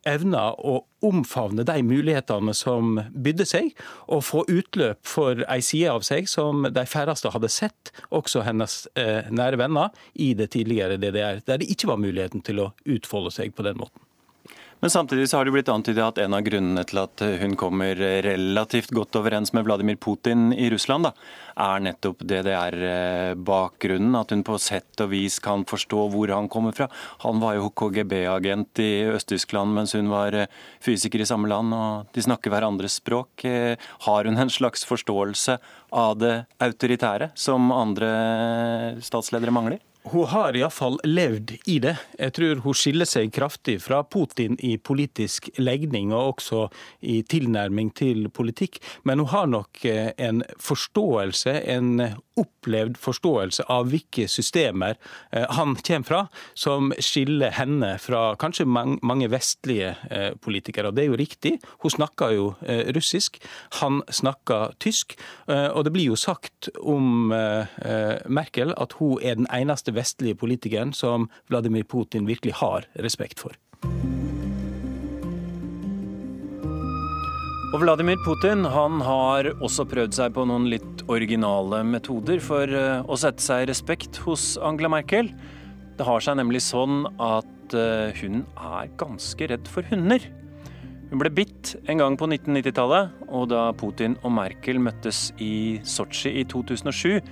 evner 0.08 0.56
å 0.58 0.82
omfavne 1.02 1.64
de 1.66 1.78
mulighetene 1.86 2.54
som 2.56 2.98
bydde 3.12 3.46
seg, 3.48 3.72
og 4.06 4.24
få 4.26 4.44
utløp 4.50 5.02
for 5.06 5.42
ei 5.48 5.60
side 5.64 5.90
av 5.90 6.06
seg 6.06 6.30
som 6.30 6.66
de 6.68 6.86
færreste 6.88 7.32
hadde 7.34 7.50
sett, 7.52 7.92
også 8.10 8.44
hennes 8.46 8.84
eh, 8.98 9.28
nære 9.30 9.60
venner, 9.62 9.92
i 10.14 10.32
det 10.38 10.52
tidligere 10.54 11.00
DDR, 11.00 11.42
der 11.46 11.62
det 11.62 11.70
ikke 11.72 11.90
var 11.92 12.02
muligheten 12.02 12.44
til 12.46 12.62
å 12.62 12.72
utfolde 12.84 13.34
seg 13.34 13.54
på 13.56 13.66
den 13.66 13.80
måten. 13.82 14.02
Men 14.82 14.90
samtidig 14.90 15.28
så 15.30 15.38
har 15.38 15.46
det 15.46 15.52
blitt 15.54 15.68
antydet 15.70 16.02
at 16.02 16.16
en 16.18 16.34
av 16.34 16.42
grunnene 16.42 16.82
til 16.90 16.98
at 17.04 17.22
hun 17.38 17.52
kommer 17.54 17.94
relativt 18.26 18.90
godt 18.90 19.14
overens 19.20 19.52
med 19.54 19.62
Vladimir 19.68 19.94
Putin 19.94 20.48
i 20.50 20.66
Russland, 20.74 21.06
da, 21.06 21.12
er 21.54 21.84
nettopp 21.84 22.24
DDR-bakgrunnen. 22.26 24.16
At 24.18 24.34
hun 24.34 24.42
på 24.42 24.58
sett 24.58 24.98
og 25.04 25.12
vis 25.12 25.38
kan 25.44 25.62
forstå 25.70 26.08
hvor 26.10 26.32
han 26.34 26.50
kommer 26.50 26.74
fra. 26.74 26.88
Han 27.22 27.38
var 27.38 27.60
jo 27.60 27.70
KGB-agent 27.78 28.82
i 28.82 28.90
Øst-Tyskland 29.12 29.70
mens 29.76 29.94
hun 29.94 30.10
var 30.10 30.34
eh, 30.34 30.50
fysiker 30.82 31.22
i 31.22 31.28
samme 31.30 31.46
land, 31.52 31.70
og 31.78 32.10
de 32.10 32.26
snakker 32.26 32.50
hverandres 32.50 32.98
språk. 32.98 33.46
Eh, 33.46 33.78
har 34.08 34.26
hun 34.26 34.42
en 34.42 34.50
slags 34.50 34.82
forståelse 34.88 35.60
av 35.94 36.18
det 36.18 36.34
autoritære 36.58 37.30
som 37.38 37.70
andre 37.70 38.98
statsledere 38.98 39.54
mangler? 39.54 39.78
Hun 40.04 40.26
har 40.26 40.56
iallfall 40.58 40.96
levd 41.06 41.52
i 41.70 41.76
det. 41.78 41.94
Jeg 42.18 42.34
tror 42.34 42.62
hun 42.64 42.74
skiller 42.74 43.06
seg 43.06 43.30
kraftig 43.34 43.76
fra 43.84 44.00
Putin 44.02 44.56
i 44.58 44.74
politisk 44.74 45.46
legning 45.62 46.10
og 46.10 46.32
også 46.32 46.64
i 47.06 47.20
tilnærming 47.22 47.92
til 47.94 48.26
politikk. 48.34 48.80
Men 49.06 49.22
hun 49.22 49.30
har 49.30 49.46
nok 49.52 49.84
eh, 49.86 50.10
en 50.18 50.42
forståelse, 50.58 51.54
en 51.70 52.02
opplevd 52.40 52.98
forståelse 52.98 53.68
av 53.70 53.92
hvilke 53.92 54.26
systemer 54.26 54.96
eh, 55.30 55.46
han 55.54 55.76
kommer 55.78 56.08
fra, 56.08 56.24
som 56.58 56.90
skiller 56.98 57.54
henne 57.54 57.94
fra 58.02 58.32
kanskje 58.42 58.66
mange 58.66 59.30
vestlige 59.30 59.94
eh, 60.10 60.32
politikere. 60.42 60.90
Og 60.90 60.98
det 60.98 61.06
er 61.06 61.12
jo 61.12 61.20
riktig. 61.22 61.54
Hun 61.84 61.94
snakker 61.94 62.34
jo 62.34 62.50
russisk, 62.96 63.38
han 63.78 64.00
snakker 64.10 64.74
tysk. 64.82 65.14
Og 65.46 65.84
det 65.84 65.92
blir 65.94 66.10
jo 66.10 66.16
sagt 66.18 66.68
om 66.78 67.30
Merkel 67.30 68.72
at 68.80 68.94
hun 68.98 69.20
er 69.22 69.36
den 69.38 69.48
eneste 69.52 69.91
vestlige 69.96 70.38
politikeren 70.40 70.94
som 70.96 71.28
Vladimir 71.50 71.84
Putin 71.88 72.28
virkelig 72.28 72.58
har 72.60 72.88
respekt 73.04 73.42
for. 73.42 73.56
Og 77.72 77.80
Vladimir 77.80 78.18
Putin 78.20 78.66
han 78.68 79.00
har 79.00 79.46
også 79.64 79.86
prøvd 79.88 80.12
seg 80.18 80.34
på 80.36 80.44
noen 80.44 80.66
litt 80.68 81.06
originale 81.08 81.78
metoder 81.88 82.42
for 82.44 82.68
eh, 82.68 83.00
å 83.00 83.16
sette 83.16 83.40
seg 83.40 83.64
i 83.64 83.68
respekt 83.70 84.18
hos 84.26 84.58
Angela 84.60 84.90
Merkel. 84.92 85.30
Det 85.96 86.04
har 86.04 86.20
seg 86.20 86.36
nemlig 86.36 86.60
sånn 86.66 87.06
at 87.16 87.72
eh, 87.72 88.12
hun 88.20 88.42
er 88.60 88.92
ganske 89.00 89.48
redd 89.48 89.70
for 89.72 89.88
hunder. 89.88 90.20
Hun 91.08 91.20
ble 91.20 91.32
bitt 91.32 91.74
en 91.92 92.00
gang 92.00 92.14
på 92.20 92.28
1990-tallet, 92.28 93.16
og 93.32 93.48
da 93.52 93.66
Putin 93.76 94.18
og 94.20 94.32
Merkel 94.36 94.78
møttes 94.80 95.30
i 95.40 95.80
Sotsji 95.84 96.34
i 96.40 96.44
2007, 96.48 97.24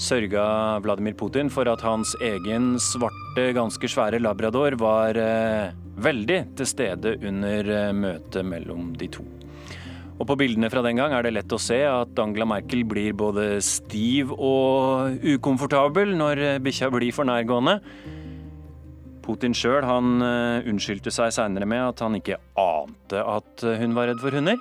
sørga 0.00 0.80
Vladimir 0.82 1.14
Putin 1.14 1.50
for 1.52 1.68
at 1.70 1.82
hans 1.84 2.14
egen 2.22 2.74
svarte, 2.82 3.52
ganske 3.54 3.88
svære 3.90 4.20
labrador 4.22 4.76
var 4.80 5.18
eh, 5.18 5.70
veldig 6.02 6.40
til 6.58 6.68
stede 6.68 7.14
under 7.22 7.70
eh, 7.70 7.92
møtet 7.94 8.46
mellom 8.46 8.92
de 8.98 9.08
to. 9.08 9.24
Og 10.14 10.26
På 10.30 10.36
bildene 10.38 10.70
fra 10.70 10.82
den 10.86 10.98
gang 11.00 11.14
er 11.14 11.26
det 11.26 11.34
lett 11.34 11.54
å 11.54 11.58
se 11.58 11.80
at 11.86 12.18
Angela 12.22 12.46
Merkel 12.46 12.84
blir 12.86 13.16
både 13.18 13.58
stiv 13.62 14.30
og 14.34 15.22
ukomfortabel 15.22 16.14
når 16.18 16.42
eh, 16.42 16.60
bikkja 16.62 16.90
blir 16.94 17.14
for 17.14 17.30
nærgående. 17.30 17.78
Putin 19.24 19.54
sjøl 19.56 19.86
unnskyldte 19.88 21.08
seg 21.14 21.32
seinere 21.32 21.64
med 21.64 21.80
at 21.80 22.02
han 22.04 22.18
ikke 22.18 22.36
ante 22.60 23.22
at 23.24 23.62
hun 23.80 23.94
var 23.96 24.10
redd 24.10 24.20
for 24.20 24.36
hunder. 24.36 24.60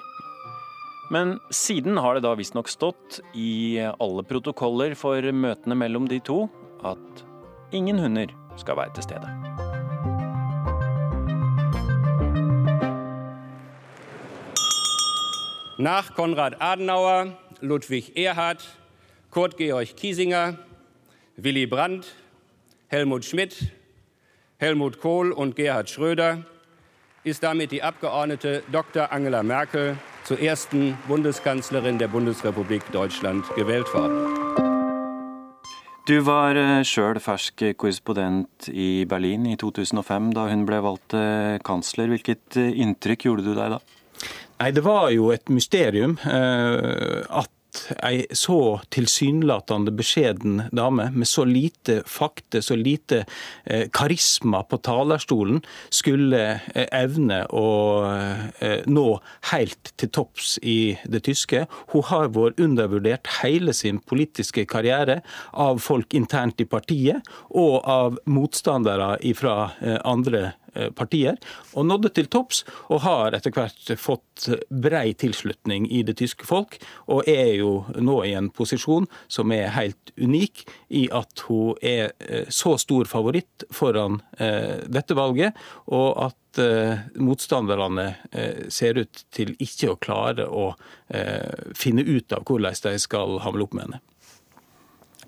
Men 1.14 1.36
siden 1.54 2.00
har 2.02 2.16
det 2.18 2.24
da 2.26 2.32
visstnok 2.34 2.70
stått 2.72 3.20
i 3.38 3.78
alle 3.78 4.24
protokoller 4.26 4.96
for 4.98 5.22
møtene 5.22 5.76
mellom 5.78 6.08
de 6.10 6.18
to 6.26 6.48
at 6.82 7.22
ingen 7.76 8.00
hunder 8.02 8.32
skal 8.58 8.80
være 8.80 8.96
til 8.98 9.06
stede. 9.06 9.30
Nach 15.78 16.10
Konrad 16.16 16.58
Adenauer, 16.60 17.30
Ludwig 17.62 18.10
Erhard, 18.18 18.64
Kurt 19.30 19.58
Georg 19.58 19.94
Kiesinger, 19.98 20.54
Willy 21.38 21.66
Brandt, 21.66 22.16
Helmut 22.88 23.26
Schmidt, 23.26 23.58
Helmut 24.58 25.00
Kohl 25.02 25.32
und 25.32 25.56
Gerhard 25.56 25.90
Schröder 25.90 26.44
ist 27.24 27.44
damit 27.44 27.72
die 27.72 27.84
Abgeordnete 27.84 28.64
Dr. 28.72 29.12
Angela 29.12 29.44
Merkel 29.44 29.98
zur 30.24 30.40
ersten 30.40 30.98
Bundeskanzlerin 31.08 31.98
der 32.00 32.08
Bundesrepublik 32.08 32.84
Deutschland 32.92 33.46
gewählt 33.56 33.94
worden. 33.94 34.18
Du 36.08 36.20
var 36.26 36.56
eh, 36.60 36.84
sjøl 36.84 37.20
fersk 37.24 37.62
korrespondent 37.80 38.68
i 38.68 39.06
Berlin 39.08 39.46
i 39.48 39.56
2005 39.56 40.34
da 40.36 40.50
hun 40.50 40.66
ble 40.68 40.82
valgt 40.84 41.16
kansler. 41.64 42.12
Hvilket 42.12 42.58
eh, 42.60 42.74
inntrykk 42.84 43.30
gjorde 43.30 43.46
du 43.48 43.54
deg 43.56 43.78
da? 43.78 43.80
Nei, 44.60 44.72
Det 44.72 44.84
var 44.84 45.10
jo 45.12 45.32
et 45.32 45.50
mysterium 45.50 46.18
eh, 46.28 47.24
at 47.74 48.04
ei 48.06 48.26
så 48.32 48.80
tilsynelatende 48.94 49.92
beskjeden 49.96 50.64
dame 50.72 51.10
med 51.12 51.28
så 51.28 51.46
lite 51.46 52.02
fakte, 52.06 52.62
så 52.62 52.76
lite 52.76 53.26
eh, 53.66 53.88
karisma 53.92 54.64
på 54.64 54.78
talerstolen, 54.78 55.62
skulle 55.90 56.42
eh, 56.74 56.88
evne 56.92 57.44
å 57.50 57.68
eh, 58.60 58.84
nå 58.86 59.08
helt 59.52 59.94
til 59.98 60.10
topps 60.14 60.58
i 60.62 60.96
det 61.06 61.24
tyske. 61.28 61.66
Hun 61.94 62.08
har 62.10 62.32
vært 62.34 62.62
undervurdert 62.62 63.30
hele 63.42 63.74
sin 63.74 64.00
politiske 64.00 64.66
karriere 64.70 65.22
av 65.54 65.82
folk 65.84 66.14
internt 66.14 66.62
i 66.62 66.70
partiet 66.70 67.24
og 67.50 67.82
av 67.90 68.20
motstandere 68.26 69.16
fra 69.38 69.56
andre 70.08 70.54
Eh, 70.54 70.63
partier, 70.98 71.38
og 71.74 71.88
nådde 71.88 72.14
til 72.18 72.30
topps, 72.32 72.64
og 72.90 73.04
har 73.06 73.36
etter 73.38 73.54
hvert 73.56 73.94
fått 74.00 74.48
brei 74.70 75.14
tilslutning 75.20 75.88
i 75.92 76.04
det 76.06 76.18
tyske 76.22 76.48
folk, 76.48 76.80
og 77.08 77.28
er 77.30 77.56
jo 77.60 77.84
nå 77.98 78.20
i 78.28 78.34
en 78.38 78.50
posisjon 78.54 79.08
som 79.32 79.54
er 79.56 79.74
helt 79.78 80.14
unik 80.18 80.66
i 80.90 81.08
at 81.14 81.46
hun 81.48 81.80
er 81.82 82.14
eh, 82.20 82.48
så 82.50 82.76
stor 82.82 83.10
favoritt 83.10 83.68
foran 83.74 84.22
eh, 84.38 84.86
dette 84.88 85.18
valget, 85.18 85.54
og 85.92 86.10
at 86.30 86.40
motstanderne 87.18 88.04
ser 88.70 89.00
ut 89.02 89.24
til 89.34 89.56
ikke 89.58 89.88
å 89.90 89.96
klare 89.98 90.46
å 90.46 90.68
finne 91.74 92.06
ut 92.06 92.36
av 92.38 92.46
hvordan 92.46 92.78
de 92.84 92.94
skal 93.02 93.40
hamle 93.42 93.66
opp 93.66 93.74
med 93.74 93.88
henne. 93.88 94.02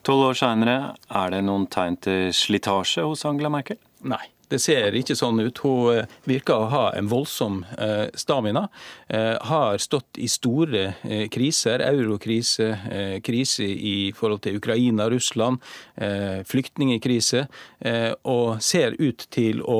Tolv 0.06 0.28
år 0.28 0.38
seinere, 0.38 0.78
er 1.10 1.34
det 1.34 1.41
noen 1.48 1.66
tegn 1.74 1.98
til 1.98 2.30
slitasje 2.30 3.02
hos 3.10 3.26
Angela 3.26 3.50
Merkel? 3.50 3.80
Nei. 4.06 4.22
Det 4.50 4.60
ser 4.62 4.96
ikke 4.98 5.16
sånn 5.18 5.41
ut. 5.41 5.62
Hun 5.66 5.96
eh, 5.96 6.16
virker 6.30 6.66
å 6.66 6.70
ha 6.72 6.84
en 6.98 7.10
voldsom 7.10 7.64
eh, 7.82 8.08
stamina. 8.18 8.68
Eh, 9.08 9.34
har 9.50 9.80
stått 9.82 10.20
i 10.22 10.30
store 10.32 10.86
kriser. 11.34 11.82
Eurokrise, 11.86 12.72
krise 13.26 13.66
i 13.66 14.12
forhold 14.16 14.43
til 14.46 14.60
Ukraina, 14.60 15.08
Russland, 15.12 15.62
flyktningkrise. 16.50 17.46
Og 18.30 18.62
ser 18.64 18.96
ut 19.00 19.26
til 19.34 19.62
å 19.62 19.80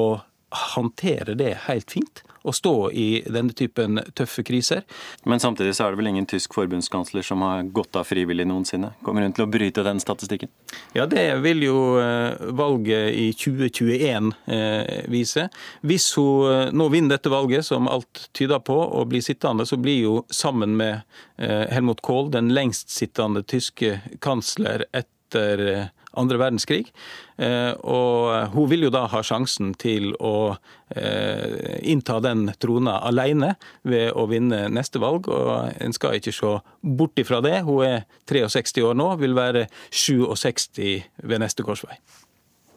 håndtere 0.76 1.36
det 1.38 1.54
helt 1.68 1.92
fint 1.92 2.24
å 2.46 2.54
stå 2.54 2.92
i 2.92 3.08
denne 3.26 3.54
typen 3.58 4.00
tøffe 4.14 4.44
kriser. 4.46 4.84
Men 5.26 5.42
samtidig 5.42 5.74
så 5.76 5.86
er 5.86 5.94
det 5.94 6.02
vel 6.02 6.12
ingen 6.12 6.28
tysk 6.30 6.54
forbundskansler 6.54 7.26
som 7.26 7.42
har 7.46 7.66
gått 7.74 7.98
av 7.98 8.06
frivillig 8.06 8.46
noensinne? 8.48 8.92
Kommer 9.06 9.26
hun 9.26 9.34
til 9.36 9.48
å 9.48 9.50
bryte 9.50 9.86
den 9.86 10.02
statistikken? 10.04 10.52
Ja, 10.94 11.08
det 11.10 11.26
vil 11.42 11.66
jo 11.66 11.80
eh, 12.02 12.38
valget 12.58 13.18
i 13.18 13.32
2021 13.34 14.32
eh, 14.46 15.10
vise. 15.12 15.48
Hvis 15.82 16.12
hun 16.20 16.52
eh, 16.52 16.74
nå 16.76 16.90
vinner 16.94 17.18
dette 17.18 17.34
valget, 17.34 17.66
som 17.66 17.90
alt 17.90 18.28
tyder 18.38 18.62
på, 18.62 18.78
og 18.78 19.10
blir 19.10 19.26
sittende, 19.26 19.66
så 19.66 19.80
blir 19.82 20.04
jo 20.04 20.16
sammen 20.34 20.78
med 20.78 21.02
Helmut 21.36 22.00
Kohl 22.06 22.30
den 22.32 22.54
lengstsittende 22.56 23.42
tyske 23.44 23.98
kansler 24.24 24.86
etter 24.96 25.90
andre 26.20 26.40
verdenskrig. 26.42 26.90
Eh, 27.38 27.72
og 27.84 28.54
hun 28.56 28.70
vil 28.72 28.88
jo 28.88 28.92
da 28.94 29.06
ha 29.12 29.22
sjansen 29.26 29.74
til 29.82 30.14
å 30.24 30.56
eh, 30.96 31.80
innta 31.84 32.20
den 32.24 32.48
trona 32.62 32.98
alene 33.06 33.54
ved 33.84 34.12
å 34.16 34.28
vinne 34.32 34.66
neste 34.74 35.02
valg. 35.04 35.30
Og 35.32 35.76
en 35.82 35.96
skal 35.96 36.20
ikke 36.20 36.36
se 36.36 36.56
bort 36.82 37.22
ifra 37.22 37.42
det. 37.46 37.62
Hun 37.68 37.86
er 37.86 38.06
63 38.28 38.86
år 38.90 38.98
nå, 38.98 39.12
vil 39.22 39.38
være 39.38 39.68
67 39.92 40.82
ved 41.24 41.44
neste 41.44 41.66
korsvei. 41.68 42.00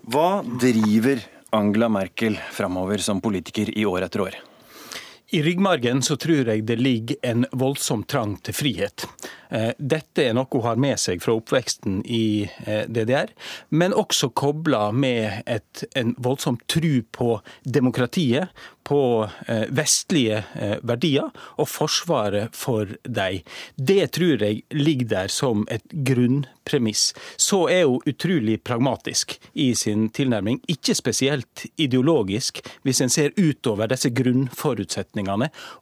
Hva 0.08 0.40
driver 0.60 1.20
Angela 1.56 1.88
Merkel 1.92 2.38
framover 2.52 3.00
som 3.04 3.20
politiker 3.24 3.70
i 3.76 3.84
år 3.88 4.06
etter 4.08 4.24
år? 4.24 4.38
I 5.30 5.42
ryggmargen 5.42 6.02
så 6.02 6.16
tror 6.16 6.48
jeg 6.48 6.62
det 6.64 6.76
ligger 6.76 7.16
en 7.22 7.44
voldsom 7.52 8.06
trang 8.08 8.38
til 8.40 8.54
frihet. 8.56 9.04
Eh, 9.50 9.74
dette 9.76 10.24
er 10.24 10.32
noe 10.36 10.48
hun 10.52 10.64
har 10.64 10.80
med 10.80 10.96
seg 11.00 11.20
fra 11.20 11.34
oppveksten 11.36 12.00
i 12.04 12.48
eh, 12.64 12.84
DDR, 12.88 13.34
men 13.68 13.96
også 13.96 14.30
kobla 14.32 14.88
med 14.92 15.42
et, 15.44 15.84
en 15.96 16.14
voldsom 16.16 16.56
tru 16.64 17.02
på 17.12 17.38
demokratiet, 17.64 18.48
på 18.88 19.28
eh, 19.52 19.66
vestlige 19.68 20.38
verdier 20.80 21.26
og 21.60 21.66
forsvaret 21.68 22.54
for 22.56 22.88
dem. 23.04 23.42
Det 23.76 24.06
tror 24.16 24.40
jeg 24.40 24.62
ligger 24.72 25.10
der 25.10 25.28
som 25.32 25.66
et 25.68 25.84
grunnpremiss. 25.92 27.10
Så 27.36 27.66
er 27.68 27.84
hun 27.84 28.00
utrolig 28.08 28.62
pragmatisk 28.64 29.36
i 29.52 29.74
sin 29.76 30.08
tilnærming, 30.08 30.62
ikke 30.72 30.96
spesielt 30.96 31.66
ideologisk, 31.76 32.62
hvis 32.88 33.04
en 33.04 33.12
ser 33.12 33.36
utover 33.36 33.92
disse 33.92 34.08
grunnforutsetningene. 34.08 35.17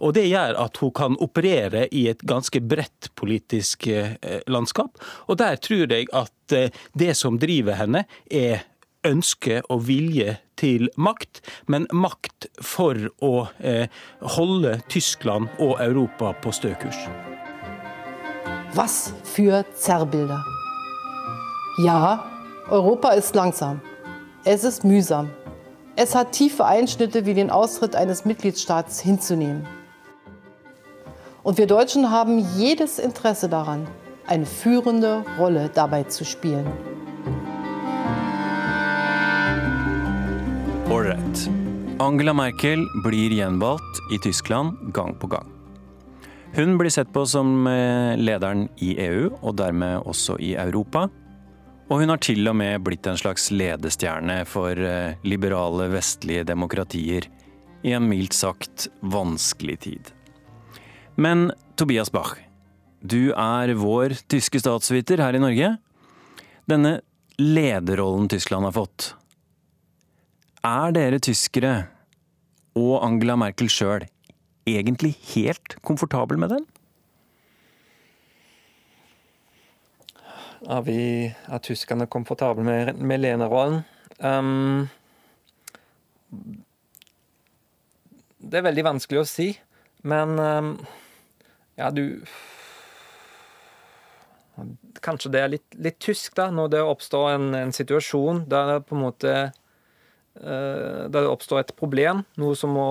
Og 0.01 0.15
det 0.17 0.27
gjør 0.31 0.57
at 0.65 0.77
hun 0.81 0.93
kan 0.97 1.17
operere 1.21 1.87
i 1.93 2.07
et 2.09 2.23
ganske 2.27 2.61
bredt 2.61 3.11
politisk 3.15 3.27
politisk 3.27 3.87
eh, 3.87 4.41
landskap. 4.47 4.99
Og 5.29 5.39
der 5.39 5.57
tror 5.57 5.93
jeg 5.93 6.07
at 6.13 6.53
eh, 6.53 6.71
det 6.95 7.17
som 7.17 7.39
driver 7.39 7.75
henne, 7.75 8.05
er 8.31 8.65
ønske 9.05 9.63
og 9.71 9.87
vilje 9.87 10.39
til 10.57 10.89
makt, 10.97 11.41
men 11.69 11.87
makt 11.93 12.49
for 12.61 12.97
å 13.23 13.49
eh, 13.61 13.89
holde 14.37 14.81
Tyskland 14.89 15.49
og 15.61 15.79
Europa 15.81 16.35
på 16.43 16.53
stø 16.53 16.75
kurs. 16.81 16.99
Was 18.75 19.13
für 19.25 19.65
Zerrbilder. 19.77 20.43
Ja, 21.79 22.19
Europa 22.71 23.15
ist 23.15 23.35
langsam. 23.35 23.81
Es 24.45 24.65
ist 24.65 24.85
mühsam. 24.85 25.31
Es 25.99 26.15
hat 26.15 26.33
tiefe 26.33 26.67
Einschnitte 26.67 27.25
wie 27.25 27.33
den 27.33 27.51
Austritt 27.51 27.97
eines 27.97 28.27
Mitgliedstaats 28.27 29.01
hinzunehmen. 29.01 29.67
Und 31.43 31.57
wir 31.57 31.67
Deutschen 31.67 32.11
haben 32.11 32.45
jedes 32.59 32.99
Interesse 32.99 33.49
daran, 33.49 33.87
eine 34.27 34.45
führende 34.45 35.25
Rolle 35.39 35.71
dabei 35.73 36.03
zu 36.03 36.27
spielen. 36.27 36.67
Ålreit. 40.91 41.51
Angela 41.99 42.35
Merkel 42.35 42.87
blir 43.03 43.31
gjenvalgt 43.31 44.01
i 44.13 44.19
Tyskland 44.19 44.93
gang 44.93 45.19
på 45.19 45.29
gang. 45.29 45.47
Hun 46.55 46.77
blir 46.77 46.91
sett 46.91 47.09
på 47.13 47.25
som 47.25 47.67
eh, 47.67 48.17
lederen 48.21 48.69
i 48.77 48.99
EU, 49.01 49.31
og 49.41 49.57
dermed 49.57 50.05
også 50.05 50.37
i 50.41 50.57
Europa. 50.57 51.09
Og 51.87 52.01
hun 52.03 52.11
har 52.11 52.19
til 52.19 52.49
og 52.51 52.57
med 52.59 52.83
blitt 52.83 53.07
en 53.07 53.19
slags 53.19 53.51
ledestjerne 53.55 54.41
for 54.49 54.75
eh, 54.75 55.15
liberale 55.23 55.87
vestlige 55.93 56.43
demokratier 56.49 57.29
i 57.87 57.93
en 57.95 58.09
mildt 58.11 58.35
sagt 58.35 58.89
vanskelig 59.07 59.77
tid. 59.85 60.11
Men 61.15 61.53
Tobias 61.79 62.11
Bach, 62.11 62.35
du 63.01 63.31
er 63.31 63.77
vår 63.79 64.17
tyske 64.27 64.59
statsviter 64.61 65.23
her 65.23 65.39
i 65.39 65.43
Norge. 65.43 65.77
Denne 66.67 66.99
lederrollen 67.39 68.27
Tyskland 68.33 68.67
har 68.67 68.75
fått, 68.75 69.13
er 70.67 70.91
dere 70.97 71.23
tyskere 71.23 71.75
og 72.77 72.99
Angela 73.07 73.37
Merkel 73.39 73.71
sjøl 73.71 74.09
egentlig 74.67 75.15
helt 75.37 75.79
komfortabel 75.87 76.41
med 76.43 76.51
den? 76.51 76.67
Er 80.65 80.83
vi 80.87 81.01
er 81.29 81.63
tyskerne 81.63 82.07
komfortable 82.09 82.65
med, 82.65 82.95
med 82.97 83.21
lenerollen? 83.21 83.83
Um, 84.19 84.89
det 88.41 88.61
er 88.61 88.65
veldig 88.65 88.87
vanskelig 88.87 89.21
å 89.21 89.29
si, 89.29 89.51
men 90.07 90.39
um, 90.41 90.75
ja, 91.77 91.91
du 91.93 92.25
Kanskje 95.05 95.29
det 95.35 95.41
er 95.43 95.51
litt, 95.53 95.75
litt 95.85 95.99
tysk, 96.01 96.33
da, 96.39 96.47
når 96.49 96.71
det 96.73 96.81
oppstår 96.81 97.35
en, 97.35 97.51
en 97.59 97.75
situasjon 97.77 98.47
der 98.49 98.71
det 98.71 98.77
på 98.89 98.97
en 98.97 99.03
måte 99.03 99.35
uh, 99.53 101.03
Der 101.05 101.13
det 101.13 101.29
oppstår 101.29 101.61
et 101.61 101.75
problem, 101.77 102.25
noe 102.41 102.57
som 102.57 102.73
må 102.73 102.89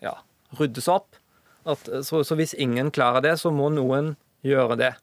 ja, 0.00 0.16
ryddes 0.56 0.88
opp. 0.88 1.20
At, 1.68 1.84
så, 2.04 2.22
så, 2.24 2.36
hvis 2.36 2.56
ingen 2.56 2.90
klarer 2.92 3.24
det, 3.24 3.36
så 3.40 3.52
må 3.52 3.68
noen 3.72 4.14
gjøre 4.44 4.80
det. 4.80 4.94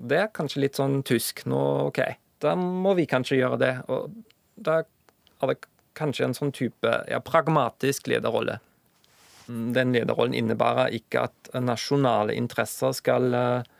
Det 0.00 0.18
er 0.22 0.32
kanskje 0.34 0.64
litt 0.64 0.78
sånn 0.80 1.00
tysk. 1.06 1.44
Nå, 1.50 1.60
OK, 1.90 2.00
da 2.42 2.54
må 2.58 2.94
vi 2.98 3.08
kanskje 3.10 3.40
gjøre 3.40 3.60
det. 3.60 3.74
Og 3.92 4.14
da 4.56 4.80
er 4.82 5.52
det 5.52 5.58
kanskje 5.98 6.28
en 6.28 6.36
sånn 6.36 6.54
type 6.56 6.94
ja, 7.10 7.20
pragmatisk 7.24 8.08
lederrolle. 8.10 8.60
den 9.50 9.92
lederrollen 9.92 10.34
innebærer 10.38 10.94
ikke 10.94 11.24
at 11.26 11.48
nasjonale 11.58 12.36
interesser 12.38 12.92
skal 12.94 13.34
eh, 13.34 13.70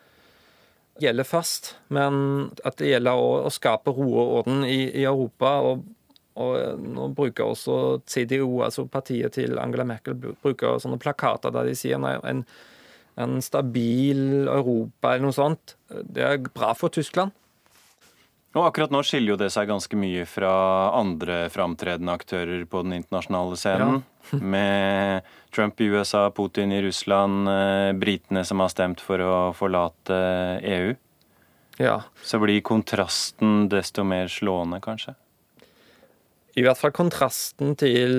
gjelde 0.98 1.24
først, 1.24 1.76
men 1.94 2.50
at 2.66 2.80
det 2.80 2.90
gjelder 2.90 3.14
å, 3.14 3.28
å 3.46 3.52
skape 3.54 3.94
ro 3.94 4.08
og 4.10 4.32
orden 4.40 4.64
i, 4.66 4.82
i 4.90 5.06
Europa. 5.06 5.56
og 5.62 5.88
og 6.40 6.78
nå 6.80 7.08
bruker 7.12 7.50
også 7.50 7.74
CDU, 8.08 8.62
altså 8.64 8.86
partiet 8.88 9.34
til 9.34 9.58
Angela 9.60 9.84
Merkel, 9.84 10.14
bruker 10.14 10.78
sånne 10.80 11.00
plakater 11.02 11.52
der 11.52 11.66
de 11.68 11.74
sier 11.76 11.98
nei, 12.00 12.14
en, 12.24 12.44
en 13.16 13.40
stabil 13.42 14.48
Europa 14.48 15.14
eller 15.14 15.28
noe 15.28 15.36
sånt. 15.36 15.76
Det 15.88 16.24
er 16.24 16.42
bra 16.50 16.72
for 16.78 16.92
Tyskland. 16.94 17.34
Og 18.50 18.64
akkurat 18.66 18.90
nå 18.90 19.02
skiller 19.06 19.36
jo 19.36 19.38
det 19.38 19.52
seg 19.54 19.68
ganske 19.70 19.94
mye 19.98 20.24
fra 20.26 20.50
andre 20.98 21.44
framtredende 21.54 22.16
aktører 22.18 22.64
på 22.66 22.82
den 22.82 22.96
internasjonale 22.98 23.58
scenen. 23.58 24.00
Ja. 24.02 24.40
med 24.54 25.28
Trump 25.54 25.80
i 25.80 25.86
USA, 25.90 26.26
Putin 26.34 26.74
i 26.74 26.82
Russland, 26.82 27.48
eh, 27.48 27.92
britene 27.98 28.42
som 28.44 28.62
har 28.62 28.72
stemt 28.72 29.02
for 29.02 29.22
å 29.22 29.36
forlate 29.56 30.18
EU. 30.66 30.96
Ja. 31.78 32.00
Så 32.22 32.42
blir 32.42 32.60
kontrasten 32.66 33.68
desto 33.70 34.04
mer 34.04 34.28
slående, 34.28 34.82
kanskje? 34.84 35.14
I 36.58 36.64
hvert 36.66 36.80
fall 36.80 36.94
kontrasten 36.94 37.76
til, 37.78 38.14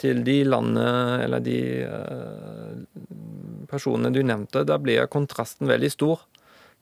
til 0.00 0.22
de 0.24 0.38
landene, 0.48 1.20
eller 1.26 1.42
de 1.44 1.58
uh, 1.84 2.72
personene 3.68 4.12
du 4.14 4.22
nevnte, 4.24 4.64
da 4.64 4.78
blir 4.80 5.08
kontrasten 5.12 5.68
veldig 5.68 5.92
stor. 5.92 6.24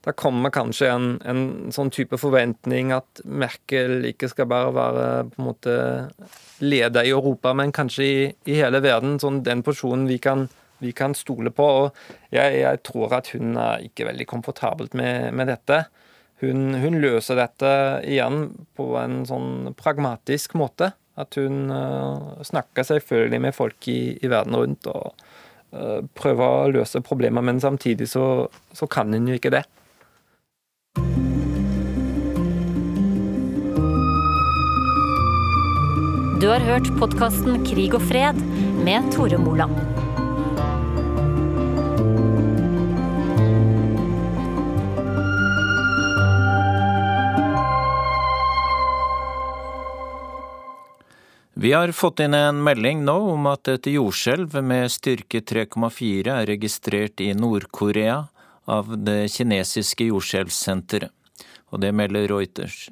Da 0.04 0.12
kommer 0.12 0.52
kanskje 0.52 0.90
en, 0.92 1.06
en, 1.24 1.44
sånn 1.72 1.90
type 1.94 2.18
forventning 2.20 2.92
at 2.92 3.22
Merkel 3.24 4.04
ikke 4.10 4.28
skal 4.28 4.48
bare 4.50 4.74
være 4.76 5.06
på 5.30 5.40
en 5.40 5.46
måte 5.46 5.76
leder 6.60 7.08
i 7.08 7.14
Europa, 7.14 7.54
men 7.56 7.72
kanskje 7.72 8.04
i, 8.04 8.18
i 8.52 8.58
hele 8.58 8.82
verden. 8.84 9.16
Sånn 9.22 9.40
den 9.46 9.64
personen 9.64 10.04
vi 10.10 10.18
kan, 10.20 10.44
vi 10.84 10.92
kan 10.96 11.16
stole 11.16 11.54
på. 11.56 11.70
Og 11.86 12.34
jeg, 12.36 12.60
jeg, 12.60 12.82
tror 12.84 13.16
at 13.16 13.32
hun 13.32 13.56
er 13.56 13.86
ikke 13.88 14.10
veldig 14.10 14.28
komfortabelt 14.28 14.96
med, 14.98 15.32
med 15.32 15.48
dette. 15.54 15.86
Hun, 16.44 16.74
hun, 16.80 16.98
løser 17.00 17.38
dette 17.38 17.70
igjen 18.08 18.50
på 18.76 18.90
en 19.00 19.22
sånn 19.28 19.72
pragmatisk 19.78 20.56
måte. 20.60 20.92
At 21.20 21.38
hun 21.38 21.70
uh, 21.70 22.42
snakker 22.42 22.86
selvfølgelig 22.86 23.40
med 23.44 23.54
folk 23.54 23.88
i, 23.90 24.16
i 24.18 24.30
verden 24.30 24.56
rundt 24.58 24.88
og 24.90 25.14
uh, 25.74 26.02
prøver 26.18 26.44
å 26.44 26.72
løse 26.74 27.04
problemer, 27.06 27.44
men 27.46 27.62
samtidig 27.62 28.10
så, 28.10 28.48
så 28.74 28.90
kan 28.90 29.14
hun 29.14 29.30
jo 29.30 29.38
ikke 29.38 29.54
det. 29.54 29.62
Du 36.42 36.50
har 36.50 36.60
hørt 36.60 36.90
podkasten 36.98 37.62
Krig 37.64 37.94
og 37.96 38.02
fred 38.04 38.40
med 38.84 39.06
Tore 39.14 39.38
Moland. 39.40 39.93
Vi 51.64 51.72
har 51.72 51.92
fått 51.92 52.20
inn 52.20 52.34
en 52.36 52.58
melding 52.60 53.06
nå 53.06 53.12
om 53.32 53.46
at 53.48 53.70
et 53.72 53.86
jordskjelv 53.88 54.52
med 54.68 54.90
styrke 54.92 55.40
3,4 55.48 56.34
er 56.34 56.48
registrert 56.50 57.22
i 57.24 57.30
Nord-Korea 57.32 58.18
av 58.68 58.90
det 59.06 59.30
kinesiske 59.32 60.10
jordskjelvsenteret, 60.10 61.08
og 61.72 61.80
det 61.80 61.94
melder 61.96 62.28
Reuters. 62.28 62.90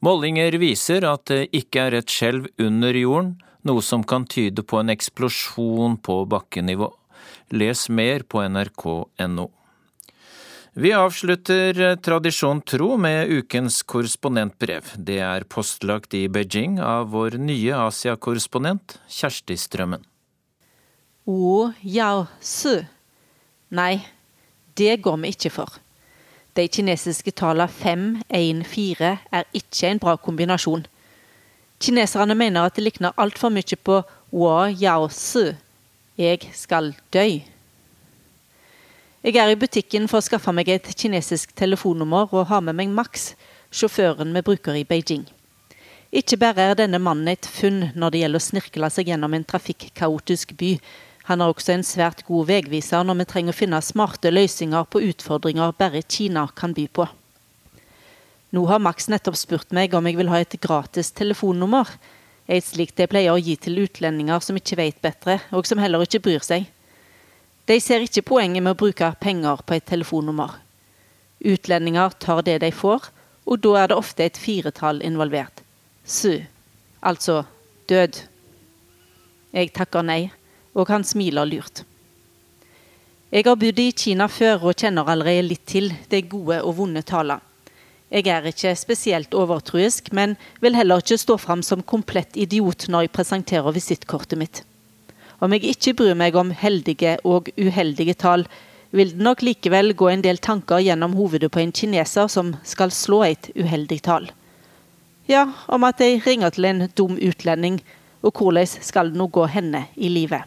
Målinger 0.00 0.56
viser 0.62 1.04
at 1.04 1.26
det 1.28 1.42
ikke 1.60 1.84
er 1.90 1.98
et 1.98 2.16
skjelv 2.16 2.48
under 2.56 2.96
jorden, 2.96 3.34
noe 3.68 3.84
som 3.84 4.00
kan 4.00 4.24
tyde 4.24 4.64
på 4.64 4.80
en 4.80 4.96
eksplosjon 4.96 6.00
på 6.00 6.22
bakkenivå. 6.32 6.88
Les 7.52 7.84
mer 7.92 8.24
på 8.24 8.46
nrk.no. 8.48 9.50
Vi 10.78 10.90
avslutter 10.92 11.96
tradisjon 12.04 12.58
tro 12.60 12.98
med 13.00 13.30
ukens 13.32 13.78
korrespondentbrev. 13.88 14.90
Det 15.00 15.16
er 15.24 15.46
postlagt 15.48 16.12
i 16.12 16.26
Beijing 16.28 16.74
av 16.84 17.14
vår 17.14 17.38
nye 17.40 17.72
Asia-korrespondent 17.80 18.98
Kjersti 19.08 19.56
Strømmen. 19.56 20.04
Wu 21.24 21.72
yao 21.80 22.26
su. 22.44 22.74
Nei, 23.72 24.04
det 24.76 24.98
går 25.00 25.16
vi 25.24 25.32
ikke 25.32 25.54
for. 25.56 25.80
De 26.52 26.68
kinesiske 26.68 27.32
tallene 27.32 27.72
5, 27.72 28.06
1, 28.28 28.62
4 28.68 29.16
er 29.32 29.48
ikke 29.56 29.94
en 29.94 30.04
bra 30.04 30.18
kombinasjon. 30.20 30.84
Kineserne 31.80 32.36
mener 32.36 32.68
at 32.68 32.76
det 32.76 32.84
likner 32.84 33.16
altfor 33.16 33.48
mye 33.48 33.80
på 33.80 34.02
Wa 34.28 34.68
Yao 34.68 35.08
su. 35.08 35.54
Jeg 36.20 36.52
skal 36.52 36.92
dø. 37.16 37.30
Jeg 39.26 39.40
er 39.42 39.50
i 39.50 39.56
butikken 39.58 40.04
for 40.06 40.20
å 40.20 40.22
skaffe 40.22 40.52
meg 40.54 40.68
et 40.70 40.84
kinesisk 40.94 41.50
telefonnummer 41.58 42.30
og 42.30 42.44
har 42.46 42.60
med 42.62 42.76
meg 42.78 42.92
Max, 42.94 43.32
sjåføren 43.74 44.30
vi 44.36 44.42
bruker 44.46 44.76
i 44.78 44.84
Beijing. 44.86 45.24
Ikke 46.14 46.38
bare 46.38 46.68
er 46.70 46.78
denne 46.78 47.00
mannen 47.02 47.32
et 47.32 47.48
funn 47.50 47.88
når 47.98 48.14
det 48.14 48.20
gjelder 48.20 48.38
å 48.38 48.44
snirkle 48.44 48.90
seg 48.94 49.10
gjennom 49.10 49.34
en 49.34 49.46
trafikkaotisk 49.50 50.54
by, 50.60 50.76
han 51.26 51.42
er 51.42 51.50
også 51.50 51.74
en 51.74 51.82
svært 51.82 52.22
god 52.28 52.46
veiviser 52.52 53.02
når 53.02 53.18
vi 53.18 53.26
trenger 53.32 53.56
å 53.56 53.58
finne 53.64 53.82
smarte 53.82 54.30
løsninger 54.30 54.86
på 54.94 55.02
utfordringer 55.08 55.74
bare 55.74 56.04
Kina 56.06 56.46
kan 56.54 56.78
by 56.78 56.86
på. 56.86 57.08
Nå 58.54 58.62
har 58.70 58.78
Max 58.78 59.10
nettopp 59.10 59.40
spurt 59.42 59.74
meg 59.74 59.98
om 59.98 60.06
jeg 60.06 60.20
vil 60.22 60.30
ha 60.30 60.38
et 60.38 60.54
gratis 60.62 61.10
telefonnummer. 61.10 61.90
Et 62.46 62.62
slikt 62.62 63.02
jeg 63.02 63.10
pleier 63.10 63.34
å 63.34 63.42
gi 63.42 63.58
til 63.58 63.82
utlendinger 63.88 64.38
som 64.38 64.62
ikke 64.62 64.78
vet 64.78 65.02
bedre, 65.02 65.40
og 65.50 65.66
som 65.66 65.82
heller 65.82 66.06
ikke 66.06 66.22
bryr 66.22 66.46
seg. 66.46 66.70
De 67.66 67.80
ser 67.82 68.04
ikke 68.06 68.22
poenget 68.22 68.62
med 68.62 68.76
å 68.76 68.78
bruke 68.78 69.10
penger 69.20 69.62
på 69.66 69.76
et 69.76 69.86
telefonnummer. 69.88 70.54
Utlendinger 71.44 72.14
tar 72.22 72.42
det 72.46 72.60
de 72.62 72.70
får, 72.72 73.10
og 73.46 73.60
da 73.62 73.74
er 73.82 73.90
det 73.90 73.98
ofte 73.98 74.24
et 74.26 74.38
firetall 74.38 75.02
involvert. 75.06 75.62
Su, 76.06 76.38
altså 77.02 77.42
død. 77.90 78.22
Jeg 79.56 79.72
takker 79.74 80.06
nei 80.06 80.30
og 80.76 80.92
han 80.92 81.04
smiler 81.04 81.48
lurt. 81.48 81.82
Jeg 83.32 83.46
har 83.48 83.58
bodd 83.58 83.80
i 83.82 83.90
Kina 83.96 84.28
før 84.30 84.68
og 84.70 84.78
kjenner 84.78 85.08
allerede 85.10 85.48
litt 85.48 85.64
til 85.68 85.90
de 86.12 86.22
gode 86.28 86.60
og 86.62 86.76
vonde 86.78 87.02
tallene. 87.06 87.42
Jeg 88.06 88.28
er 88.30 88.44
ikke 88.46 88.70
spesielt 88.78 89.32
overtruisk, 89.34 90.12
men 90.14 90.36
vil 90.62 90.76
heller 90.78 91.02
ikke 91.02 91.18
stå 91.18 91.34
fram 91.42 91.64
som 91.66 91.82
komplett 91.82 92.36
idiot 92.38 92.86
når 92.86 93.08
jeg 93.08 93.12
presenterer 93.16 93.74
visittkortet 93.74 94.38
mitt. 94.38 94.60
Om 95.40 95.52
jeg 95.52 95.74
ikke 95.74 95.94
bryr 95.98 96.16
meg 96.16 96.36
om 96.38 96.50
heldige 96.54 97.18
og 97.28 97.50
uheldige 97.60 98.14
tall, 98.16 98.46
vil 98.96 99.12
det 99.12 99.20
nok 99.20 99.42
likevel 99.44 99.92
gå 99.98 100.08
en 100.08 100.24
del 100.24 100.38
tanker 100.40 100.80
gjennom 100.80 101.16
hovedet 101.18 101.50
på 101.52 101.60
en 101.60 101.74
kineser 101.74 102.30
som 102.32 102.54
skal 102.64 102.94
slå 102.94 103.22
et 103.26 103.50
uheldig 103.56 104.00
tall. 104.06 104.30
Ja, 105.28 105.48
om 105.68 105.84
at 105.84 106.00
jeg 106.00 106.22
ringer 106.24 106.54
til 106.54 106.68
en 106.68 106.86
dum 106.96 107.18
utlending, 107.18 107.80
og 108.22 108.32
hvordan 108.38 108.66
skal 108.66 109.10
det 109.10 109.18
nå 109.18 109.26
gå 109.28 109.44
henne 109.50 109.86
i 109.96 110.08
livet? 110.08 110.46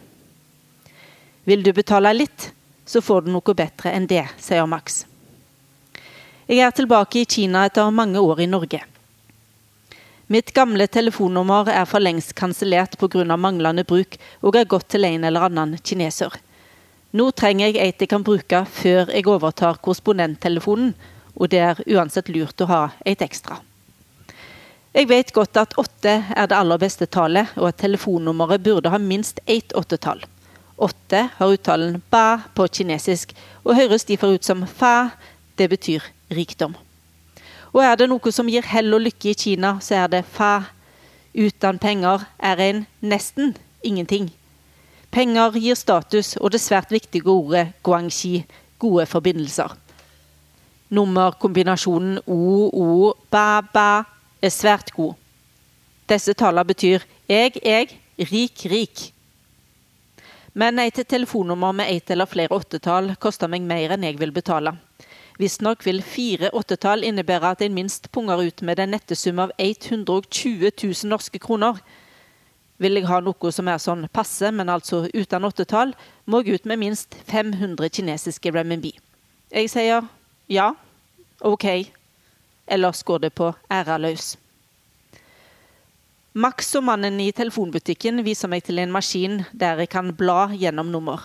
Vil 1.44 1.62
du 1.62 1.72
betale 1.76 2.12
litt, 2.16 2.50
så 2.84 3.00
får 3.04 3.24
du 3.24 3.32
noe 3.34 3.54
bedre 3.54 3.92
enn 3.94 4.08
det, 4.10 4.24
sier 4.40 4.66
Max. 4.66 5.04
Jeg 6.50 6.64
er 6.66 6.72
tilbake 6.74 7.20
i 7.20 7.28
Kina 7.30 7.68
etter 7.68 7.92
mange 7.94 8.18
år 8.18 8.42
i 8.42 8.48
Norge. 8.50 8.80
Mitt 10.30 10.52
gamle 10.54 10.86
telefonnummer 10.86 11.66
er 11.74 11.88
for 11.90 11.98
lengst 11.98 12.36
kansellert 12.38 12.92
pga. 12.98 13.36
manglende 13.36 13.82
bruk, 13.82 14.16
og 14.42 14.54
er 14.54 14.64
gått 14.64 14.88
til 14.88 15.04
en 15.04 15.24
eller 15.24 15.42
annen 15.42 15.76
kineser. 15.82 16.30
Nå 17.10 17.32
trenger 17.32 17.66
jeg 17.66 17.76
et 17.82 18.00
jeg 18.00 18.08
kan 18.08 18.22
bruke 18.22 18.60
før 18.64 19.10
jeg 19.10 19.26
overtar 19.26 19.80
korrespondenttelefonen, 19.82 20.92
og 21.34 21.48
det 21.50 21.58
er 21.58 21.80
uansett 21.82 22.28
lurt 22.28 22.62
å 22.62 22.68
ha 22.70 22.82
et 23.04 23.22
ekstra. 23.26 23.58
Jeg 24.94 25.08
vet 25.10 25.32
godt 25.32 25.56
at 25.56 25.74
åtte 25.76 26.12
er 26.36 26.46
det 26.46 26.56
aller 26.56 26.78
beste 26.78 27.06
tallet, 27.06 27.50
og 27.56 27.66
at 27.72 27.80
telefonnummeret 27.82 28.62
burde 28.62 28.92
ha 28.94 28.98
minst 28.98 29.40
ett 29.46 29.74
åttetall. 29.74 30.22
Åtte 30.78 31.24
har 31.40 31.56
uttalen 31.56 31.98
ba 32.10 32.38
på 32.54 32.68
kinesisk, 32.68 33.34
og 33.64 33.74
høres 33.74 34.06
derfor 34.06 34.38
ut 34.38 34.46
som 34.46 34.62
fa. 34.62 35.10
Det 35.56 35.66
betyr 35.68 36.06
rikdom. 36.30 36.78
Og 37.72 37.82
er 37.84 37.96
det 37.96 38.08
noe 38.10 38.32
som 38.34 38.48
gir 38.50 38.66
hell 38.66 38.94
og 38.96 39.04
lykke 39.04 39.30
i 39.30 39.38
Kina, 39.38 39.76
så 39.80 40.02
er 40.04 40.10
det 40.10 40.24
fa. 40.26 40.70
Uten 41.30 41.78
penger 41.78 42.24
er 42.42 42.58
en 42.64 42.86
nesten 43.00 43.54
ingenting. 43.86 44.30
Penger 45.10 45.54
gir 45.58 45.78
status 45.78 46.36
og 46.40 46.50
det 46.54 46.60
svært 46.62 46.90
viktige 46.90 47.30
ordet 47.30 47.70
guangxi, 47.86 48.44
gode 48.78 49.06
forbindelser. 49.06 49.76
Nummerkombinasjonen 50.90 52.18
o-o-ba-ba 52.26 53.88
er 54.42 54.54
svært 54.54 54.90
god. 54.96 55.14
Disse 56.10 56.34
tallene 56.34 56.66
betyr 56.66 57.06
jeg, 57.30 57.54
jeg, 57.62 57.94
rik, 58.32 58.66
rik. 58.70 59.06
Men 60.54 60.78
et 60.82 60.98
telefonnummer 61.06 61.72
med 61.72 61.94
ett 61.94 62.10
eller 62.10 62.26
flere 62.26 62.50
åttetall 62.50 63.14
koster 63.22 63.50
meg 63.50 63.62
mer 63.62 63.94
enn 63.94 64.06
jeg 64.08 64.18
vil 64.18 64.34
betale. 64.34 64.74
Visstnok 65.40 65.86
vil 65.86 66.02
fire 66.04 66.50
åttetall 66.52 67.04
innebære 67.06 67.54
at 67.54 67.62
en 67.64 67.72
minst 67.72 68.10
punger 68.12 68.42
ut 68.44 68.60
med 68.62 68.80
en 68.82 68.90
nettesum 68.92 69.38
av 69.40 69.52
120 69.56 70.68
000 70.68 71.08
norske 71.08 71.40
kroner. 71.40 71.78
Vil 72.76 72.98
jeg 72.98 73.08
ha 73.08 73.22
noe 73.24 73.52
som 73.52 73.68
er 73.68 73.80
sånn 73.80 74.04
passe, 74.12 74.50
men 74.52 74.68
altså 74.68 75.06
uten 75.14 75.46
åttetall, 75.48 75.94
må 76.26 76.42
jeg 76.42 76.60
ut 76.60 76.68
med 76.68 76.82
minst 76.82 77.16
500 77.30 77.88
kinesiske 77.88 78.52
renminbi. 78.52 78.92
Jeg 79.48 79.70
sier 79.72 80.04
ja, 80.52 80.74
OK, 81.40 81.64
ellers 82.68 83.00
går 83.02 83.24
det 83.24 83.30
på 83.40 83.48
æra 83.72 83.96
løs. 84.00 84.34
Max 86.32 86.68
og 86.78 86.84
mannen 86.86 87.16
i 87.18 87.32
telefonbutikken 87.32 88.20
viser 88.26 88.52
meg 88.52 88.66
til 88.66 88.78
en 88.78 88.92
maskin 88.92 89.40
der 89.56 89.80
jeg 89.80 89.90
kan 89.90 90.12
bla 90.16 90.50
gjennom 90.52 90.92
nummer. 90.92 91.24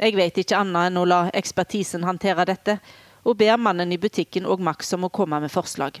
Jeg 0.00 0.18
vet 0.18 0.42
ikke 0.42 0.58
annet 0.58 0.90
enn 0.90 0.98
å 0.98 1.06
la 1.06 1.20
ekspertisen 1.36 2.04
håndtere 2.04 2.44
dette, 2.48 2.76
og 3.24 3.36
ber 3.40 3.60
mannen 3.60 3.92
i 3.92 3.98
butikken 4.00 4.46
og 4.48 4.62
Max 4.64 4.92
om 4.96 5.06
å 5.06 5.12
komme 5.12 5.40
med 5.42 5.52
forslag. 5.52 6.00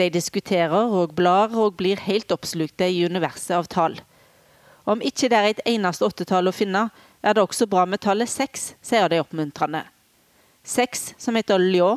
De 0.00 0.08
diskuterer 0.08 0.94
og 0.96 1.14
blar 1.16 1.52
og 1.52 1.76
blir 1.76 2.00
helt 2.06 2.32
oppslukte 2.32 2.88
i 2.88 3.04
universet 3.04 3.56
av 3.58 3.68
tall. 3.68 3.98
Om 4.88 5.02
ikke 5.04 5.28
det 5.28 5.38
er 5.38 5.48
et 5.50 5.64
eneste 5.68 6.06
åttetall 6.06 6.48
å 6.48 6.56
finne, 6.56 6.88
er 7.20 7.36
det 7.36 7.42
også 7.44 7.68
bra 7.68 7.84
med 7.84 8.00
tallet 8.00 8.30
seks, 8.30 8.72
sier 8.80 9.10
de 9.12 9.20
oppmuntrende. 9.20 9.84
Seks, 10.64 11.12
som 11.20 11.36
heter 11.36 11.60
ljå, 11.60 11.92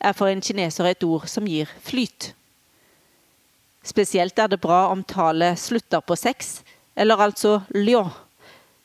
er 0.00 0.12
for 0.16 0.28
en 0.28 0.42
kineser 0.44 0.90
et 0.90 1.04
ord 1.06 1.24
som 1.32 1.48
gir 1.48 1.70
flyt. 1.84 2.34
Spesielt 3.86 4.38
er 4.38 4.50
det 4.52 4.60
bra 4.60 4.88
om 4.90 5.04
tallet 5.06 5.58
slutter 5.60 6.04
på 6.04 6.16
seks, 6.18 6.60
eller 6.96 7.22
altså 7.28 7.60
ljå. 7.72 8.04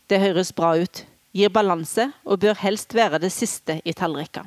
Det 0.08 0.20
høres 0.22 0.54
bra 0.56 0.76
ut, 0.80 1.04
gir 1.36 1.52
balanse 1.52 2.10
og 2.24 2.42
bør 2.44 2.60
helst 2.64 2.96
være 2.96 3.20
det 3.24 3.32
siste 3.36 3.80
i 3.84 3.96
tallrekka. 3.96 4.46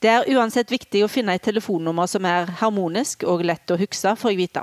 Det 0.00 0.08
er 0.08 0.28
uansett 0.32 0.70
viktig 0.72 1.02
å 1.04 1.10
finne 1.12 1.34
et 1.36 1.42
telefonnummer 1.44 2.08
som 2.08 2.24
er 2.24 2.48
harmonisk 2.62 3.26
og 3.28 3.44
lett 3.44 3.68
å 3.68 3.76
huske, 3.76 4.14
får 4.16 4.32
jeg 4.32 4.38
vite. 4.38 4.62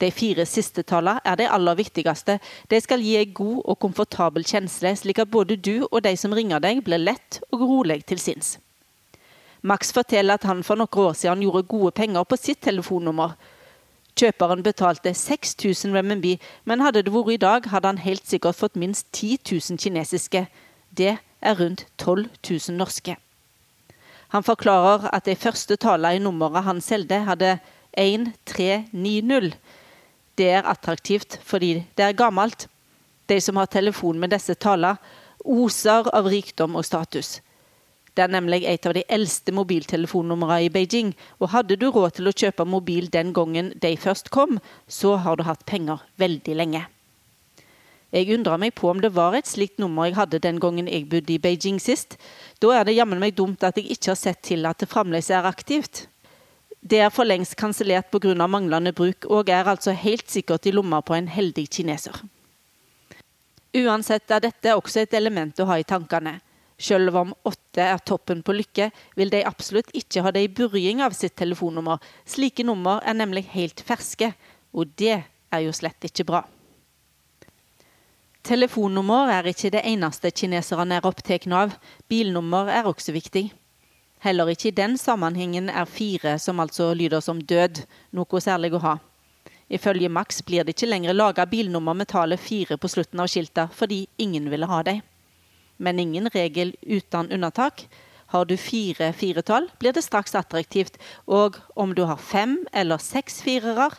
De 0.00 0.08
fire 0.08 0.46
siste 0.48 0.80
tallene 0.88 1.20
er 1.28 1.36
det 1.36 1.50
aller 1.52 1.76
viktigste. 1.76 2.38
De 2.72 2.80
skal 2.80 3.04
gi 3.04 3.18
en 3.20 3.34
god 3.36 3.60
og 3.68 3.78
komfortabel 3.84 4.46
kjensle, 4.48 4.94
slik 4.96 5.20
at 5.20 5.28
både 5.28 5.58
du 5.60 5.84
og 5.90 6.00
de 6.08 6.14
som 6.16 6.32
ringer 6.32 6.64
deg, 6.64 6.80
blir 6.86 7.02
lett 7.02 7.42
og 7.52 7.66
rolig 7.68 8.00
til 8.08 8.22
sinns. 8.22 8.56
Max 9.60 9.92
forteller 9.92 10.40
at 10.40 10.48
han 10.48 10.64
for 10.64 10.80
noen 10.80 11.04
år 11.04 11.12
siden 11.12 11.44
gjorde 11.44 11.68
gode 11.68 11.92
penger 12.00 12.24
på 12.24 12.40
sitt 12.40 12.64
telefonnummer. 12.64 13.36
Kjøperen 14.16 14.64
betalte 14.64 15.12
6000 15.12 15.92
RMB, 15.92 16.38
men 16.64 16.80
hadde 16.80 17.04
det 17.04 17.12
vært 17.12 17.36
i 17.36 17.42
dag, 17.44 17.68
hadde 17.68 17.92
han 17.92 18.00
helt 18.00 18.24
sikkert 18.24 18.56
fått 18.56 18.80
minst 18.80 19.12
10 19.12 19.44
000 19.44 19.80
kinesiske. 19.80 20.46
Det 20.88 21.18
er 21.20 21.60
rundt 21.60 21.84
12 22.00 22.30
000 22.48 22.80
norske. 22.80 23.20
Han 24.30 24.46
forklarer 24.46 25.08
at 25.10 25.26
de 25.26 25.34
første 25.34 25.76
tallene 25.80 26.20
i 26.20 26.22
nummeret 26.22 26.66
han 26.66 26.80
solgte, 26.84 27.22
hadde 27.26 27.56
1390. 27.98 29.54
Det 30.38 30.50
er 30.54 30.68
attraktivt 30.70 31.40
fordi 31.44 31.72
det 31.98 32.06
er 32.06 32.18
gammelt. 32.18 32.68
De 33.26 33.40
som 33.42 33.58
har 33.58 33.70
telefon 33.70 34.18
med 34.18 34.32
disse 34.34 34.54
tallene, 34.54 34.98
oser 35.40 36.10
av 36.14 36.28
rikdom 36.28 36.76
og 36.76 36.84
status. 36.84 37.40
Det 38.14 38.26
er 38.26 38.32
nemlig 38.34 38.64
et 38.68 38.86
av 38.86 38.94
de 38.94 39.04
eldste 39.08 39.54
mobiltelefonnumrene 39.54 40.66
i 40.66 40.70
Beijing, 40.72 41.14
og 41.38 41.52
hadde 41.54 41.78
du 41.80 41.86
råd 41.88 42.18
til 42.18 42.28
å 42.28 42.34
kjøpe 42.34 42.66
mobil 42.68 43.06
den 43.08 43.32
gangen 43.32 43.70
de 43.80 43.94
først 43.96 44.30
kom, 44.34 44.58
så 44.86 45.14
har 45.24 45.38
du 45.38 45.46
hatt 45.46 45.64
penger 45.66 46.02
veldig 46.20 46.56
lenge. 46.58 46.82
Jeg 48.10 48.32
undra 48.34 48.56
meg 48.58 48.74
på 48.74 48.88
om 48.90 49.00
det 49.02 49.12
var 49.14 49.36
et 49.38 49.46
slikt 49.46 49.78
nummer 49.78 50.08
jeg 50.08 50.16
hadde 50.18 50.40
den 50.42 50.58
gangen 50.62 50.88
jeg 50.90 51.06
bodde 51.10 51.30
i 51.36 51.38
Beijing 51.38 51.78
sist. 51.78 52.16
Da 52.58 52.72
er 52.74 52.88
det 52.88 52.96
jammen 52.96 53.22
meg 53.22 53.36
dumt 53.38 53.62
at 53.62 53.78
jeg 53.78 53.86
ikke 53.94 54.10
har 54.10 54.18
sett 54.18 54.42
til 54.48 54.66
at 54.66 54.82
det 54.82 54.90
fremdeles 54.90 55.30
er 55.30 55.46
aktivt. 55.46 56.08
Det 56.80 56.98
er 57.04 57.12
for 57.14 57.28
lengst 57.28 57.54
kansellert 57.60 58.10
pga. 58.10 58.34
manglende 58.48 58.92
bruk, 58.92 59.26
og 59.26 59.48
er 59.48 59.68
altså 59.68 59.92
helt 59.92 60.30
sikkert 60.30 60.66
i 60.66 60.72
lomma 60.72 61.02
på 61.02 61.14
en 61.14 61.28
heldig 61.28 61.68
kineser. 61.70 62.22
Uansett 63.76 64.30
er 64.30 64.40
dette 64.40 64.74
også 64.74 65.00
et 65.00 65.14
element 65.14 65.60
å 65.60 65.66
ha 65.66 65.78
i 65.78 65.84
tankene. 65.84 66.40
Selv 66.80 67.14
om 67.14 67.34
åtte 67.44 67.84
er 67.84 67.98
toppen 67.98 68.42
på 68.42 68.56
lykke, 68.56 68.90
vil 69.14 69.30
de 69.30 69.44
absolutt 69.44 69.92
ikke 69.94 70.22
ha 70.24 70.32
det 70.32 70.42
i 70.42 70.48
burring 70.48 71.02
av 71.04 71.12
sitt 71.12 71.36
telefonnummer. 71.36 72.00
Slike 72.24 72.64
nummer 72.64 73.04
er 73.04 73.14
nemlig 73.14 73.44
helt 73.52 73.84
ferske, 73.86 74.32
og 74.72 74.96
det 74.96 75.20
er 75.52 75.60
jo 75.60 75.76
slett 75.76 76.08
ikke 76.08 76.24
bra. 76.24 76.46
Telefonnummer 78.42 79.28
er 79.28 79.50
ikke 79.50 79.68
det 79.74 79.82
eneste 79.84 80.30
kineserne 80.32 80.96
er 80.96 81.06
opptatt 81.06 81.44
av. 81.52 81.74
Bilnummer 82.08 82.70
er 82.72 82.86
også 82.88 83.12
viktig. 83.12 83.50
Heller 84.24 84.48
ikke 84.48 84.70
i 84.70 84.76
den 84.76 84.96
sammenhengen 85.00 85.68
er 85.68 85.84
fire, 85.84 86.38
som 86.38 86.60
altså 86.60 86.94
lyder 86.96 87.20
som 87.20 87.40
død, 87.40 87.82
noe 88.16 88.40
særlig 88.40 88.72
å 88.76 88.80
ha. 88.84 88.94
Ifølge 89.68 90.08
Max 90.08 90.40
blir 90.42 90.64
det 90.64 90.74
ikke 90.74 90.88
lenger 90.88 91.14
laga 91.14 91.44
bilnummer 91.46 91.94
med 91.94 92.08
tallet 92.08 92.40
fire 92.40 92.78
på 92.80 92.88
slutten 92.88 93.20
av 93.20 93.28
skilta, 93.30 93.68
fordi 93.72 94.06
ingen 94.18 94.48
ville 94.50 94.66
ha 94.66 94.80
dem. 94.88 95.02
Men 95.76 96.00
ingen 96.00 96.28
regel 96.32 96.72
uten 96.82 97.30
unntak. 97.32 97.84
Har 98.32 98.44
du 98.46 98.56
fire 98.56 99.12
firetall, 99.12 99.68
blir 99.80 99.92
det 99.92 100.04
straks 100.06 100.34
attraktivt, 100.38 100.96
og 101.26 101.58
om 101.76 101.92
du 101.94 102.04
har 102.06 102.16
fem 102.16 102.60
eller 102.72 102.98
seks 103.02 103.40
firere, 103.42 103.90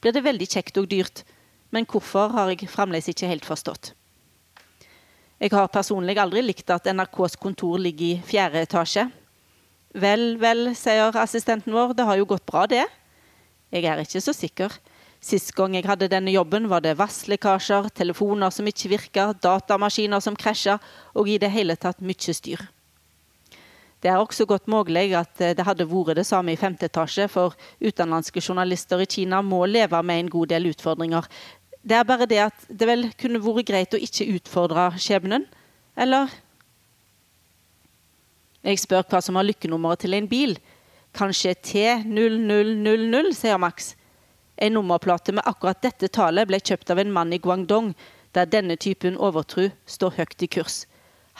blir 0.00 0.14
det 0.14 0.24
veldig 0.24 0.48
kjekt 0.48 0.78
og 0.78 0.88
dyrt 0.88 1.24
men 1.70 1.86
hvorfor 1.86 2.32
har 2.34 2.50
jeg 2.52 2.68
fremdeles 2.70 3.08
ikke 3.10 3.30
helt 3.30 3.46
forstått. 3.46 3.92
Jeg 5.40 5.54
har 5.54 5.70
personlig 5.72 6.18
aldri 6.20 6.42
likt 6.44 6.68
at 6.70 6.88
NRKs 6.90 7.38
kontor 7.40 7.78
ligger 7.80 8.06
i 8.10 8.22
fjerde 8.28 8.60
etasje. 8.66 9.06
Vel, 9.96 10.34
vel, 10.38 10.74
sier 10.76 11.16
assistenten 11.16 11.72
vår, 11.74 11.94
det 11.96 12.04
har 12.06 12.18
jo 12.20 12.28
gått 12.28 12.44
bra, 12.46 12.66
det. 12.68 12.84
Jeg 13.72 13.86
er 13.88 14.02
ikke 14.02 14.20
så 14.20 14.34
sikker. 14.36 14.74
Sist 15.20 15.54
gang 15.56 15.74
jeg 15.76 15.88
hadde 15.88 16.10
denne 16.12 16.32
jobben, 16.32 16.68
var 16.68 16.84
det 16.84 16.98
vasslekkasjer, 16.98 17.90
telefoner 17.96 18.52
som 18.52 18.68
ikke 18.68 18.92
virka, 18.92 19.30
datamaskiner 19.32 20.20
som 20.24 20.36
krasja, 20.36 20.78
og 21.14 21.28
i 21.28 21.38
det 21.40 21.50
hele 21.52 21.76
tatt 21.76 22.00
mye 22.04 22.36
styr. 22.36 22.62
Det 24.00 24.08
er 24.08 24.16
også 24.16 24.46
godt 24.48 24.68
mulig 24.72 25.10
at 25.12 25.36
det 25.36 25.64
hadde 25.66 25.84
vært 25.84 26.16
det 26.16 26.24
samme 26.24 26.54
i 26.54 26.60
femte 26.60 26.88
etasje, 26.88 27.26
for 27.28 27.56
utenlandske 27.84 28.40
journalister 28.40 29.02
i 29.04 29.08
Kina 29.08 29.42
må 29.44 29.66
leve 29.68 30.00
med 30.02 30.22
en 30.22 30.30
god 30.32 30.52
del 30.54 30.70
utfordringer, 30.72 31.28
det 31.82 31.96
er 31.96 32.04
bare 32.04 32.28
det 32.28 32.40
at 32.44 32.66
det 32.68 32.88
vel 32.88 33.08
kunne 33.20 33.40
vært 33.40 33.68
greit 33.70 33.94
å 33.96 34.00
ikke 34.00 34.28
utfordre 34.36 34.90
skjebnen. 35.00 35.46
Eller 35.96 36.28
Jeg 38.60 38.82
spør 38.82 39.06
hva 39.08 39.22
som 39.24 39.38
har 39.40 39.46
lykkenummeret 39.48 40.02
til 40.04 40.14
en 40.14 40.28
bil. 40.28 40.58
Kanskje 41.16 41.54
T0000, 41.64 43.32
sier 43.32 43.56
Max. 43.58 43.94
En 44.60 44.76
nummerplate 44.76 45.32
med 45.32 45.46
akkurat 45.48 45.80
dette 45.80 46.10
tallet 46.12 46.46
ble 46.46 46.60
kjøpt 46.60 46.92
av 46.92 47.00
en 47.00 47.12
mann 47.12 47.32
i 47.32 47.40
Guangdong, 47.40 47.94
der 48.36 48.44
denne 48.44 48.76
typen 48.76 49.16
overtro 49.16 49.70
står 49.88 50.18
høyt 50.18 50.44
i 50.44 50.50
kurs. 50.52 50.84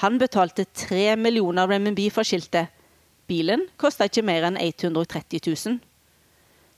Han 0.00 0.16
betalte 0.18 0.64
tre 0.72 1.12
millioner 1.20 1.68
renminbi 1.68 2.08
for 2.10 2.24
skiltet. 2.24 2.72
Bilen 3.28 3.66
kosta 3.76 4.08
ikke 4.08 4.24
mer 4.24 4.48
enn 4.48 4.56
130 4.56 5.44
000. 5.44 5.76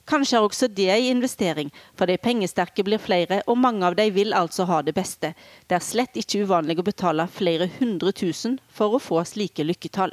Kanskje 0.09 0.35
er 0.35 0.43
også 0.43 0.67
det 0.67 0.89
en 0.91 1.05
investering, 1.17 1.69
for 1.95 2.09
de 2.09 2.17
pengesterke 2.19 2.83
blir 2.83 2.99
flere, 2.99 3.39
og 3.47 3.57
mange 3.57 3.87
av 3.87 3.95
dem 3.95 4.11
vil 4.15 4.35
altså 4.35 4.65
ha 4.67 4.81
det 4.83 4.95
beste. 4.97 5.31
Det 5.67 5.77
er 5.77 5.85
slett 5.85 6.19
ikke 6.19 6.43
uvanlig 6.43 6.75
å 6.81 6.87
betale 6.89 7.27
flere 7.31 7.69
hundre 7.79 8.11
tusen 8.11 8.57
for 8.67 8.97
å 8.97 8.99
få 8.99 9.23
slike 9.23 9.63
lykketall. 9.63 10.11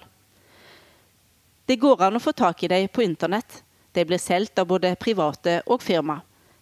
Det 1.66 1.78
går 1.82 2.07
an 2.07 2.18
å 2.18 2.22
få 2.22 2.32
tak 2.34 2.62
i 2.62 2.70
dem 2.70 2.86
på 2.88 3.03
internett. 3.03 3.62
De 3.93 4.05
blir 4.07 4.22
solgt 4.22 4.59
av 4.59 4.70
både 4.70 4.95
private 4.99 5.61
og 5.66 5.82
firma. 5.82 6.20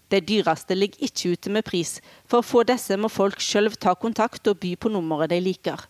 De 0.09 0.21
dyreste 0.25 0.77
ligger 0.77 1.05
ikke 1.05 1.35
ute 1.37 1.53
med 1.53 1.65
pris. 1.69 1.99
For 2.25 2.41
å 2.41 2.49
få 2.49 2.65
disse 2.69 2.97
må 2.97 3.13
folk 3.13 3.41
sjøl 3.45 3.69
ta 3.77 3.93
kontakt 3.95 4.49
og 4.49 4.61
by 4.61 4.75
på 4.81 4.93
nummeret 4.93 5.33
de 5.33 5.41
liker. 5.45 5.85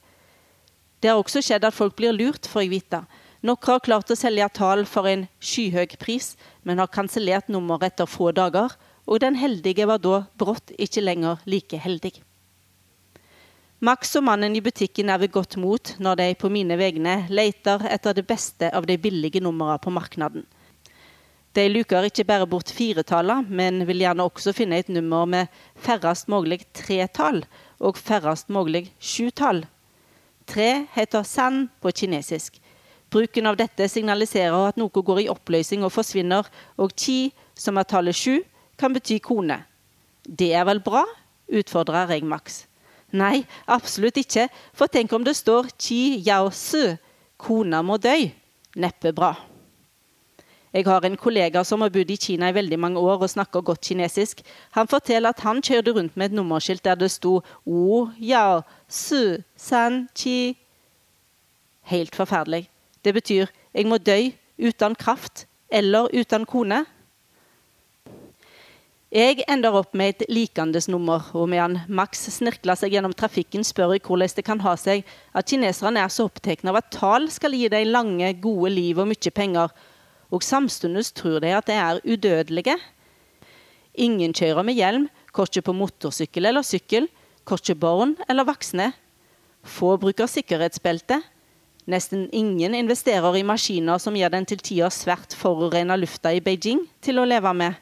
Det 0.99 1.11
har 1.11 1.18
også 1.22 1.43
skjedd 1.47 1.66
at 1.66 1.74
folk 1.74 1.95
blir 1.99 2.14
lurt, 2.14 2.47
får 2.51 2.66
jeg 2.66 2.72
vite. 2.74 3.03
Noen 3.47 3.68
har 3.70 3.82
klart 3.86 4.11
å 4.11 4.18
selge 4.18 4.49
tall 4.55 4.82
for 4.91 5.07
en 5.07 5.28
skyhøy 5.39 5.95
pris, 6.01 6.32
men 6.68 6.78
har 6.82 6.92
kansellert 6.92 7.48
nummeret 7.48 7.94
etter 7.94 8.08
få 8.08 8.30
dager, 8.36 8.74
og 9.08 9.22
den 9.24 9.38
heldige 9.40 9.86
var 9.88 10.02
da 10.04 10.26
brått 10.36 10.74
ikke 10.76 11.00
lenger 11.00 11.40
like 11.48 11.80
heldig. 11.80 12.18
Max 13.80 14.10
og 14.18 14.24
mannen 14.26 14.56
i 14.58 14.60
butikken 14.60 15.08
er 15.08 15.20
ved 15.22 15.30
godt 15.32 15.54
mot 15.62 15.94
når 16.02 16.18
de 16.18 16.28
på 16.36 16.50
mine 16.50 16.76
vegne 16.76 17.14
leter 17.30 17.84
etter 17.88 18.16
det 18.18 18.26
beste 18.26 18.68
av 18.74 18.88
de 18.90 18.98
billige 18.98 19.40
numrene 19.40 19.78
på 19.80 19.92
markedet. 19.94 20.42
De 21.56 21.64
luker 21.70 22.04
ikke 22.06 22.26
bare 22.26 22.46
bort 22.46 22.68
firetallene, 22.74 23.48
men 23.48 23.86
vil 23.88 24.02
gjerne 24.04 24.26
også 24.26 24.52
finne 24.54 24.82
et 24.82 24.90
nummer 24.92 25.24
med 25.30 25.48
færrest 25.80 26.28
mulig 26.28 26.60
tre 26.76 27.00
tall 27.14 27.40
og 27.80 27.96
færrest 27.96 28.52
mulig 28.52 28.88
sju 29.00 29.30
tall. 29.30 29.64
Tre 30.46 30.68
heter 30.94 31.24
san 31.24 31.68
på 31.80 31.94
kinesisk. 31.94 32.60
Bruken 33.11 33.48
av 33.48 33.56
dette 33.56 33.88
signaliserer 33.88 34.68
at 34.68 34.78
noe 34.80 34.92
går 34.92 35.22
i 35.22 35.28
oppløsning 35.32 35.84
og 35.86 35.94
forsvinner, 35.94 36.48
og 36.76 36.92
chi, 36.92 37.32
som 37.56 37.80
er 37.80 37.88
tallet 37.88 38.16
sju, 38.16 38.42
kan 38.78 38.92
bety 38.92 39.18
kone. 39.24 39.62
Det 40.28 40.52
er 40.52 40.66
vel 40.68 40.82
bra? 40.84 41.04
utfordrer 41.48 42.12
jeg 42.12 42.26
Max. 42.28 42.66
Nei, 43.16 43.46
absolutt 43.64 44.18
ikke, 44.20 44.50
for 44.76 44.92
tenk 44.92 45.14
om 45.16 45.24
det 45.24 45.38
står 45.38 45.70
chi 45.80 46.18
yao 46.26 46.50
su, 46.52 46.98
kona 47.40 47.80
må 47.80 47.96
dø. 47.96 48.16
Neppe 48.76 49.14
bra. 49.16 49.32
Jeg 50.76 50.84
har 50.84 51.04
en 51.09 51.16
kollega 51.16 51.62
som 51.64 51.80
har 51.80 51.90
bodd 51.90 52.11
i 52.12 52.18
Kina 52.20 52.50
i 52.50 52.54
veldig 52.54 52.76
mange 52.78 53.00
år 53.00 53.24
og 53.24 53.30
snakker 53.32 53.64
godt 53.64 53.86
kinesisk. 53.88 54.42
Han 54.76 54.90
forteller 54.90 55.32
at 55.32 55.40
han 55.40 55.62
kjørte 55.64 55.94
rundt 55.96 56.16
med 56.16 56.28
et 56.28 56.36
nummerskilt 56.36 56.84
der 56.84 56.98
det 57.00 57.09
sto 57.11 57.40
O, 57.64 58.09
yao 58.20 58.61
su 58.86 59.40
san 59.56 60.09
chi. 60.14 60.59
Helt 61.88 62.14
forferdelig. 62.14 62.68
Det 63.05 63.14
betyr 63.14 63.51
jeg 63.74 63.86
må 63.86 63.99
dø 63.99 64.18
uten 64.59 64.94
kraft 64.99 65.46
eller 65.70 66.09
uten 66.14 66.46
kone. 66.49 66.84
Jeg 69.09 69.40
ender 69.49 69.72
opp 69.72 69.94
med 69.96 70.18
et 70.18 70.26
likandesnummer, 70.28 71.30
og 71.32 71.46
medan 71.49 71.78
Max 71.88 72.26
snirkler 72.34 72.76
seg 72.76 72.92
gjennom 72.92 73.14
trafikken, 73.16 73.64
spør 73.64 73.94
jeg 73.94 74.03
hvordan 74.05 74.34
det 74.36 74.44
kan 74.44 74.61
ha 74.61 74.74
seg 74.76 75.07
at 75.32 75.49
kineserne 75.49 76.03
er 76.05 76.12
så 76.12 76.26
opptatt 76.28 76.61
av 76.68 76.76
at 76.76 76.90
tall 76.92 77.30
skal 77.32 77.57
gi 77.57 77.70
dem 77.72 77.88
lange, 77.88 78.34
gode 78.36 78.74
liv 78.74 79.01
og 79.01 79.09
mye 79.09 79.32
penger, 79.32 79.72
og 80.28 80.44
samtidig 80.44 81.07
tror 81.16 81.40
de 81.40 81.55
at 81.57 81.70
de 81.70 81.78
er 81.80 82.03
udødelige. 82.05 82.76
Ingen 83.96 84.36
kjører 84.36 84.68
med 84.68 84.76
hjelm, 84.76 85.09
korkje 85.32 85.64
på 85.64 85.72
motorsykkel 85.72 86.51
eller 86.51 86.66
sykkel, 86.66 87.09
korkje 87.49 87.78
barn 87.80 88.12
eller 88.28 88.44
voksne. 88.44 88.92
Få 89.64 89.96
bruker 89.96 90.28
sikkerhetsbelte. 90.28 91.22
Nesten 91.89 92.26
ingen 92.36 92.74
investerer 92.76 93.39
i 93.39 93.45
maskiner 93.49 93.97
som 94.03 94.16
gjør 94.16 94.34
den 94.34 94.47
til 94.49 94.61
tider 94.61 94.93
svært 94.93 95.32
forurensa 95.32 95.97
lufta 95.97 96.34
i 96.36 96.43
Beijing 96.45 96.82
til 97.01 97.16
å 97.16 97.24
leve 97.24 97.53
med. 97.57 97.78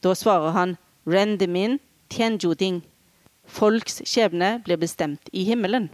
Da 0.00 0.14
svarer 0.16 0.54
han 0.56 0.72
Rendemin 1.04 1.76
Tianjuding. 2.08 2.80
Folks 3.44 4.00
skjebne 4.08 4.54
blir 4.64 4.80
bestemt 4.80 5.28
i 5.36 5.44
himmelen. 5.44 5.90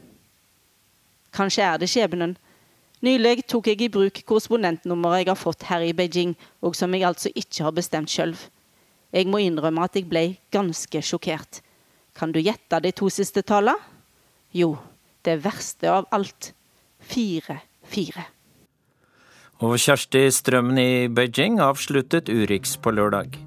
Kanskje 1.34 1.66
er 1.66 1.82
det 1.82 1.90
skjebnen. 1.90 2.36
Nylig 3.02 3.48
tok 3.50 3.72
jeg 3.72 3.82
i 3.82 3.90
bruk 3.90 4.22
korrespondentnummeret 4.22 5.24
jeg 5.24 5.32
har 5.32 5.40
fått 5.40 5.66
her 5.66 5.82
i 5.82 5.90
Beijing, 5.96 6.36
og 6.62 6.78
som 6.78 6.94
jeg 6.94 7.08
altså 7.08 7.32
ikke 7.34 7.66
har 7.66 7.74
bestemt 7.74 8.12
sjøl. 8.12 8.36
Jeg 9.10 9.26
må 9.26 9.42
innrømme 9.42 9.82
at 9.82 9.98
jeg 9.98 10.06
ble 10.06 10.36
ganske 10.54 11.02
sjokkert. 11.02 11.58
Kan 12.14 12.30
du 12.30 12.38
gjette 12.38 12.78
de 12.84 12.94
to 12.94 13.10
siste 13.10 13.42
tallene? 13.42 13.74
Jo, 14.54 14.76
det 15.22 15.38
verste 15.44 15.90
av 15.92 16.06
alt. 16.10 16.52
Fire-fire. 17.02 18.24
Og 19.62 19.78
Kjersti 19.78 20.26
Strømmen 20.34 20.78
i 20.78 21.08
Beijing 21.08 21.60
avsluttet 21.62 22.30
Urix 22.30 22.76
på 22.82 22.94
lørdag. 22.94 23.38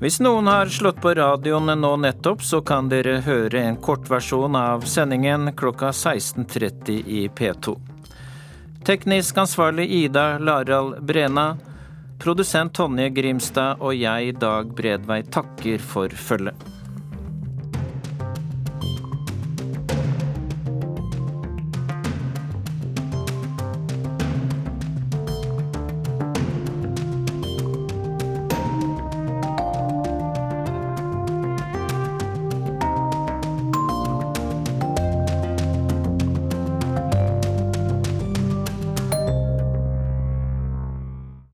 Hvis 0.00 0.18
noen 0.20 0.50
har 0.52 0.68
slått 0.68 1.00
på 1.00 1.14
radioene 1.16 1.72
nå 1.80 1.94
nettopp, 2.02 2.42
så 2.44 2.60
kan 2.60 2.90
dere 2.92 3.22
høre 3.24 3.62
en 3.64 3.78
kortversjon 3.80 4.58
av 4.60 4.84
sendingen 4.84 5.48
klokka 5.56 5.94
16.30 5.96 7.00
i 7.08 7.22
P2. 7.32 7.78
Teknisk 8.84 9.40
ansvarlig 9.40 9.88
Ida 10.04 10.36
Larald 10.38 11.00
Brena. 11.00 11.54
Produsent 12.20 12.76
Tonje 12.76 13.08
Grimstad 13.16 13.80
og 13.80 13.96
jeg, 13.96 14.36
Dag 14.40 14.76
Bredvei, 14.76 15.22
takker 15.32 15.80
for 15.80 16.12
følget. 16.12 16.75